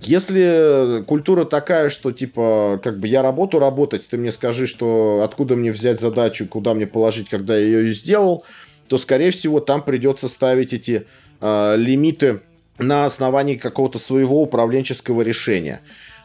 Если 0.00 1.02
культура 1.06 1.44
такая, 1.44 1.88
что 1.90 2.12
типа, 2.12 2.80
как 2.82 2.98
бы 3.00 3.08
я 3.08 3.22
работу 3.22 3.58
работать, 3.58 4.06
ты 4.08 4.16
мне 4.16 4.30
скажи, 4.30 4.66
что 4.66 5.22
откуда 5.24 5.56
мне 5.56 5.72
взять 5.72 6.00
задачу, 6.00 6.46
куда 6.48 6.74
мне 6.74 6.86
положить, 6.86 7.28
когда 7.28 7.56
я 7.56 7.64
ее 7.80 7.92
сделал, 7.92 8.44
то, 8.88 8.96
скорее 8.96 9.30
всего, 9.30 9.60
там 9.60 9.82
придется 9.82 10.28
ставить 10.28 10.72
эти 10.72 11.06
э, 11.40 11.76
лимиты 11.76 12.40
на 12.78 13.04
основании 13.04 13.56
какого-то 13.56 13.98
своего 13.98 14.40
управленческого 14.40 15.22
решения. 15.22 15.80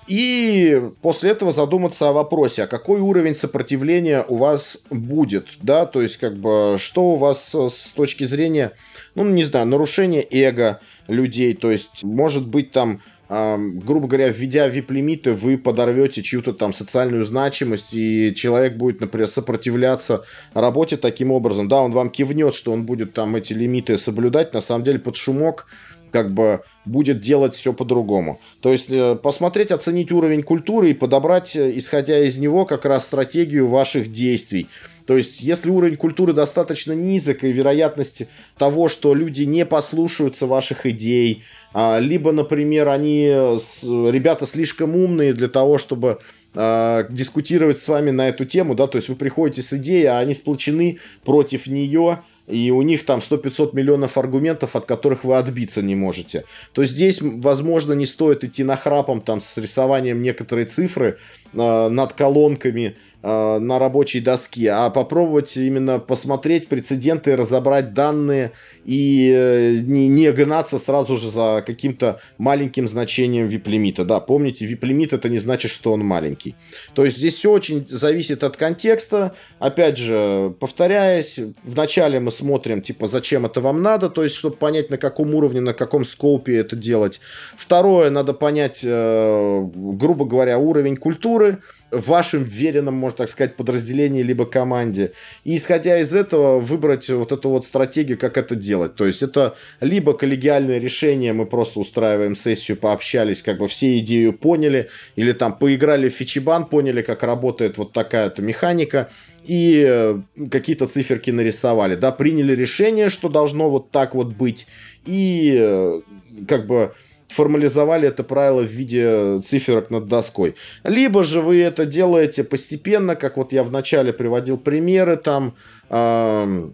И 0.08 0.82
после 1.02 1.32
этого 1.32 1.52
задуматься 1.52 2.10
о 2.10 2.14
вопросе, 2.14 2.64
а 2.64 2.68
какой 2.68 3.00
уровень 3.00 3.36
сопротивления 3.36 4.26
у 4.28 4.36
вас 4.36 4.78
будет, 4.90 5.48
да, 5.62 5.86
то 5.86 6.02
есть 6.02 6.18
как 6.18 6.36
бы 6.36 6.76
что 6.78 7.12
у 7.12 7.16
вас 7.16 7.56
с 7.56 7.94
точки 7.96 8.26
зрения, 8.26 8.74
ну 9.16 9.24
не 9.24 9.46
знаю, 9.46 9.66
нарушения 9.66 10.26
эго 10.30 10.82
людей, 11.08 11.54
то 11.54 11.72
есть 11.72 12.04
может 12.04 12.48
быть 12.48 12.72
там 12.72 13.02
грубо 13.36 14.08
говоря, 14.08 14.30
введя 14.30 14.68
VIP-лимиты, 14.68 15.34
вы 15.34 15.58
подорвете 15.58 16.22
чью-то 16.22 16.54
там 16.54 16.72
социальную 16.72 17.24
значимость, 17.24 17.94
и 17.94 18.34
человек 18.36 18.76
будет, 18.76 19.02
например, 19.02 19.28
сопротивляться 19.28 20.24
работе 20.54 20.98
таким 20.98 21.32
образом. 21.32 21.68
Да, 21.68 21.82
он 21.82 21.92
вам 21.92 22.10
кивнет, 22.10 22.54
что 22.54 22.72
он 22.72 22.86
будет 22.86 23.14
там 23.14 23.36
эти 23.36 23.54
лимиты 23.54 23.98
соблюдать, 23.98 24.54
на 24.54 24.62
самом 24.62 24.84
деле 24.84 25.00
под 25.00 25.16
шумок 25.16 25.66
как 26.14 26.32
бы 26.32 26.62
будет 26.86 27.20
делать 27.20 27.56
все 27.56 27.74
по-другому. 27.74 28.40
То 28.62 28.72
есть 28.72 28.90
э, 28.90 29.16
посмотреть, 29.16 29.72
оценить 29.72 30.12
уровень 30.12 30.44
культуры 30.44 30.92
и 30.92 30.94
подобрать, 30.94 31.56
э, 31.56 31.76
исходя 31.76 32.20
из 32.20 32.38
него, 32.38 32.66
как 32.66 32.86
раз 32.86 33.06
стратегию 33.06 33.68
ваших 33.68 34.12
действий. 34.12 34.68
То 35.08 35.18
есть, 35.18 35.42
если 35.42 35.70
уровень 35.70 35.98
культуры 35.98 36.32
достаточно 36.32 36.94
низок 36.94 37.44
и 37.44 37.52
вероятность 37.52 38.24
того, 38.58 38.88
что 38.88 39.14
люди 39.16 39.42
не 39.42 39.66
послушаются 39.66 40.46
ваших 40.46 40.86
идей, 40.86 41.44
а, 41.74 42.00
либо, 42.00 42.32
например, 42.32 42.88
они 42.88 43.26
ребята 43.26 44.46
слишком 44.46 44.96
умные 44.96 45.34
для 45.34 45.50
того, 45.50 45.78
чтобы 45.78 46.20
э, 46.54 47.06
дискутировать 47.10 47.80
с 47.80 47.88
вами 47.88 48.12
на 48.12 48.30
эту 48.30 48.46
тему, 48.46 48.76
да, 48.76 48.88
то 48.88 48.98
есть 48.98 49.10
вы 49.10 49.16
приходите 49.16 49.62
с 49.62 49.74
идеей, 49.74 50.06
а 50.06 50.20
они 50.20 50.34
сплочены 50.34 51.00
против 51.26 51.68
нее, 51.68 52.20
и 52.48 52.72
у 52.72 52.82
них 52.82 53.06
там 53.06 53.20
100-500 53.20 53.74
миллионов 53.74 54.18
аргументов, 54.18 54.76
от 54.76 54.86
которых 54.86 55.24
вы 55.24 55.38
отбиться 55.38 55.82
не 55.82 55.96
можете. 55.96 56.44
То 56.74 56.84
здесь, 56.84 57.20
возможно, 57.22 57.94
не 57.94 58.06
стоит 58.06 58.44
идти 58.44 58.64
на 58.64 58.76
храпом 58.76 59.22
там 59.22 59.40
с 59.40 59.58
рисованием 59.58 60.22
некоторой 60.22 60.66
цифры 60.66 61.18
над 61.54 62.14
колонками, 62.14 62.96
Э, 63.26 63.58
на 63.58 63.80
рабочей 63.80 64.20
доске, 64.20 64.70
а 64.72 64.90
попробовать 64.90 65.56
именно 65.56 65.98
посмотреть 65.98 66.68
прецеденты, 66.68 67.38
разобрать 67.38 67.94
данные 67.94 68.52
и 68.84 69.32
э, 69.34 69.78
не, 69.82 70.10
не 70.10 70.30
гнаться 70.34 70.78
сразу 70.78 71.16
же 71.16 71.30
за 71.30 71.64
каким-то 71.66 72.20
маленьким 72.38 72.86
значением 72.86 73.48
VIP-лимита. 73.48 74.04
Да, 74.04 74.20
помните, 74.20 74.66
VIP-лимит 74.66 75.14
это 75.14 75.30
не 75.30 75.38
значит, 75.38 75.72
что 75.72 75.94
он 75.94 76.02
маленький. 76.02 76.56
То 76.96 77.06
есть 77.06 77.18
здесь 77.18 77.36
все 77.36 77.54
очень 77.54 77.88
зависит 77.88 78.44
от 78.44 78.58
контекста. 78.58 79.34
Опять 79.58 79.98
же, 79.98 80.54
повторяясь, 80.60 81.40
вначале 81.64 82.20
мы 82.20 82.30
смотрим, 82.30 82.82
типа, 82.82 83.08
зачем 83.08 83.46
это 83.46 83.62
вам 83.62 83.82
надо, 83.82 84.10
то 84.10 84.24
есть, 84.24 84.36
чтобы 84.36 84.58
понять, 84.58 84.90
на 84.90 84.98
каком 84.98 85.34
уровне, 85.34 85.62
на 85.62 85.74
каком 85.74 86.04
скопе 86.04 86.58
это 86.58 86.76
делать. 86.76 87.22
Второе, 87.56 88.10
надо 88.10 88.34
понять, 88.34 88.82
э, 88.84 89.70
грубо 89.74 90.26
говоря, 90.26 90.58
уровень 90.58 90.98
культуры, 90.98 91.43
вашем 91.92 92.44
веренном, 92.44 92.96
можно 92.96 93.18
так 93.20 93.30
сказать, 93.30 93.56
подразделении 93.56 94.24
либо 94.24 94.46
команде. 94.46 95.14
И 95.44 95.56
исходя 95.56 96.00
из 96.00 96.14
этого 96.14 96.60
выбрать 96.60 97.10
вот 97.10 97.32
эту 97.32 97.50
вот 97.50 97.66
стратегию, 97.66 98.18
как 98.18 98.38
это 98.38 98.56
делать. 98.56 98.96
То 98.96 99.06
есть 99.06 99.22
это 99.22 99.56
либо 99.80 100.14
коллегиальное 100.14 100.80
решение, 100.80 101.34
мы 101.34 101.46
просто 101.46 101.80
устраиваем 101.80 102.36
сессию, 102.36 102.78
пообщались, 102.78 103.42
как 103.42 103.58
бы 103.58 103.68
все 103.68 104.00
идею 104.00 104.34
поняли, 104.34 104.90
или 105.16 105.32
там 105.34 105.54
поиграли 105.58 106.10
в 106.10 106.14
фичибан, 106.14 106.66
поняли, 106.66 107.02
как 107.02 107.24
работает 107.24 107.78
вот 107.78 107.94
такая-то 107.94 108.42
механика, 108.42 109.10
и 109.46 109.84
э, 109.86 110.20
какие-то 110.50 110.88
циферки 110.88 111.32
нарисовали, 111.32 111.96
да, 111.96 112.12
приняли 112.12 112.56
решение, 112.56 113.10
что 113.10 113.30
должно 113.30 113.70
вот 113.70 113.92
так 113.92 114.16
вот 114.16 114.34
быть, 114.34 114.68
и 115.06 115.56
э, 115.60 116.02
как 116.48 116.66
бы 116.66 116.94
формализовали 117.34 118.08
это 118.08 118.24
правило 118.24 118.62
в 118.62 118.70
виде 118.72 119.42
циферок 119.42 119.90
над 119.90 120.08
доской. 120.08 120.56
Либо 120.84 121.24
же 121.24 121.42
вы 121.42 121.62
это 121.62 121.86
делаете 121.86 122.44
постепенно, 122.44 123.16
как 123.16 123.38
вот 123.38 123.54
я 123.54 123.64
вначале 123.64 124.14
приводил 124.14 124.58
примеры, 124.58 125.18
там 125.18 125.56
э, 125.90 126.70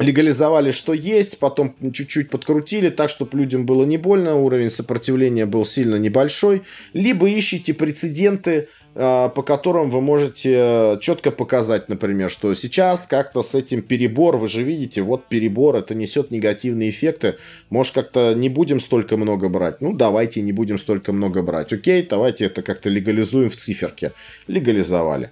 легализовали, 0.00 0.70
что 0.70 0.94
есть, 0.94 1.38
потом 1.38 1.74
чуть-чуть 1.92 2.30
подкрутили 2.30 2.88
так, 2.88 3.10
чтобы 3.10 3.38
людям 3.38 3.66
было 3.66 3.84
не 3.84 3.98
больно, 3.98 4.34
уровень 4.34 4.70
сопротивления 4.70 5.46
был 5.46 5.64
сильно 5.64 5.96
небольшой, 5.96 6.62
либо 6.94 7.30
ищите 7.30 7.74
прецеденты, 7.74 8.68
а, 8.94 9.28
по 9.28 9.42
которым 9.42 9.90
вы 9.90 10.00
можете 10.00 10.54
э, 10.56 10.98
четко 11.00 11.30
показать, 11.30 11.88
например, 11.88 12.30
что 12.30 12.52
сейчас 12.54 13.06
как-то 13.06 13.42
с 13.42 13.54
этим 13.54 13.82
перебор, 13.82 14.36
вы 14.36 14.48
же 14.48 14.62
видите, 14.62 15.02
вот 15.02 15.26
перебор, 15.26 15.76
это 15.76 15.94
несет 15.94 16.30
негативные 16.30 16.88
эффекты, 16.88 17.36
может 17.68 17.94
как-то 17.94 18.34
не 18.34 18.48
будем 18.48 18.80
столько 18.80 19.16
много 19.16 19.48
брать, 19.48 19.80
ну 19.80 19.92
давайте 19.92 20.40
не 20.40 20.52
будем 20.52 20.78
столько 20.78 21.12
много 21.12 21.42
брать, 21.42 21.72
окей, 21.72 22.06
давайте 22.08 22.46
это 22.46 22.62
как-то 22.62 22.88
легализуем 22.88 23.50
в 23.50 23.56
циферке, 23.56 24.12
легализовали. 24.46 25.30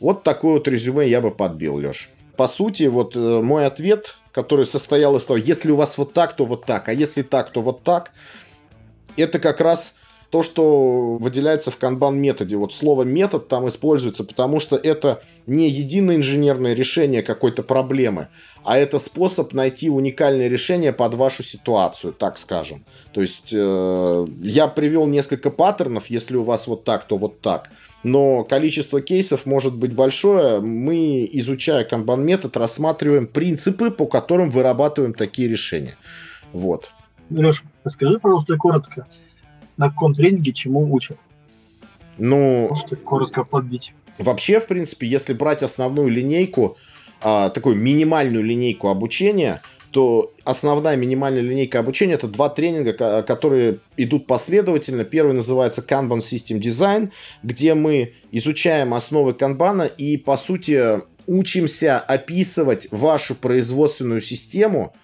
Вот 0.00 0.24
такое 0.24 0.54
вот 0.54 0.66
резюме 0.66 1.08
я 1.08 1.20
бы 1.20 1.30
подбил, 1.30 1.76
Леш 1.76 2.10
по 2.36 2.48
сути, 2.48 2.84
вот 2.84 3.16
э, 3.16 3.18
мой 3.18 3.66
ответ, 3.66 4.16
который 4.32 4.66
состоял 4.66 5.16
из 5.16 5.24
того, 5.24 5.36
если 5.36 5.70
у 5.70 5.76
вас 5.76 5.98
вот 5.98 6.12
так, 6.12 6.34
то 6.34 6.44
вот 6.44 6.64
так, 6.64 6.88
а 6.88 6.92
если 6.92 7.22
так, 7.22 7.50
то 7.50 7.60
вот 7.60 7.82
так, 7.82 8.12
это 9.16 9.38
как 9.38 9.60
раз 9.60 9.94
то, 10.32 10.42
что 10.42 11.18
выделяется 11.18 11.70
в 11.70 11.76
канбан 11.76 12.18
методе. 12.18 12.56
Вот 12.56 12.72
слово 12.72 13.02
метод 13.02 13.48
там 13.48 13.68
используется, 13.68 14.24
потому 14.24 14.60
что 14.60 14.76
это 14.76 15.22
не 15.46 15.68
единое 15.68 16.16
инженерное 16.16 16.72
решение 16.72 17.20
какой-то 17.20 17.62
проблемы, 17.62 18.28
а 18.64 18.78
это 18.78 18.98
способ 18.98 19.52
найти 19.52 19.90
уникальное 19.90 20.48
решение 20.48 20.94
под 20.94 21.12
вашу 21.16 21.42
ситуацию, 21.42 22.14
так 22.14 22.38
скажем. 22.38 22.86
То 23.12 23.20
есть 23.20 23.50
э, 23.52 24.26
я 24.40 24.68
привел 24.68 25.06
несколько 25.06 25.50
паттернов, 25.50 26.06
если 26.06 26.38
у 26.38 26.42
вас 26.44 26.66
вот 26.66 26.84
так, 26.84 27.04
то 27.04 27.18
вот 27.18 27.42
так 27.42 27.68
но 28.04 28.42
количество 28.42 29.00
кейсов 29.00 29.46
может 29.46 29.76
быть 29.76 29.94
большое. 29.94 30.58
Мы, 30.58 31.28
изучая 31.34 31.84
канбан 31.84 32.24
метод, 32.24 32.56
рассматриваем 32.56 33.28
принципы, 33.28 33.92
по 33.92 34.06
которым 34.06 34.50
вырабатываем 34.50 35.14
такие 35.14 35.48
решения. 35.48 35.96
Вот. 36.52 36.90
Леш, 37.30 37.62
расскажи, 37.84 38.18
пожалуйста, 38.18 38.56
коротко, 38.56 39.06
на 39.76 39.90
каком 39.90 40.14
тренинге 40.14 40.52
чему 40.52 40.92
учат? 40.92 41.18
Ну, 42.18 42.68
Можете 42.68 42.96
коротко 42.96 43.44
подбить. 43.44 43.94
Вообще, 44.18 44.60
в 44.60 44.66
принципе, 44.66 45.06
если 45.06 45.32
брать 45.32 45.62
основную 45.62 46.08
линейку, 46.08 46.76
а, 47.22 47.50
такую 47.50 47.76
минимальную 47.76 48.44
линейку 48.44 48.88
обучения, 48.88 49.62
то 49.90 50.32
основная 50.44 50.96
минимальная 50.96 51.42
линейка 51.42 51.78
обучения 51.78 52.14
это 52.14 52.26
два 52.26 52.48
тренинга, 52.48 53.22
которые 53.22 53.78
идут 53.96 54.26
последовательно. 54.26 55.04
Первый 55.04 55.34
называется 55.34 55.84
Kanban 55.86 56.18
System 56.18 56.58
Design, 56.58 57.10
где 57.42 57.74
мы 57.74 58.14
изучаем 58.30 58.94
основы 58.94 59.34
канбана 59.34 59.82
и, 59.82 60.16
по 60.16 60.36
сути, 60.38 61.02
учимся 61.26 61.98
описывать 61.98 62.88
вашу 62.90 63.34
производственную 63.34 64.22
систему 64.22 64.94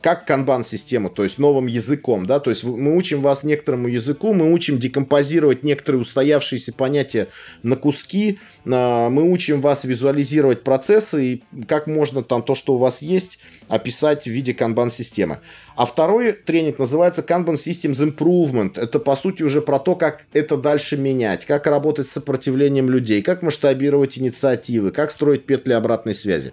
как 0.00 0.26
канбан-систему, 0.26 1.10
то 1.10 1.24
есть 1.24 1.38
новым 1.38 1.66
языком, 1.66 2.26
да, 2.26 2.38
то 2.38 2.50
есть 2.50 2.62
мы 2.62 2.96
учим 2.96 3.20
вас 3.20 3.42
некоторому 3.42 3.88
языку, 3.88 4.32
мы 4.32 4.52
учим 4.52 4.78
декомпозировать 4.78 5.64
некоторые 5.64 6.00
устоявшиеся 6.00 6.72
понятия 6.72 7.28
на 7.64 7.74
куски, 7.74 8.38
а, 8.64 9.10
мы 9.10 9.28
учим 9.30 9.60
вас 9.60 9.82
визуализировать 9.82 10.62
процессы 10.62 11.24
и 11.24 11.42
как 11.66 11.88
можно 11.88 12.22
там 12.22 12.42
то, 12.42 12.54
что 12.54 12.74
у 12.74 12.78
вас 12.78 13.02
есть, 13.02 13.40
описать 13.66 14.24
в 14.24 14.30
виде 14.30 14.54
канбан-системы. 14.54 15.40
А 15.74 15.84
второй 15.84 16.32
тренинг 16.32 16.78
называется 16.78 17.22
Kanban 17.22 17.54
Systems 17.54 18.00
Improvement. 18.00 18.80
Это, 18.80 18.98
по 18.98 19.16
сути, 19.16 19.42
уже 19.42 19.62
про 19.62 19.78
то, 19.78 19.94
как 19.94 20.26
это 20.32 20.56
дальше 20.56 20.96
менять, 20.96 21.44
как 21.44 21.66
работать 21.66 22.06
с 22.06 22.12
сопротивлением 22.12 22.88
людей, 22.88 23.22
как 23.22 23.42
масштабировать 23.42 24.18
инициативы, 24.18 24.90
как 24.90 25.10
строить 25.10 25.46
петли 25.46 25.72
обратной 25.72 26.14
связи. 26.14 26.52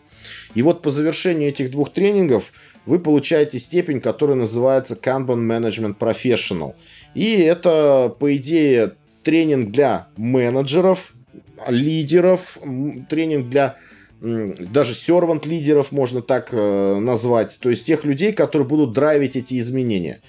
И 0.56 0.62
вот 0.62 0.82
по 0.82 0.90
завершению 0.90 1.50
этих 1.50 1.70
двух 1.70 1.94
тренингов– 1.94 2.52
вы 2.86 3.00
получаете 3.00 3.60
степень, 3.60 4.00
которая 4.00 4.38
называется 4.38 4.96
Kanban 4.96 5.46
Management 5.46 5.98
Professional. 5.98 6.76
И 7.14 7.34
это, 7.34 8.14
по 8.20 8.36
идее, 8.36 8.94
тренинг 9.24 9.72
для 9.72 10.08
менеджеров, 10.18 11.14
лидеров, 11.68 12.58
тренинг 13.10 13.50
для 13.50 13.78
даже 14.22 14.94
сервант 14.96 15.46
лидеров 15.46 15.92
можно 15.92 16.22
так 16.22 16.50
э, 16.52 17.00
назвать, 17.00 17.60
то 17.60 17.70
есть 17.70 17.86
тех 17.86 18.06
людей, 18.06 18.34
которые 18.34 18.68
будут 18.68 18.94
драйвить 18.94 19.36
эти 19.36 19.60
изменения. 19.60 20.22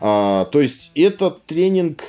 А, 0.00 0.46
то 0.46 0.60
есть 0.60 0.90
этот 0.94 1.44
тренинг 1.44 2.02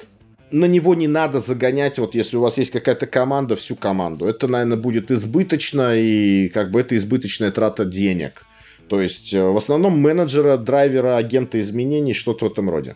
на 0.51 0.66
него 0.66 0.95
не 0.95 1.08
надо 1.08 1.39
загонять, 1.39 1.99
вот 1.99 2.16
если 2.16 2.38
у 2.38 2.41
вас 2.41 2.58
есть 2.58 2.72
какая-то 2.72 3.06
команда, 3.08 3.56
всю 3.56 3.76
команду. 3.76 4.26
Это, 4.26 4.47
наверное, 4.47 4.78
будет 4.78 5.12
избыточно, 5.12 5.95
и 5.95 6.49
как 6.49 6.72
бы 6.72 6.80
это 6.80 6.95
избыточная 6.95 7.51
трата 7.51 7.84
денег. 7.86 8.45
То 8.90 9.02
есть 9.02 9.34
э, 9.34 9.44
в 9.44 9.58
основном 9.58 10.00
менеджера, 10.00 10.58
драйвера, 10.58 11.18
агента 11.18 11.60
изменений, 11.60 12.14
что-то 12.14 12.48
в 12.48 12.52
этом 12.52 12.70
роде. 12.70 12.96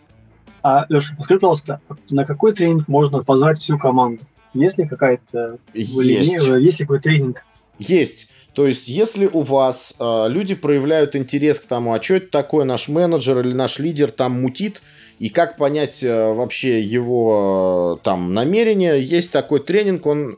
А, 0.62 0.86
Леша, 0.90 1.16
подскажи, 1.16 1.40
пожалуйста, 1.40 1.82
на 2.10 2.26
какой 2.26 2.54
тренинг 2.54 2.88
можно 2.88 3.24
позвать 3.24 3.60
всю 3.60 3.78
команду? 3.78 4.24
Есть 4.54 4.78
ли 4.78 4.88
какая-то... 4.88 5.58
Есть. 5.74 6.32
Есть 6.32 6.80
ли 6.80 6.86
какой 6.86 7.00
тренинг? 7.00 7.46
Есть. 7.78 8.30
То 8.54 8.68
есть, 8.68 8.88
если 8.88 9.26
у 9.32 9.42
вас 9.42 9.94
э, 10.00 10.26
люди 10.30 10.56
проявляют 10.56 11.16
интерес 11.16 11.60
к 11.60 11.66
тому, 11.66 11.94
а 11.94 12.02
что 12.02 12.16
это 12.16 12.30
такое 12.30 12.66
наш 12.66 12.90
менеджер 12.90 13.40
или 13.40 13.54
наш 13.54 13.80
лидер 13.80 14.12
там 14.12 14.42
мутит, 14.42 14.82
и 15.20 15.30
как 15.30 15.56
понять 15.56 16.04
э, 16.04 16.34
вообще 16.34 16.82
его 16.82 17.98
э, 18.00 18.04
там 18.04 18.34
намерения, 18.34 18.96
есть 18.96 19.32
такой 19.32 19.60
тренинг, 19.60 20.06
он, 20.06 20.38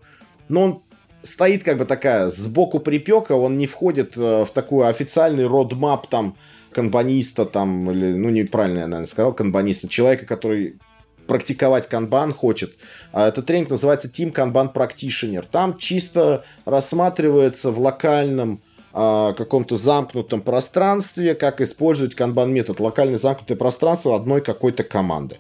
ну, 0.50 0.62
он 0.62 0.82
стоит 1.22 1.64
как 1.64 1.78
бы 1.78 1.86
такая 1.86 2.30
сбоку 2.30 2.80
припека, 2.80 3.34
он 3.34 3.58
не 3.58 3.68
входит 3.68 4.18
э, 4.18 4.46
в 4.46 4.52
такой 4.52 4.90
официальный 4.90 5.48
родмап 5.48 6.08
там 6.08 6.36
канбаниста 6.72 7.46
там, 7.46 7.92
или, 7.92 8.14
ну, 8.14 8.30
неправильно 8.30 8.80
я, 8.80 8.88
наверное, 8.88 9.08
сказал, 9.08 9.34
канбаниста, 9.34 9.88
человека, 9.88 10.26
который 10.26 10.80
практиковать 11.28 11.88
канбан 11.88 12.34
хочет. 12.34 12.76
А 13.12 13.28
этот 13.28 13.46
тренинг 13.46 13.70
называется 13.70 14.08
Team 14.08 14.34
Kanban 14.34 14.74
Practitioner. 14.74 15.46
Там 15.50 15.78
чисто 15.78 16.44
рассматривается 16.66 17.72
в 17.72 17.80
локальном 17.80 18.62
а, 18.94 19.34
каком-то 19.34 19.76
замкнутом 19.76 20.42
пространстве, 20.42 21.36
как 21.36 21.62
использовать 21.62 22.16
канбан 22.16 22.52
метод. 22.54 22.80
Локальное 22.80 23.18
замкнутое 23.18 23.58
пространство 23.58 24.16
одной 24.16 24.42
какой-то 24.42 24.84
команды. 24.84 25.38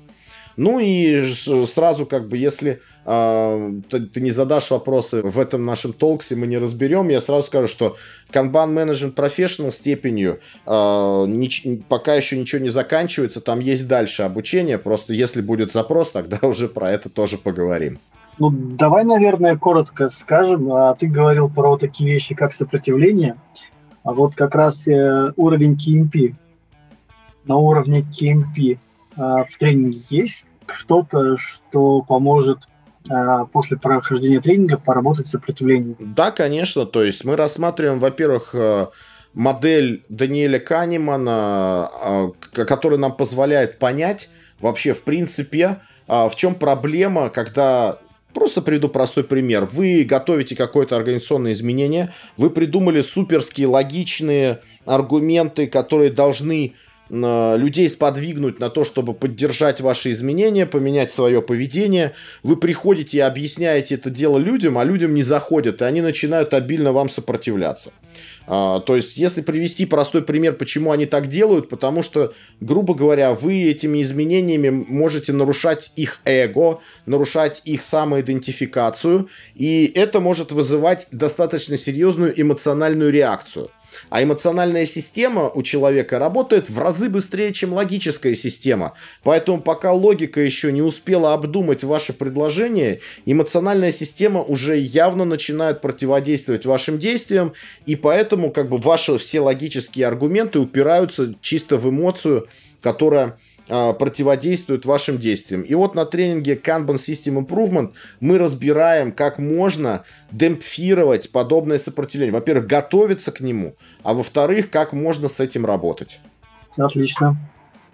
Ну 0.61 0.77
и 0.77 1.25
сразу 1.65 2.05
как 2.05 2.27
бы, 2.29 2.37
если 2.37 2.81
э, 3.03 3.81
ты, 3.89 4.21
не 4.21 4.29
задашь 4.29 4.69
вопросы 4.69 5.23
в 5.23 5.39
этом 5.39 5.65
нашем 5.65 5.91
толксе, 5.91 6.35
мы 6.35 6.45
не 6.45 6.59
разберем, 6.59 7.09
я 7.09 7.19
сразу 7.19 7.47
скажу, 7.47 7.67
что 7.67 7.95
Kanban 8.31 8.71
Management 8.71 9.15
Professional 9.15 9.71
степенью 9.71 10.39
э, 10.67 10.69
нич- 10.69 11.81
пока 11.89 12.13
еще 12.13 12.37
ничего 12.37 12.61
не 12.61 12.69
заканчивается, 12.69 13.41
там 13.41 13.59
есть 13.59 13.87
дальше 13.87 14.21
обучение, 14.21 14.77
просто 14.77 15.13
если 15.13 15.41
будет 15.41 15.73
запрос, 15.73 16.11
тогда 16.11 16.37
уже 16.47 16.67
про 16.67 16.91
это 16.91 17.09
тоже 17.09 17.39
поговорим. 17.39 17.97
Ну, 18.37 18.51
давай, 18.51 19.03
наверное, 19.03 19.57
коротко 19.57 20.09
скажем. 20.09 20.71
А 20.71 20.93
ты 20.93 21.07
говорил 21.07 21.49
про 21.49 21.75
такие 21.75 22.13
вещи, 22.13 22.35
как 22.35 22.53
сопротивление. 22.53 23.35
А 24.03 24.13
вот 24.13 24.35
как 24.35 24.53
раз 24.53 24.87
э, 24.87 25.31
уровень 25.37 25.73
KMP. 25.73 26.35
На 27.45 27.57
уровне 27.57 28.05
а, 29.17 29.43
в 29.43 29.57
тренинге 29.57 29.97
есть 30.11 30.45
что-то, 30.73 31.37
что 31.37 32.01
поможет 32.01 32.67
а, 33.09 33.45
после 33.45 33.77
прохождения 33.77 34.39
тренинга 34.39 34.77
поработать 34.77 35.27
с 35.27 35.31
сопротивлением? 35.31 35.95
Да, 35.99 36.31
конечно. 36.31 36.85
То 36.85 37.03
есть 37.03 37.25
мы 37.25 37.35
рассматриваем, 37.35 37.99
во-первых, 37.99 38.53
э, 38.53 38.87
модель 39.33 40.03
Даниэля 40.09 40.59
Канемана, 40.59 41.31
а, 41.33 42.31
которая 42.51 42.99
нам 42.99 43.15
позволяет 43.15 43.79
понять 43.79 44.29
вообще, 44.59 44.93
в 44.93 45.03
принципе, 45.03 45.81
в 46.07 46.33
чем 46.35 46.53
проблема, 46.55 47.29
когда 47.29 47.97
Просто 48.33 48.61
приведу 48.61 48.87
простой 48.87 49.23
пример. 49.23 49.65
Вы 49.65 50.03
готовите 50.03 50.55
какое-то 50.55 50.95
организационное 50.95 51.51
изменение, 51.51 52.13
вы 52.37 52.49
придумали 52.49 53.01
суперские 53.01 53.67
логичные 53.67 54.61
аргументы, 54.85 55.67
которые 55.67 56.11
должны 56.11 56.73
людей 57.11 57.89
сподвигнуть 57.89 58.59
на 58.59 58.69
то, 58.69 58.85
чтобы 58.85 59.13
поддержать 59.13 59.81
ваши 59.81 60.11
изменения, 60.11 60.65
поменять 60.65 61.11
свое 61.11 61.41
поведение. 61.41 62.13
Вы 62.41 62.55
приходите 62.55 63.17
и 63.17 63.21
объясняете 63.21 63.95
это 63.95 64.09
дело 64.09 64.37
людям, 64.37 64.77
а 64.77 64.85
людям 64.85 65.13
не 65.13 65.21
заходят, 65.21 65.81
и 65.81 65.85
они 65.85 65.99
начинают 65.99 66.53
обильно 66.53 66.93
вам 66.93 67.09
сопротивляться. 67.09 67.91
А, 68.47 68.79
то 68.79 68.95
есть, 68.95 69.17
если 69.17 69.41
привести 69.41 69.85
простой 69.85 70.23
пример, 70.23 70.53
почему 70.53 70.91
они 70.91 71.05
так 71.05 71.27
делают, 71.27 71.69
потому 71.69 72.01
что, 72.01 72.33
грубо 72.59 72.95
говоря, 72.95 73.33
вы 73.33 73.63
этими 73.63 74.01
изменениями 74.01 74.69
можете 74.69 75.33
нарушать 75.33 75.91
их 75.95 76.21
эго, 76.25 76.79
нарушать 77.05 77.61
их 77.65 77.83
самоидентификацию, 77.83 79.29
и 79.53 79.91
это 79.93 80.19
может 80.19 80.51
вызывать 80.51 81.07
достаточно 81.11 81.77
серьезную 81.77 82.39
эмоциональную 82.41 83.11
реакцию. 83.11 83.69
А 84.09 84.23
эмоциональная 84.23 84.85
система 84.85 85.49
у 85.49 85.63
человека 85.63 86.19
работает 86.19 86.69
в 86.69 86.79
разы 86.79 87.09
быстрее, 87.09 87.53
чем 87.53 87.73
логическая 87.73 88.35
система. 88.35 88.93
Поэтому 89.23 89.61
пока 89.61 89.91
логика 89.91 90.41
еще 90.41 90.71
не 90.71 90.81
успела 90.81 91.33
обдумать 91.33 91.83
ваше 91.83 92.13
предложение, 92.13 93.01
эмоциональная 93.25 93.91
система 93.91 94.41
уже 94.41 94.77
явно 94.77 95.25
начинает 95.25 95.81
противодействовать 95.81 96.65
вашим 96.65 96.99
действиям, 96.99 97.53
и 97.85 97.95
поэтому 97.95 98.51
как 98.51 98.69
бы 98.69 98.77
ваши 98.77 99.17
все 99.17 99.39
логические 99.41 100.07
аргументы 100.07 100.59
упираются 100.59 101.33
чисто 101.41 101.77
в 101.77 101.89
эмоцию, 101.89 102.47
которая 102.81 103.37
противодействуют 103.71 104.85
вашим 104.85 105.17
действиям. 105.17 105.61
И 105.61 105.73
вот 105.75 105.95
на 105.95 106.05
тренинге 106.05 106.55
Kanban 106.55 106.95
System 106.95 107.45
Improvement 107.45 107.93
мы 108.19 108.37
разбираем, 108.37 109.13
как 109.13 109.39
можно 109.39 110.03
демпфировать 110.31 111.31
подобное 111.31 111.77
сопротивление. 111.77 112.33
Во-первых, 112.33 112.67
готовиться 112.67 113.31
к 113.31 113.39
нему, 113.39 113.73
а 114.03 114.13
во-вторых, 114.13 114.69
как 114.69 114.91
можно 114.91 115.29
с 115.29 115.39
этим 115.39 115.65
работать. 115.65 116.19
Отлично. 116.75 117.37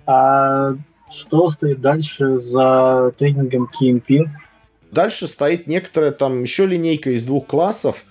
А 0.07 0.73
что 1.11 1.49
стоит 1.51 1.79
дальше 1.79 2.39
за 2.39 3.13
тренингом 3.17 3.69
KMP? 3.79 4.25
Дальше 4.91 5.27
стоит 5.27 5.67
некоторая 5.67 6.11
там 6.11 6.41
еще 6.41 6.65
линейка 6.65 7.11
из 7.11 7.23
двух 7.23 7.45
классов. 7.45 8.05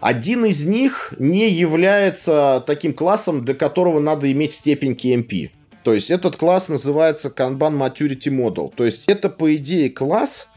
Один 0.00 0.44
из 0.44 0.66
них 0.66 1.14
не 1.20 1.48
является 1.48 2.64
таким 2.66 2.92
классом, 2.92 3.44
для 3.44 3.54
которого 3.54 4.00
надо 4.00 4.32
иметь 4.32 4.54
степень 4.54 4.92
KMP. 4.92 5.50
То 5.82 5.94
есть 5.94 6.10
этот 6.10 6.36
класс 6.36 6.68
называется 6.68 7.32
Kanban 7.34 7.76
Maturity 7.76 8.28
Model. 8.28 8.72
То 8.74 8.84
есть 8.84 9.04
это, 9.08 9.28
по 9.28 9.54
идее, 9.54 9.90
класс, 9.90 10.48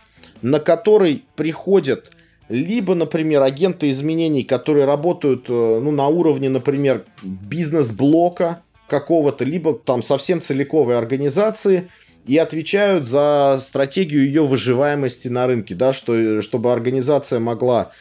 на 0.42 0.60
который 0.60 1.24
приходят 1.36 2.12
либо, 2.48 2.94
например, 2.94 3.42
агенты 3.42 3.90
изменений, 3.90 4.44
которые 4.44 4.86
работают 4.86 5.46
э, 5.50 5.80
ну, 5.82 5.92
на 5.92 6.08
уровне, 6.08 6.50
например, 6.50 7.04
бизнес-блока 7.24 8.62
какого-то, 8.88 9.44
либо 9.44 9.74
там 9.74 10.04
совсем 10.04 10.42
целиковой 10.42 10.98
организации, 10.98 11.90
и 12.28 12.38
отвечают 12.38 13.08
за 13.08 13.58
стратегию 13.60 14.26
ее 14.26 14.46
выживаемости 14.46 15.28
на 15.28 15.48
рынке, 15.48 15.76
да, 15.76 15.94
что, 15.94 16.42
чтобы 16.42 16.72
организация 16.72 17.40
могла 17.40 17.92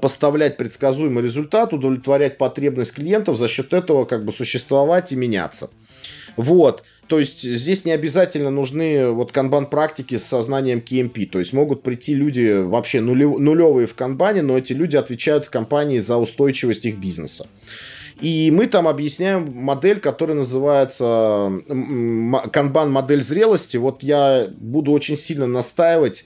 поставлять 0.00 0.56
предсказуемый 0.56 1.22
результат, 1.22 1.72
удовлетворять 1.72 2.38
потребность 2.38 2.94
клиентов, 2.94 3.36
за 3.36 3.48
счет 3.48 3.72
этого 3.72 4.04
как 4.04 4.24
бы 4.24 4.32
существовать 4.32 5.12
и 5.12 5.16
меняться. 5.16 5.70
Вот. 6.36 6.84
То 7.06 7.18
есть 7.18 7.42
здесь 7.42 7.84
не 7.84 7.90
обязательно 7.90 8.50
нужны 8.50 9.10
вот 9.10 9.32
канбан-практики 9.32 10.16
с 10.16 10.24
сознанием 10.24 10.78
KMP. 10.78 11.26
То 11.26 11.40
есть 11.40 11.52
могут 11.52 11.82
прийти 11.82 12.14
люди 12.14 12.62
вообще 12.62 13.00
нулевые 13.00 13.88
в 13.88 13.94
канбане, 13.94 14.42
но 14.42 14.56
эти 14.56 14.72
люди 14.72 14.96
отвечают 14.96 15.46
в 15.46 15.50
компании 15.50 15.98
за 15.98 16.16
устойчивость 16.18 16.84
их 16.84 16.98
бизнеса. 16.98 17.48
И 18.20 18.50
мы 18.52 18.66
там 18.66 18.86
объясняем 18.86 19.50
модель, 19.52 19.98
которая 19.98 20.36
называется 20.36 21.50
канбан 22.52 22.92
модель 22.92 23.22
зрелости. 23.22 23.76
Вот 23.76 24.02
я 24.02 24.46
буду 24.58 24.92
очень 24.92 25.16
сильно 25.16 25.46
настаивать, 25.46 26.24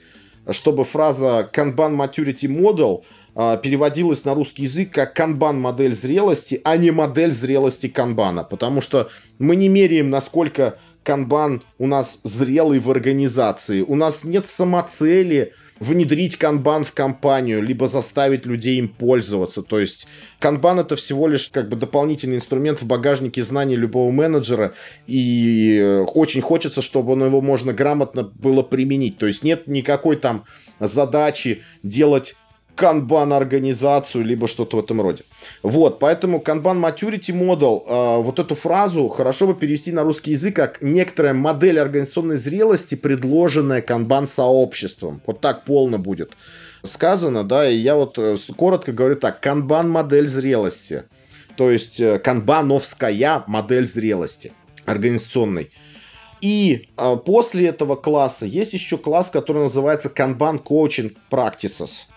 чтобы 0.51 0.85
фраза 0.85 1.49
канбан 1.51 1.99
maturity 1.99 2.47
model 2.47 3.03
переводилось 3.35 4.23
на 4.23 4.33
русский 4.33 4.63
язык 4.63 4.91
как 4.91 5.13
канбан 5.13 5.59
модель 5.59 5.95
зрелости, 5.95 6.61
а 6.63 6.77
не 6.77 6.91
модель 6.91 7.33
зрелости 7.33 7.87
канбана, 7.87 8.43
потому 8.43 8.81
что 8.81 9.09
мы 9.39 9.55
не 9.55 9.67
меряем, 9.67 10.09
насколько 10.09 10.79
канбан 11.03 11.61
у 11.77 11.85
нас 11.85 12.19
зрелый 12.23 12.79
в 12.79 12.89
организации. 12.89 13.81
У 13.81 13.95
нас 13.95 14.23
нет 14.23 14.47
самоцели 14.47 15.53
внедрить 15.79 16.37
канбан 16.37 16.85
в 16.85 16.93
компанию, 16.93 17.61
либо 17.61 17.87
заставить 17.87 18.45
людей 18.45 18.77
им 18.77 18.87
пользоваться. 18.87 19.61
То 19.61 19.79
есть 19.79 20.07
канбан 20.39 20.79
это 20.79 20.95
всего 20.95 21.27
лишь 21.27 21.49
как 21.49 21.67
бы 21.67 21.75
дополнительный 21.75 22.37
инструмент 22.37 22.81
в 22.81 22.87
багажнике 22.87 23.43
знаний 23.43 23.75
любого 23.75 24.09
менеджера, 24.11 24.73
и 25.05 26.05
очень 26.13 26.41
хочется, 26.41 26.81
чтобы 26.81 27.11
он 27.11 27.25
его 27.25 27.41
можно 27.41 27.73
грамотно 27.73 28.23
было 28.23 28.63
применить. 28.63 29.17
То 29.17 29.27
есть 29.27 29.43
нет 29.43 29.67
никакой 29.67 30.15
там 30.15 30.45
задачи 30.79 31.63
делать 31.83 32.35
канбан-организацию, 32.75 34.23
либо 34.23 34.47
что-то 34.47 34.77
в 34.77 34.79
этом 34.81 35.01
роде. 35.01 35.23
Вот, 35.63 35.99
поэтому 35.99 36.39
канбан 36.39 36.83
maturity 36.83 37.31
model, 37.31 37.83
э, 37.87 38.21
вот 38.21 38.39
эту 38.39 38.55
фразу 38.55 39.07
хорошо 39.07 39.47
бы 39.47 39.55
перевести 39.55 39.91
на 39.91 40.03
русский 40.03 40.31
язык 40.31 40.55
как 40.55 40.81
некоторая 40.81 41.33
модель 41.33 41.79
организационной 41.79 42.37
зрелости, 42.37 42.95
предложенная 42.95 43.81
канбан-сообществом. 43.81 45.21
Вот 45.25 45.41
так 45.41 45.63
полно 45.63 45.97
будет 45.97 46.31
сказано, 46.83 47.43
да, 47.43 47.69
и 47.69 47.75
я 47.75 47.95
вот 47.95 48.17
э, 48.17 48.37
коротко 48.55 48.91
говорю 48.91 49.15
так, 49.15 49.39
канбан-модель 49.39 50.27
зрелости, 50.27 51.03
то 51.57 51.71
есть 51.71 51.99
э, 51.99 52.19
канбановская 52.19 53.43
модель 53.47 53.87
зрелости 53.87 54.53
организационной. 54.85 55.71
И 56.41 56.89
э, 56.97 57.17
после 57.25 57.67
этого 57.67 57.95
класса 57.95 58.45
есть 58.45 58.73
еще 58.73 58.97
класс, 58.97 59.29
который 59.29 59.63
называется 59.63 60.11
Kanban 60.15 60.61
Coaching 60.61 61.15
Practices 61.31 62.07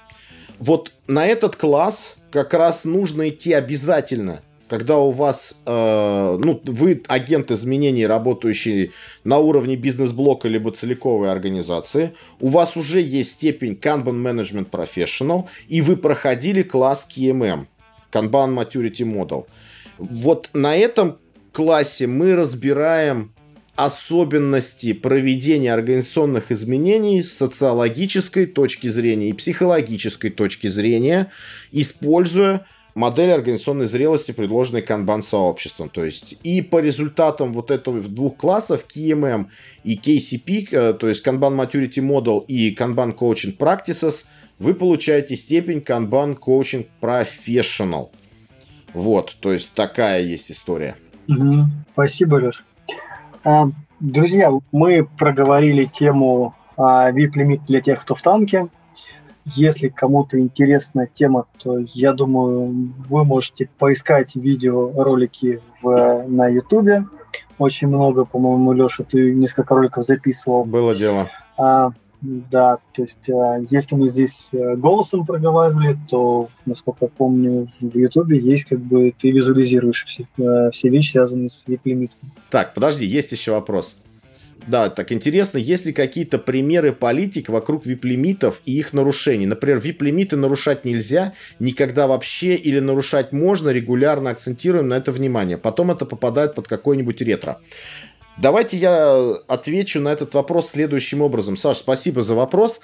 вот 0.58 0.92
на 1.06 1.26
этот 1.26 1.56
класс 1.56 2.16
как 2.30 2.54
раз 2.54 2.84
нужно 2.84 3.28
идти 3.28 3.52
обязательно, 3.52 4.42
когда 4.68 4.98
у 4.98 5.10
вас, 5.10 5.56
э, 5.64 6.38
ну, 6.40 6.60
вы 6.64 7.02
агент 7.08 7.50
изменений, 7.50 8.06
работающий 8.06 8.92
на 9.24 9.38
уровне 9.38 9.76
бизнес-блока 9.76 10.48
либо 10.48 10.70
целиковой 10.70 11.30
организации, 11.30 12.12
у 12.40 12.48
вас 12.48 12.76
уже 12.76 13.00
есть 13.00 13.32
степень 13.32 13.78
Kanban 13.80 14.22
Management 14.22 14.68
Professional, 14.70 15.46
и 15.68 15.80
вы 15.80 15.96
проходили 15.96 16.62
класс 16.62 17.08
KMM, 17.10 17.66
Kanban 18.12 18.54
Maturity 18.54 19.04
Model. 19.10 19.46
Вот 19.96 20.50
на 20.52 20.76
этом 20.76 21.18
классе 21.52 22.06
мы 22.06 22.34
разбираем 22.34 23.32
особенности 23.78 24.92
проведения 24.92 25.72
организационных 25.72 26.50
изменений 26.50 27.22
с 27.22 27.32
социологической 27.32 28.46
точки 28.46 28.88
зрения 28.88 29.28
и 29.28 29.32
психологической 29.32 30.30
точки 30.30 30.66
зрения, 30.66 31.30
используя 31.70 32.66
модель 32.96 33.30
организационной 33.30 33.86
зрелости, 33.86 34.32
предложенной 34.32 34.80
Kanban 34.82 35.22
сообществом. 35.22 35.90
То 35.90 36.04
есть 36.04 36.36
и 36.42 36.60
по 36.60 36.80
результатам 36.80 37.52
вот 37.52 37.70
этого 37.70 38.00
двух 38.00 38.36
классов, 38.36 38.84
KMM 38.92 39.46
и 39.84 39.94
KCP, 39.96 40.68
э, 40.72 40.92
то 40.94 41.08
есть 41.08 41.24
Kanban 41.24 41.54
Maturity 41.54 42.02
Model 42.02 42.44
и 42.46 42.74
Kanban 42.74 43.16
Coaching 43.16 43.56
Practices, 43.56 44.24
вы 44.58 44.74
получаете 44.74 45.36
степень 45.36 45.78
Kanban 45.78 46.36
Coaching 46.36 46.88
Professional. 47.00 48.08
Вот, 48.92 49.36
то 49.38 49.52
есть 49.52 49.70
такая 49.72 50.24
есть 50.24 50.50
история. 50.50 50.96
Угу. 51.28 51.66
Спасибо, 51.92 52.34
Леш. 52.36 52.64
А, 53.48 53.70
друзья, 53.98 54.52
мы 54.72 55.08
проговорили 55.16 55.86
тему 55.86 56.54
VIP-лимит 56.76 57.64
для 57.66 57.80
тех, 57.80 58.02
кто 58.02 58.14
в 58.14 58.20
танке. 58.20 58.68
Если 59.46 59.88
кому-то 59.88 60.38
интересна 60.38 61.06
тема, 61.06 61.46
то 61.56 61.78
я 61.78 62.12
думаю, 62.12 62.92
вы 63.08 63.24
можете 63.24 63.70
поискать 63.78 64.36
видеоролики 64.36 65.62
в, 65.80 66.24
на 66.28 66.46
YouTube. 66.48 67.08
Очень 67.56 67.88
много, 67.88 68.26
по-моему, 68.26 68.74
Леша, 68.74 69.04
ты 69.04 69.32
несколько 69.32 69.74
роликов 69.74 70.04
записывал. 70.04 70.66
Было 70.66 70.94
дело. 70.94 71.30
А, 71.56 71.92
да, 72.20 72.78
то 72.92 73.02
есть 73.02 73.30
а, 73.30 73.58
если 73.70 73.94
мы 73.94 74.08
здесь 74.08 74.48
э, 74.52 74.74
голосом 74.74 75.24
проговаривали, 75.24 75.96
то, 76.08 76.48
насколько 76.66 77.04
я 77.04 77.08
помню, 77.08 77.68
в 77.80 77.96
Ютубе 77.96 78.38
есть 78.38 78.64
как 78.64 78.80
бы 78.80 79.14
ты 79.16 79.30
визуализируешь 79.30 80.04
все, 80.06 80.26
э, 80.38 80.70
все 80.72 80.88
вещи, 80.88 81.12
связанные 81.12 81.48
с 81.48 81.64
VIP-лимитом. 81.66 82.18
Так, 82.50 82.74
подожди, 82.74 83.06
есть 83.06 83.30
еще 83.30 83.52
вопрос. 83.52 83.98
Да, 84.68 84.90
так 84.90 85.12
интересно, 85.12 85.56
есть 85.56 85.86
ли 85.86 85.94
какие-то 85.94 86.38
примеры 86.38 86.92
политик 86.92 87.48
вокруг 87.48 87.86
VIP-лимитов 87.86 88.60
и 88.66 88.78
их 88.78 88.92
нарушений? 88.92 89.46
Например, 89.46 89.78
VIP-лимиты 89.78 90.36
нарушать 90.36 90.84
нельзя, 90.84 91.32
никогда 91.58 92.06
вообще, 92.06 92.54
или 92.54 92.78
нарушать 92.78 93.32
можно, 93.32 93.70
регулярно 93.70 94.28
акцентируем 94.28 94.88
на 94.88 94.94
это 94.94 95.10
внимание. 95.10 95.56
Потом 95.56 95.90
это 95.90 96.04
попадает 96.04 96.54
под 96.54 96.68
какой-нибудь 96.68 97.22
ретро. 97.22 97.60
Давайте 98.40 98.76
я 98.76 99.34
отвечу 99.48 100.00
на 100.00 100.10
этот 100.10 100.34
вопрос 100.34 100.70
следующим 100.70 101.22
образом. 101.22 101.56
Саш, 101.56 101.78
спасибо 101.78 102.22
за 102.22 102.34
вопрос. 102.34 102.80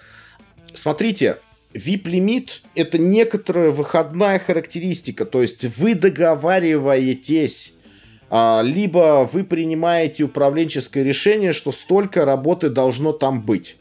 Смотрите, 0.72 1.38
VIP-лимит– 1.72 2.62
это 2.74 2.98
некоторая 2.98 3.70
выходная 3.70 4.38
характеристика, 4.38 5.24
то 5.24 5.42
есть 5.42 5.64
вы 5.76 5.94
договариваетесь 5.94 7.74
а, 8.30 8.62
либо 8.64 9.28
вы 9.32 9.44
принимаете 9.44 10.24
управленческое 10.24 11.05
решение, 11.05 11.52
что 11.52 11.70
столько 11.70 12.24
работы 12.24 12.68
должно 12.68 13.12
там 13.12 13.40
быть. 13.40 13.76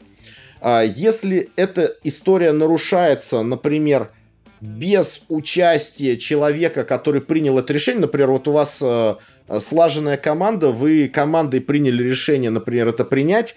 А, 0.60 0.82
если 0.82 1.50
эта 1.56 1.96
история 2.04 2.52
нарушается, 2.52 3.42
например, 3.42 4.12
без 4.64 5.22
участия 5.28 6.16
человека, 6.16 6.84
который 6.84 7.20
принял 7.20 7.58
это 7.58 7.72
решение, 7.72 8.00
например, 8.00 8.30
вот 8.30 8.48
у 8.48 8.52
вас 8.52 8.78
э, 8.80 9.16
слаженная 9.58 10.16
команда, 10.16 10.70
вы 10.70 11.08
командой 11.08 11.60
приняли 11.60 12.02
решение, 12.02 12.50
например, 12.50 12.88
это 12.88 13.04
принять, 13.04 13.56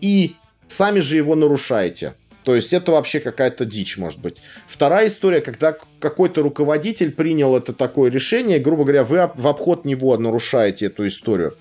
и 0.00 0.34
сами 0.66 0.98
же 0.98 1.16
его 1.16 1.36
нарушаете. 1.36 2.14
То 2.42 2.56
есть 2.56 2.72
это 2.72 2.92
вообще 2.92 3.20
какая-то 3.20 3.66
дичь, 3.66 3.98
может 3.98 4.20
быть. 4.20 4.38
Вторая 4.66 5.06
история, 5.06 5.40
когда 5.40 5.76
какой-то 6.00 6.42
руководитель 6.42 7.12
принял 7.12 7.56
это 7.56 7.72
такое 7.72 8.10
решение, 8.10 8.58
грубо 8.58 8.82
говоря, 8.82 9.04
вы 9.04 9.30
в 9.34 9.46
обход 9.46 9.84
него 9.84 10.16
нарушаете 10.16 10.86
эту 10.86 11.06
историю. 11.06 11.54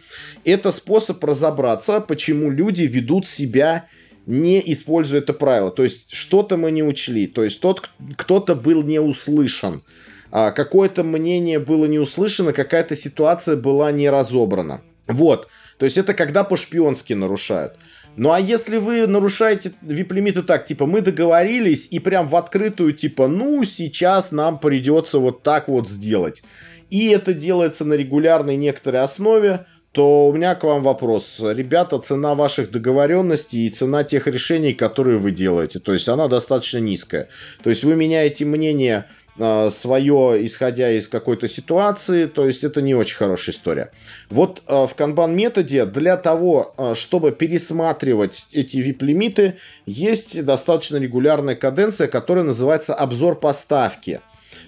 Это 0.43 0.71
способ 0.71 1.23
разобраться, 1.23 1.99
почему 1.99 2.49
люди 2.49 2.83
ведут 2.83 3.27
себя 3.27 3.85
не 4.27 4.61
используя 4.71 5.21
это 5.21 5.33
правило. 5.33 5.71
То 5.71 5.83
есть 5.83 6.13
что-то 6.13 6.57
мы 6.57 6.69
не 6.69 6.83
учли, 6.83 7.25
то 7.25 7.43
есть 7.43 7.59
тот 7.61 7.89
кто-то 8.17 8.53
был 8.55 8.83
не 8.83 8.99
услышан, 8.99 9.81
а 10.29 10.51
какое-то 10.51 11.03
мнение 11.03 11.57
было 11.57 11.85
не 11.85 11.97
услышано, 11.97 12.53
какая-то 12.53 12.95
ситуация 12.95 13.55
была 13.55 13.91
не 13.91 14.09
разобрана. 14.09 14.81
Вот. 15.07 15.47
То 15.79 15.85
есть 15.85 15.97
это 15.97 16.13
когда 16.13 16.43
по-шпионски 16.43 17.13
нарушают. 17.13 17.77
Ну 18.17 18.31
а 18.31 18.39
если 18.39 18.77
вы 18.77 19.07
нарушаете 19.07 19.73
вип-лимиты 19.81 20.41
так, 20.41 20.65
типа 20.65 20.85
мы 20.85 21.01
договорились 21.01 21.87
и 21.89 21.99
прям 21.99 22.27
в 22.27 22.35
открытую, 22.35 22.93
типа 22.93 23.27
ну 23.27 23.63
сейчас 23.63 24.31
нам 24.31 24.59
придется 24.59 25.19
вот 25.19 25.43
так 25.43 25.67
вот 25.69 25.87
сделать. 25.87 26.43
И 26.89 27.09
это 27.09 27.33
делается 27.33 27.85
на 27.85 27.93
регулярной 27.93 28.55
некоторой 28.57 29.01
основе, 29.01 29.65
то 29.91 30.27
у 30.27 30.33
меня 30.33 30.53
к 30.55 30.63
вам 30.63 30.81
вопрос. 30.81 31.39
Ребята, 31.41 31.97
цена 31.99 32.35
ваших 32.35 32.71
договоренностей 32.71 33.65
и 33.65 33.69
цена 33.69 34.03
тех 34.03 34.27
решений, 34.27 34.73
которые 34.73 35.17
вы 35.17 35.31
делаете, 35.31 35.79
то 35.79 35.93
есть 35.93 36.07
она 36.07 36.27
достаточно 36.27 36.77
низкая. 36.77 37.29
То 37.63 37.69
есть 37.69 37.83
вы 37.83 37.95
меняете 37.95 38.45
мнение 38.45 39.05
а, 39.39 39.69
свое, 39.69 40.45
исходя 40.45 40.91
из 40.91 41.07
какой-то 41.07 41.47
ситуации, 41.47 42.25
то 42.25 42.47
есть 42.47 42.63
это 42.63 42.81
не 42.81 42.95
очень 42.95 43.17
хорошая 43.17 43.53
история. 43.53 43.91
Вот 44.29 44.63
а, 44.65 44.87
в 44.87 44.95
канбан 44.95 45.35
методе 45.35 45.85
для 45.85 46.17
того, 46.17 46.73
а, 46.77 46.95
чтобы 46.95 47.31
пересматривать 47.31 48.47
эти 48.51 48.77
VIP-лимиты, 48.77 49.55
есть 49.85 50.43
достаточно 50.43 50.97
регулярная 50.97 51.55
каденция, 51.55 52.07
которая 52.07 52.45
называется 52.45 52.95
обзор 52.95 53.39
поставки. 53.39 54.21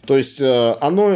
То 0.05 0.17
есть 0.17 0.39
оно 0.39 1.15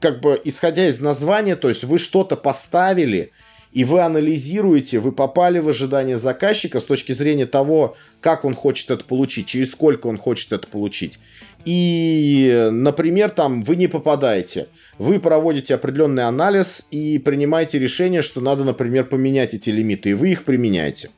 как 0.00 0.20
бы 0.20 0.40
исходя 0.44 0.86
из 0.88 1.00
названия, 1.00 1.56
то 1.56 1.68
есть 1.68 1.84
вы 1.84 1.98
что-то 1.98 2.36
поставили, 2.36 3.32
и 3.72 3.84
вы 3.84 4.00
анализируете, 4.00 5.00
вы 5.00 5.12
попали 5.12 5.58
в 5.58 5.68
ожидание 5.68 6.16
заказчика 6.16 6.80
с 6.80 6.84
точки 6.84 7.12
зрения 7.12 7.46
того, 7.46 7.96
как 8.20 8.44
он 8.44 8.54
хочет 8.54 8.90
это 8.90 9.04
получить, 9.04 9.46
через 9.46 9.72
сколько 9.72 10.06
он 10.06 10.18
хочет 10.18 10.52
это 10.52 10.66
получить 10.66 11.18
и, 11.66 12.68
например, 12.70 13.30
там 13.30 13.60
вы 13.60 13.74
не 13.74 13.88
попадаете. 13.88 14.68
Вы 14.98 15.18
проводите 15.18 15.74
определенный 15.74 16.24
анализ 16.24 16.86
и 16.92 17.18
принимаете 17.18 17.80
решение, 17.80 18.22
что 18.22 18.40
надо, 18.40 18.62
например, 18.62 19.04
поменять 19.06 19.52
эти 19.52 19.70
лимиты, 19.70 20.10
и 20.10 20.14
вы 20.14 20.30
их 20.30 20.44
применяете. 20.44 21.10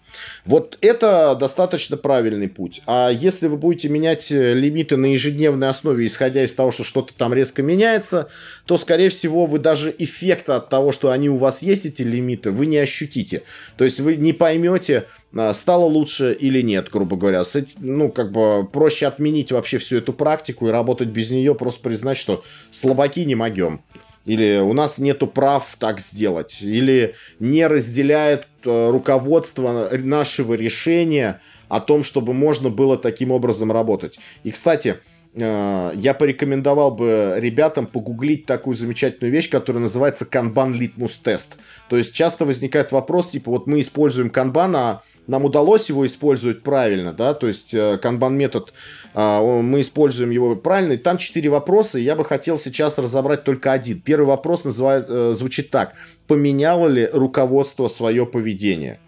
Вот 0.44 0.78
это 0.80 1.36
достаточно 1.38 1.96
правильный 1.96 2.48
путь. 2.48 2.82
А 2.86 3.10
если 3.10 3.46
вы 3.48 3.56
будете 3.56 3.88
менять 3.88 4.30
лимиты 4.30 4.96
на 4.96 5.06
ежедневной 5.06 5.68
основе, 5.68 6.06
исходя 6.06 6.44
из 6.44 6.52
того, 6.52 6.70
что 6.70 6.84
что-то 6.84 7.12
там 7.14 7.34
резко 7.34 7.62
меняется, 7.62 8.28
то, 8.64 8.78
скорее 8.78 9.08
всего, 9.08 9.46
вы 9.46 9.58
даже 9.58 9.94
эффекта 9.98 10.56
от 10.56 10.68
того, 10.68 10.92
что 10.92 11.10
они 11.10 11.28
у 11.28 11.36
вас 11.36 11.62
есть, 11.62 11.86
эти 11.86 12.02
лимиты, 12.02 12.50
вы 12.50 12.66
не 12.66 12.78
ощутите. 12.78 13.42
То 13.76 13.84
есть 13.84 14.00
вы 14.00 14.16
не 14.16 14.32
поймете, 14.32 15.06
а, 15.36 15.52
стало 15.54 15.84
лучше 15.84 16.32
или 16.32 16.62
нет, 16.62 16.88
грубо 16.90 17.16
говоря. 17.16 17.42
Ну, 17.78 18.10
как 18.10 18.32
бы 18.32 18.66
проще 18.66 19.06
отменить 19.06 19.52
вообще 19.52 19.78
всю 19.78 19.98
эту 19.98 20.12
практику 20.12 20.68
и 20.68 20.70
работать 20.70 21.08
без 21.08 21.30
нее, 21.30 21.54
просто 21.54 21.82
признать, 21.82 22.16
что 22.16 22.42
слабаки 22.70 23.24
не 23.24 23.34
могем. 23.34 23.82
Или 24.24 24.58
у 24.58 24.74
нас 24.74 24.98
нету 24.98 25.26
прав 25.26 25.76
так 25.78 26.00
сделать. 26.00 26.58
Или 26.60 27.14
не 27.38 27.66
разделяет 27.66 28.46
э, 28.57 28.57
руководство 28.68 29.88
нашего 29.92 30.54
решения 30.54 31.40
о 31.68 31.80
том, 31.80 32.02
чтобы 32.02 32.32
можно 32.32 32.70
было 32.70 32.96
таким 32.96 33.30
образом 33.32 33.72
работать. 33.72 34.18
И, 34.42 34.50
кстати, 34.50 34.96
Э, 34.96 35.17
я 35.34 36.16
порекомендовал 36.18 36.90
бы 36.90 37.34
ребятам 37.36 37.86
погуглить 37.86 38.46
такую 38.46 38.74
замечательную 38.74 39.32
вещь, 39.32 39.50
которая 39.50 39.82
называется 39.82 40.26
Kanban 40.30 40.72
Litmus 40.72 41.22
Test. 41.22 41.56
То 41.88 41.96
есть 41.96 42.12
часто 42.12 42.44
возникает 42.44 42.92
вопрос, 42.92 43.30
типа, 43.30 43.50
вот 43.50 43.66
мы 43.66 43.80
используем 43.80 44.28
Kanban, 44.28 44.76
а 44.76 45.02
нам 45.26 45.44
удалось 45.44 45.88
его 45.90 46.06
использовать 46.06 46.62
правильно, 46.62 47.12
да, 47.12 47.34
то 47.34 47.46
есть 47.46 47.74
э, 47.74 48.00
Kanban 48.02 48.32
метод, 48.32 48.72
э, 49.14 49.60
мы 49.62 49.82
используем 49.82 50.30
его 50.30 50.56
правильно, 50.56 50.94
и 50.94 50.96
там 50.96 51.18
четыре 51.18 51.50
вопроса, 51.50 51.98
и 51.98 52.02
я 52.02 52.16
бы 52.16 52.24
хотел 52.24 52.58
сейчас 52.58 52.98
разобрать 52.98 53.44
только 53.44 53.72
один. 53.72 54.00
Первый 54.00 54.26
вопрос 54.26 54.64
называет, 54.64 55.36
звучит 55.36 55.70
так. 55.70 55.94
Поменяло 56.26 56.88
ли 56.88 57.08
руководство 57.12 57.88
свое 57.88 58.26
поведение? 58.26 58.98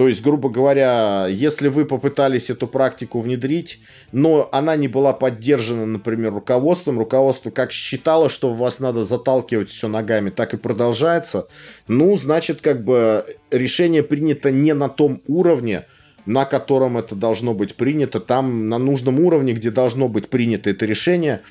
То 0.00 0.08
есть, 0.08 0.22
грубо 0.22 0.48
говоря, 0.48 1.26
если 1.26 1.68
вы 1.68 1.84
попытались 1.84 2.48
эту 2.48 2.66
практику 2.66 3.20
внедрить, 3.20 3.80
но 4.12 4.48
она 4.50 4.74
не 4.74 4.88
была 4.88 5.12
поддержана, 5.12 5.84
например, 5.84 6.32
руководством, 6.32 6.98
руководство 6.98 7.50
как 7.50 7.70
считало, 7.70 8.30
что 8.30 8.54
вас 8.54 8.80
надо 8.80 9.04
заталкивать 9.04 9.68
все 9.68 9.88
ногами, 9.88 10.30
так 10.30 10.54
и 10.54 10.56
продолжается, 10.56 11.48
ну, 11.86 12.16
значит, 12.16 12.62
как 12.62 12.82
бы 12.82 13.26
решение 13.50 14.02
принято 14.02 14.50
не 14.50 14.72
на 14.72 14.88
том 14.88 15.20
уровне, 15.26 15.84
на 16.24 16.46
котором 16.46 16.96
это 16.96 17.14
должно 17.14 17.52
быть 17.52 17.74
принято, 17.74 18.20
там 18.20 18.70
на 18.70 18.78
нужном 18.78 19.20
уровне, 19.20 19.52
где 19.52 19.70
должно 19.70 20.08
быть 20.08 20.30
принято 20.30 20.70
это 20.70 20.86
решение, 20.86 21.42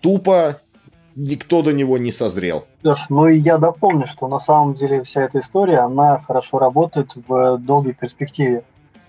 тупо 0.00 0.60
никто 1.20 1.62
до 1.62 1.72
него 1.72 1.98
не 1.98 2.12
созрел. 2.12 2.64
Леш, 2.82 3.06
ну 3.10 3.26
и 3.26 3.38
я 3.38 3.58
дополню, 3.58 4.06
что 4.06 4.28
на 4.28 4.38
самом 4.38 4.74
деле 4.74 5.02
вся 5.02 5.22
эта 5.22 5.38
история, 5.38 5.80
она 5.80 6.18
хорошо 6.18 6.58
работает 6.58 7.14
в 7.28 7.58
долгой 7.58 7.92
перспективе. 7.92 8.64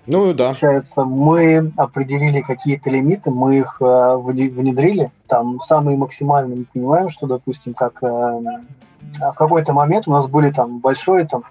Ну 0.07 0.33
да. 0.33 0.45
Получается, 0.45 1.05
мы 1.05 1.71
определили 1.77 2.41
какие-то 2.41 2.89
лимиты, 2.89 3.29
мы 3.29 3.57
их 3.59 3.77
э, 3.79 4.15
внедрили. 4.17 5.11
Там 5.27 5.61
самые 5.61 5.95
максимальные 5.95 6.59
мы 6.59 6.65
понимаем, 6.65 7.09
что, 7.09 7.27
допустим, 7.27 7.73
как 7.75 8.01
э, 8.01 8.07
в 8.07 9.33
какой-то 9.33 9.73
момент 9.73 10.07
у 10.07 10.11
нас 10.11 10.27
были 10.27 10.51
там 10.51 10.79
большой 10.79 11.25
там 11.27 11.43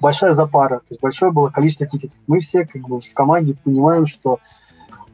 большая 0.00 0.32
запара, 0.32 0.78
то 0.78 0.86
есть 0.90 1.00
большое 1.00 1.30
было 1.30 1.50
количество 1.50 1.86
тикетов. 1.86 2.18
Мы 2.26 2.40
все 2.40 2.64
как 2.64 2.82
бы 2.82 3.00
в 3.00 3.12
команде 3.14 3.56
понимаем, 3.62 4.06
что 4.06 4.40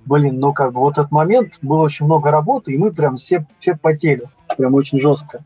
блин, 0.07 0.39
ну 0.41 0.55
как 0.55 0.73
бы 0.73 0.81
вот 0.81 0.97
этот 0.97 1.11
момент, 1.11 1.59
было 1.61 1.83
очень 1.83 2.07
много 2.07 2.31
работы, 2.31 2.73
и 2.73 2.79
мы 2.79 2.93
прям 2.93 3.17
все, 3.17 3.45
все 3.59 3.77
потели 3.77 4.25
прям 4.59 4.75
очень 4.75 5.01
жестко. 5.01 5.45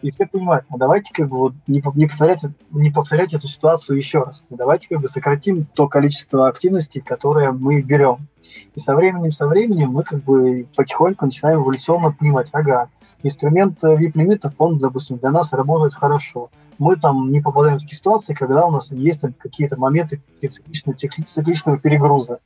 И 0.00 0.10
все 0.10 0.26
понимают, 0.26 0.64
ну 0.70 0.78
давайте 0.78 1.12
как 1.12 1.28
бы 1.28 1.36
вот 1.38 1.54
не, 1.66 1.82
не, 1.94 2.06
повторять, 2.06 2.40
не 2.70 2.90
повторять 2.90 3.34
эту 3.34 3.48
ситуацию 3.48 3.96
еще 3.96 4.22
раз. 4.22 4.44
Ну, 4.48 4.56
давайте 4.56 4.88
как 4.88 5.00
бы 5.00 5.08
сократим 5.08 5.66
то 5.74 5.88
количество 5.88 6.48
активностей, 6.48 7.00
которое 7.00 7.50
мы 7.50 7.82
берем. 7.82 8.28
И 8.74 8.78
со 8.78 8.94
временем, 8.94 9.32
со 9.32 9.48
временем 9.48 9.90
мы 9.90 10.04
как 10.04 10.22
бы 10.22 10.68
потихоньку 10.76 11.24
начинаем 11.24 11.62
эволюционно 11.62 12.12
понимать, 12.12 12.48
ага, 12.52 12.90
инструмент 13.24 13.82
VIP-лимитов, 13.82 14.54
он, 14.58 14.78
допустим, 14.78 15.18
для 15.18 15.32
нас 15.32 15.52
работает 15.52 15.94
хорошо. 15.94 16.50
Мы 16.78 16.94
там 16.94 17.32
не 17.32 17.40
попадаем 17.40 17.78
в 17.78 17.80
такие 17.80 17.98
ситуации, 17.98 18.34
когда 18.34 18.66
у 18.66 18.70
нас 18.70 18.92
есть 18.92 19.20
там, 19.20 19.32
какие-то 19.32 19.76
моменты 19.76 20.22
цикличного, 20.40 20.96
цикличного 20.96 21.76
перегруза. 21.76 22.38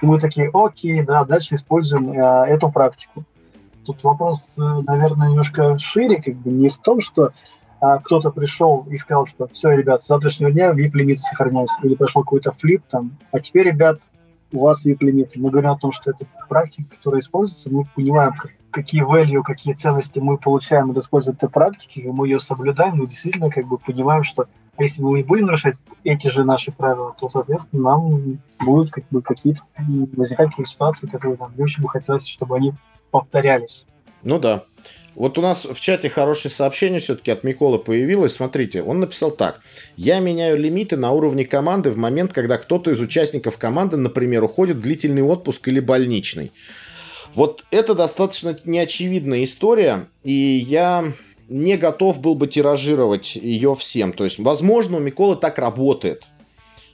И 0.00 0.06
мы 0.06 0.20
такие, 0.20 0.48
окей, 0.54 1.02
да, 1.02 1.24
дальше 1.24 1.56
используем 1.56 2.12
э, 2.12 2.46
эту 2.46 2.70
практику. 2.70 3.24
Тут 3.84 4.02
вопрос, 4.04 4.54
э, 4.58 4.60
наверное, 4.60 5.28
немножко 5.28 5.78
шире, 5.78 6.20
как 6.22 6.34
бы 6.36 6.50
не 6.50 6.68
в 6.68 6.76
том, 6.76 7.00
что 7.00 7.32
а, 7.80 7.98
кто-то 7.98 8.30
пришел 8.30 8.86
и 8.90 8.96
сказал, 8.96 9.26
что 9.26 9.48
все, 9.48 9.70
ребят, 9.70 10.02
с 10.02 10.06
завтрашнего 10.06 10.50
дня 10.50 10.72
VIP-лимиты 10.72 11.20
сохраняются, 11.20 11.78
или 11.82 11.94
пошел 11.94 12.22
какой-то 12.22 12.52
флип 12.52 12.82
там, 12.90 13.16
а 13.32 13.40
теперь, 13.40 13.68
ребят, 13.68 14.10
у 14.52 14.64
вас 14.64 14.84
VIP-лимиты. 14.84 15.40
Мы 15.40 15.50
говорим 15.50 15.70
о 15.70 15.78
том, 15.78 15.90
что 15.90 16.10
это 16.10 16.26
практика, 16.48 16.96
которая 16.96 17.20
используется, 17.20 17.72
мы 17.72 17.86
понимаем, 17.94 18.34
какие 18.70 19.02
value, 19.02 19.42
какие 19.42 19.74
ценности 19.74 20.18
мы 20.18 20.36
получаем 20.36 20.90
от 20.90 20.98
использования 20.98 21.38
этой 21.38 21.48
практики, 21.48 22.00
и 22.00 22.08
мы 22.08 22.26
ее 22.26 22.38
соблюдаем, 22.38 22.96
мы 22.96 23.06
действительно 23.06 23.50
как 23.50 23.66
бы 23.66 23.78
понимаем, 23.78 24.24
что 24.24 24.46
если 24.78 25.02
мы 25.02 25.18
не 25.18 25.24
будем 25.24 25.46
нарушать 25.46 25.76
эти 26.04 26.28
же 26.28 26.44
наши 26.44 26.72
правила, 26.72 27.14
то, 27.18 27.28
соответственно, 27.28 27.82
нам 27.82 28.38
будут 28.60 28.90
как 28.90 29.04
бы 29.10 29.22
какие-то 29.22 29.62
возникать 29.78 30.50
какие-то 30.50 30.70
ситуации, 30.70 31.06
которые 31.06 31.38
нам 31.38 31.52
очень 31.58 31.82
бы 31.82 31.88
хотелось, 31.88 32.26
чтобы 32.26 32.56
они 32.56 32.74
повторялись. 33.10 33.84
Ну 34.22 34.38
да. 34.38 34.64
Вот 35.14 35.38
у 35.38 35.42
нас 35.42 35.64
в 35.64 35.78
чате 35.80 36.08
хорошее 36.08 36.52
сообщение 36.54 37.00
все-таки 37.00 37.30
от 37.30 37.44
Миколы 37.44 37.78
появилось. 37.78 38.34
Смотрите, 38.34 38.82
он 38.82 39.00
написал 39.00 39.30
так. 39.30 39.60
Я 39.96 40.20
меняю 40.20 40.56
лимиты 40.56 40.96
на 40.96 41.10
уровне 41.10 41.44
команды 41.44 41.90
в 41.90 41.98
момент, 41.98 42.32
когда 42.32 42.56
кто-то 42.56 42.90
из 42.90 43.00
участников 43.00 43.58
команды, 43.58 43.96
например, 43.96 44.44
уходит 44.44 44.78
в 44.78 44.80
длительный 44.80 45.22
отпуск 45.22 45.68
или 45.68 45.80
больничный. 45.80 46.52
Вот 47.34 47.64
это 47.70 47.94
достаточно 47.94 48.56
неочевидная 48.64 49.44
история, 49.44 50.06
и 50.24 50.32
я 50.32 51.12
не 51.48 51.76
готов 51.76 52.20
был 52.20 52.34
бы 52.34 52.46
тиражировать 52.46 53.36
ее 53.36 53.74
всем. 53.74 54.12
То 54.12 54.24
есть, 54.24 54.38
возможно, 54.38 54.96
у 54.96 55.00
Миколы 55.00 55.36
так 55.36 55.58
работает. 55.58 56.24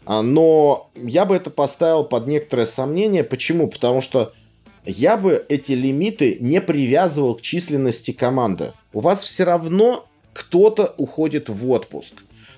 А, 0.04 0.22
но 0.22 0.90
я 0.96 1.26
бы 1.26 1.36
это 1.36 1.50
поставил 1.50 2.04
под 2.04 2.26
некоторое 2.26 2.66
сомнение. 2.66 3.24
Почему? 3.24 3.68
Потому 3.68 4.00
что 4.00 4.32
я 4.87 5.16
бы 5.16 5.45
эти 5.49 5.72
лимиты 5.72 6.39
не 6.41 6.61
привязывал 6.61 7.34
к 7.34 7.43
численности 7.43 8.12
команды. 8.12 8.72
У 8.93 9.01
вас 9.01 9.22
все 9.22 9.45
равно 9.45 10.09
кто-то 10.32 10.95
уходит 10.97 11.49
в 11.49 11.70
отпуск. 11.70 12.14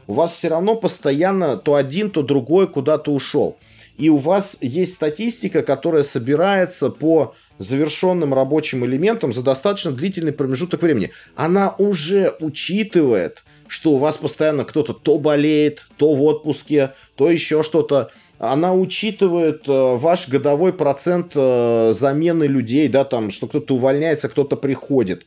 У 0.06 0.12
вас 0.12 0.32
все 0.32 0.48
равно 0.48 0.74
постоянно 0.74 1.56
то 1.56 1.74
один, 1.74 2.10
то 2.10 2.22
другой 2.22 2.68
куда-то 2.68 3.12
ушел. 3.12 3.58
И 3.96 4.08
у 4.10 4.16
вас 4.16 4.56
есть 4.60 4.94
статистика, 4.94 5.62
которая 5.62 6.02
собирается 6.02 6.88
по 6.88 7.34
завершенным 7.58 8.32
рабочим 8.32 8.84
элементам 8.84 9.32
за 9.32 9.42
достаточно 9.42 9.90
длительный 9.90 10.32
промежуток 10.32 10.82
времени. 10.82 11.10
Она 11.34 11.74
уже 11.78 12.36
учитывает, 12.40 13.42
что 13.66 13.92
у 13.92 13.96
вас 13.96 14.16
постоянно 14.16 14.64
кто-то 14.64 14.92
то 14.94 15.18
болеет, 15.18 15.86
то 15.96 16.14
в 16.14 16.22
отпуске, 16.22 16.94
то 17.16 17.30
еще 17.30 17.62
что-то. 17.62 18.10
Она 18.38 18.72
учитывает 18.72 19.68
э, 19.68 19.96
ваш 19.96 20.28
годовой 20.28 20.72
процент 20.72 21.32
э, 21.34 21.92
замены 21.92 22.44
людей, 22.44 22.88
да, 22.88 23.04
там, 23.04 23.30
что 23.30 23.48
кто-то 23.48 23.74
увольняется, 23.74 24.28
кто-то 24.28 24.56
приходит. 24.56 25.26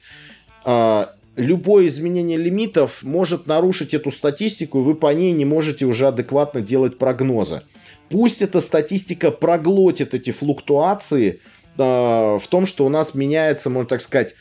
Э, 0.65 1.07
любое 1.35 1.87
изменение 1.87 2.37
лимитов 2.37 3.03
может 3.03 3.47
нарушить 3.47 3.93
эту 3.93 4.11
статистику, 4.11 4.79
и 4.79 4.83
вы 4.83 4.95
по 4.95 5.13
ней 5.13 5.33
не 5.33 5.43
можете 5.43 5.85
уже 5.85 6.07
адекватно 6.07 6.61
делать 6.61 6.97
прогнозы. 6.97 7.63
Пусть 8.09 8.41
эта 8.41 8.61
статистика 8.61 9.31
проглотит 9.31 10.13
эти 10.13 10.31
флуктуации 10.31 11.41
э, 11.77 11.81
в 11.81 12.43
том, 12.49 12.65
что 12.65 12.85
у 12.85 12.89
нас 12.89 13.13
меняется, 13.13 13.69
можно 13.69 13.89
так 13.89 14.01
сказать, 14.01 14.35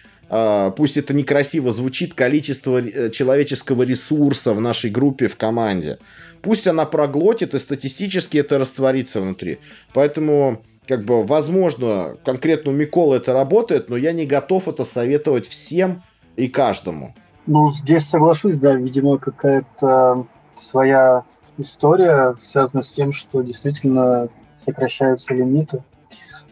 пусть 0.77 0.97
это 0.97 1.13
некрасиво 1.13 1.73
звучит, 1.73 2.15
количество 2.15 2.81
э, 2.81 3.11
человеческого 3.11 3.83
ресурса 3.83 4.55
в 4.55 4.61
нашей 4.61 4.91
группе, 4.91 5.27
в 5.27 5.37
команде. 5.37 5.99
Пусть 6.41 6.67
она 6.67 6.87
проглотит, 6.87 7.55
и 7.55 7.59
статистически 7.59 8.39
это 8.39 8.59
растворится 8.59 9.21
внутри. 9.21 9.59
Поэтому 9.93 10.63
как 10.87 11.05
бы, 11.05 11.25
возможно, 11.25 12.17
конкретно 12.25 12.71
у 12.71 12.75
Миколы 12.75 13.17
это 13.17 13.33
работает, 13.33 13.91
но 13.91 13.97
я 13.97 14.13
не 14.13 14.27
готов 14.27 14.69
это 14.69 14.85
советовать 14.85 15.49
всем 15.49 16.03
и 16.37 16.49
каждому. 16.49 17.15
Ну, 17.47 17.73
здесь 17.73 18.09
соглашусь, 18.09 18.57
да, 18.57 18.75
видимо, 18.75 19.19
какая-то 19.19 20.27
своя 20.57 21.25
история 21.59 22.37
связана 22.41 22.83
с 22.83 22.89
тем, 22.89 23.13
что 23.13 23.43
действительно 23.43 24.29
сокращаются 24.57 25.35
лимиты. 25.35 25.83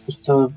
Просто, 0.05 0.53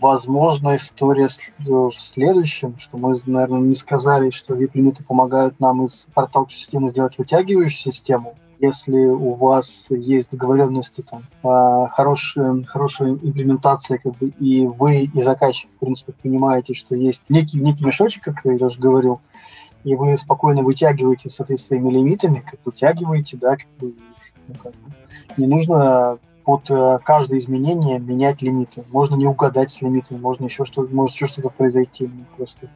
возможно, 0.00 0.76
история 0.76 1.28
в 1.58 1.92
следующем, 1.92 2.78
что 2.78 2.96
мы, 2.96 3.14
наверное, 3.26 3.60
не 3.60 3.74
сказали, 3.74 4.30
что 4.30 4.54
VIP-лимиты 4.54 5.04
помогают 5.04 5.60
нам 5.60 5.84
из 5.84 6.06
портал 6.14 6.48
системы 6.48 6.90
сделать 6.90 7.18
вытягивающую 7.18 7.92
систему. 7.92 8.36
Если 8.58 9.06
у 9.06 9.34
вас 9.34 9.86
есть 9.88 10.30
договоренности, 10.30 11.02
там, 11.02 11.22
а, 11.42 11.88
хорошая, 11.88 12.62
хорошая 12.64 13.12
имплементация, 13.12 13.98
как 13.98 14.16
бы, 14.18 14.28
и 14.38 14.66
вы, 14.66 15.04
и 15.04 15.22
заказчик, 15.22 15.70
в 15.76 15.78
принципе, 15.80 16.12
понимаете, 16.12 16.74
что 16.74 16.94
есть 16.94 17.22
некий, 17.30 17.58
некий 17.58 17.84
мешочек, 17.84 18.24
как 18.24 18.42
ты 18.42 18.58
даже 18.58 18.78
говорил, 18.78 19.20
и 19.84 19.94
вы 19.94 20.14
спокойно 20.18 20.62
вытягиваете, 20.62 21.30
соответственно, 21.30 21.80
своими 21.80 21.94
лимитами, 21.94 22.44
как 22.44 22.60
вытягиваете, 22.66 23.38
да, 23.38 23.56
как 23.56 23.68
бы, 23.78 23.94
ну, 24.46 24.54
как 24.62 24.72
бы, 24.72 24.92
не 25.38 25.46
нужно 25.46 26.18
под 26.50 26.68
э, 26.68 26.98
каждое 27.04 27.38
изменение 27.38 28.00
менять 28.00 28.42
лимиты. 28.42 28.82
Можно 28.90 29.14
не 29.14 29.24
угадать 29.24 29.70
с 29.70 29.80
лимитами, 29.82 30.18
можно 30.18 30.46
еще 30.46 30.64
что-то, 30.64 30.92
может 30.92 31.14
еще 31.14 31.28
что-то 31.28 31.48
произойти. 31.48 32.10
Ну, 32.12 32.24
просто. 32.36 32.68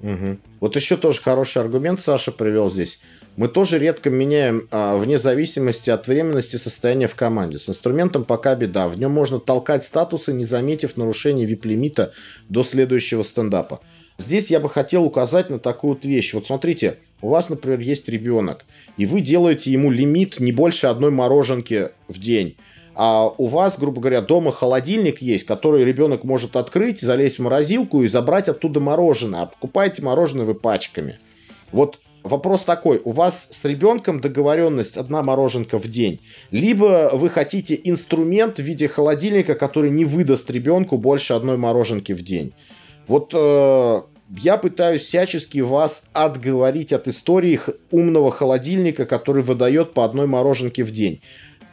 Угу. 0.00 0.36
Вот 0.60 0.76
еще 0.76 0.96
тоже 0.96 1.20
хороший 1.20 1.60
аргумент 1.60 2.00
Саша 2.00 2.30
привел 2.30 2.70
здесь. 2.70 3.00
Мы 3.36 3.48
тоже 3.48 3.80
редко 3.80 4.10
меняем 4.10 4.68
а, 4.70 4.96
вне 4.96 5.18
зависимости 5.18 5.90
от 5.90 6.06
временности 6.06 6.54
состояния 6.54 7.08
в 7.08 7.16
команде. 7.16 7.58
С 7.58 7.68
инструментом 7.68 8.24
пока 8.24 8.54
беда. 8.54 8.86
В 8.86 8.96
нем 8.96 9.10
можно 9.10 9.40
толкать 9.40 9.82
статусы, 9.82 10.32
не 10.32 10.44
заметив 10.44 10.96
нарушения 10.96 11.46
вип-лимита 11.46 12.12
до 12.48 12.62
следующего 12.62 13.24
стендапа. 13.24 13.80
Здесь 14.18 14.52
я 14.52 14.60
бы 14.60 14.70
хотел 14.70 15.02
указать 15.02 15.50
на 15.50 15.58
такую 15.58 15.94
вот 15.94 16.04
вещь. 16.04 16.32
Вот 16.32 16.46
смотрите, 16.46 16.98
у 17.20 17.30
вас, 17.30 17.48
например, 17.48 17.80
есть 17.80 18.08
ребенок, 18.08 18.64
и 18.96 19.04
вы 19.04 19.20
делаете 19.20 19.72
ему 19.72 19.90
лимит 19.90 20.38
не 20.38 20.52
больше 20.52 20.86
одной 20.86 21.10
мороженки 21.10 21.88
в 22.06 22.20
день. 22.20 22.56
А 22.98 23.26
у 23.26 23.46
вас, 23.46 23.78
грубо 23.78 24.00
говоря, 24.00 24.22
дома 24.22 24.50
холодильник 24.50 25.20
есть, 25.20 25.44
который 25.44 25.84
ребенок 25.84 26.24
может 26.24 26.56
открыть, 26.56 27.02
залезть 27.02 27.38
в 27.38 27.42
морозилку 27.42 28.02
и 28.02 28.08
забрать 28.08 28.48
оттуда 28.48 28.80
мороженое. 28.80 29.42
А 29.42 29.46
покупаете 29.46 30.00
мороженое 30.00 30.46
вы 30.46 30.54
пачками. 30.54 31.18
Вот 31.72 31.98
вопрос 32.22 32.62
такой, 32.62 32.98
у 33.04 33.12
вас 33.12 33.48
с 33.50 33.66
ребенком 33.66 34.22
договоренность 34.22 34.96
одна 34.96 35.22
мороженка 35.22 35.78
в 35.78 35.86
день, 35.88 36.20
либо 36.50 37.10
вы 37.12 37.28
хотите 37.28 37.78
инструмент 37.84 38.56
в 38.56 38.62
виде 38.62 38.88
холодильника, 38.88 39.54
который 39.54 39.90
не 39.90 40.06
выдаст 40.06 40.50
ребенку 40.50 40.96
больше 40.96 41.34
одной 41.34 41.58
мороженки 41.58 42.12
в 42.12 42.22
день. 42.22 42.54
Вот 43.06 43.32
э, 43.34 44.02
я 44.40 44.56
пытаюсь 44.56 45.02
всячески 45.02 45.58
вас 45.58 46.08
отговорить 46.14 46.94
от 46.94 47.08
истории 47.08 47.60
умного 47.90 48.30
холодильника, 48.30 49.04
который 49.04 49.42
выдает 49.42 49.92
по 49.92 50.04
одной 50.04 50.26
мороженке 50.26 50.82
в 50.82 50.90
день. 50.90 51.20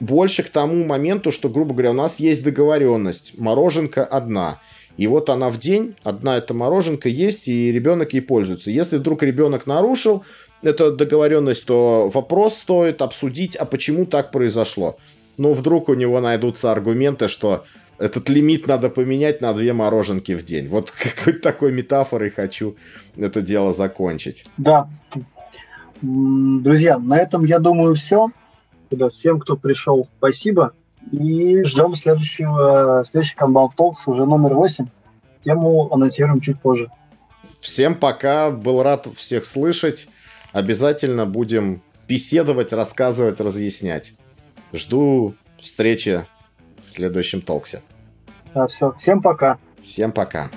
Больше 0.03 0.43
к 0.43 0.49
тому 0.49 0.83
моменту, 0.83 1.31
что, 1.31 1.47
грубо 1.47 1.71
говоря, 1.73 1.91
у 1.91 1.93
нас 1.93 2.19
есть 2.19 2.43
договоренность. 2.43 3.39
Мороженка 3.39 4.03
одна. 4.03 4.59
И 4.97 5.07
вот 5.07 5.29
она 5.29 5.49
в 5.49 5.59
день, 5.59 5.95
одна 6.03 6.37
эта 6.37 6.53
мороженка 6.53 7.07
есть, 7.07 7.47
и 7.47 7.71
ребенок 7.71 8.11
ей 8.11 8.19
пользуется. 8.19 8.69
Если 8.69 8.97
вдруг 8.97 9.23
ребенок 9.23 9.65
нарушил 9.65 10.25
эту 10.61 10.91
договоренность, 10.91 11.63
то 11.65 12.11
вопрос 12.13 12.57
стоит 12.57 13.01
обсудить, 13.01 13.55
а 13.55 13.63
почему 13.63 14.05
так 14.05 14.31
произошло. 14.31 14.97
Ну, 15.37 15.53
вдруг 15.53 15.87
у 15.87 15.93
него 15.93 16.19
найдутся 16.19 16.73
аргументы, 16.73 17.29
что 17.29 17.63
этот 17.97 18.27
лимит 18.27 18.67
надо 18.67 18.89
поменять 18.89 19.39
на 19.39 19.53
две 19.53 19.71
мороженки 19.71 20.33
в 20.33 20.43
день. 20.43 20.67
Вот 20.67 20.91
какой-то 21.15 21.39
такой 21.39 21.71
метафорой 21.71 22.29
хочу 22.29 22.75
это 23.15 23.41
дело 23.41 23.71
закончить. 23.71 24.43
Да. 24.57 24.89
Друзья, 26.01 26.99
на 26.99 27.17
этом, 27.17 27.45
я 27.45 27.59
думаю, 27.59 27.95
все. 27.95 28.31
Всем, 29.09 29.39
кто 29.39 29.55
пришел, 29.55 30.07
спасибо. 30.17 30.73
И 31.11 31.63
ждем 31.63 31.95
следующего, 31.95 33.03
следующий 33.05 33.35
Kanban 33.35 33.69
Talks, 33.77 34.03
уже 34.05 34.25
номер 34.25 34.53
8. 34.53 34.85
Тему 35.43 35.91
анонсируем 35.91 36.39
чуть 36.39 36.61
позже. 36.61 36.89
Всем 37.59 37.95
пока. 37.95 38.51
Был 38.51 38.83
рад 38.83 39.07
всех 39.15 39.45
слышать. 39.45 40.07
Обязательно 40.51 41.25
будем 41.25 41.81
беседовать, 42.07 42.73
рассказывать, 42.73 43.39
разъяснять. 43.39 44.13
Жду 44.71 45.35
встречи 45.59 46.25
в 46.83 46.89
следующем 46.89 47.41
толксе. 47.41 47.81
Да, 48.53 48.67
все. 48.67 48.93
Всем 48.99 49.21
пока. 49.21 49.57
Всем 49.81 50.11
пока. 50.11 50.49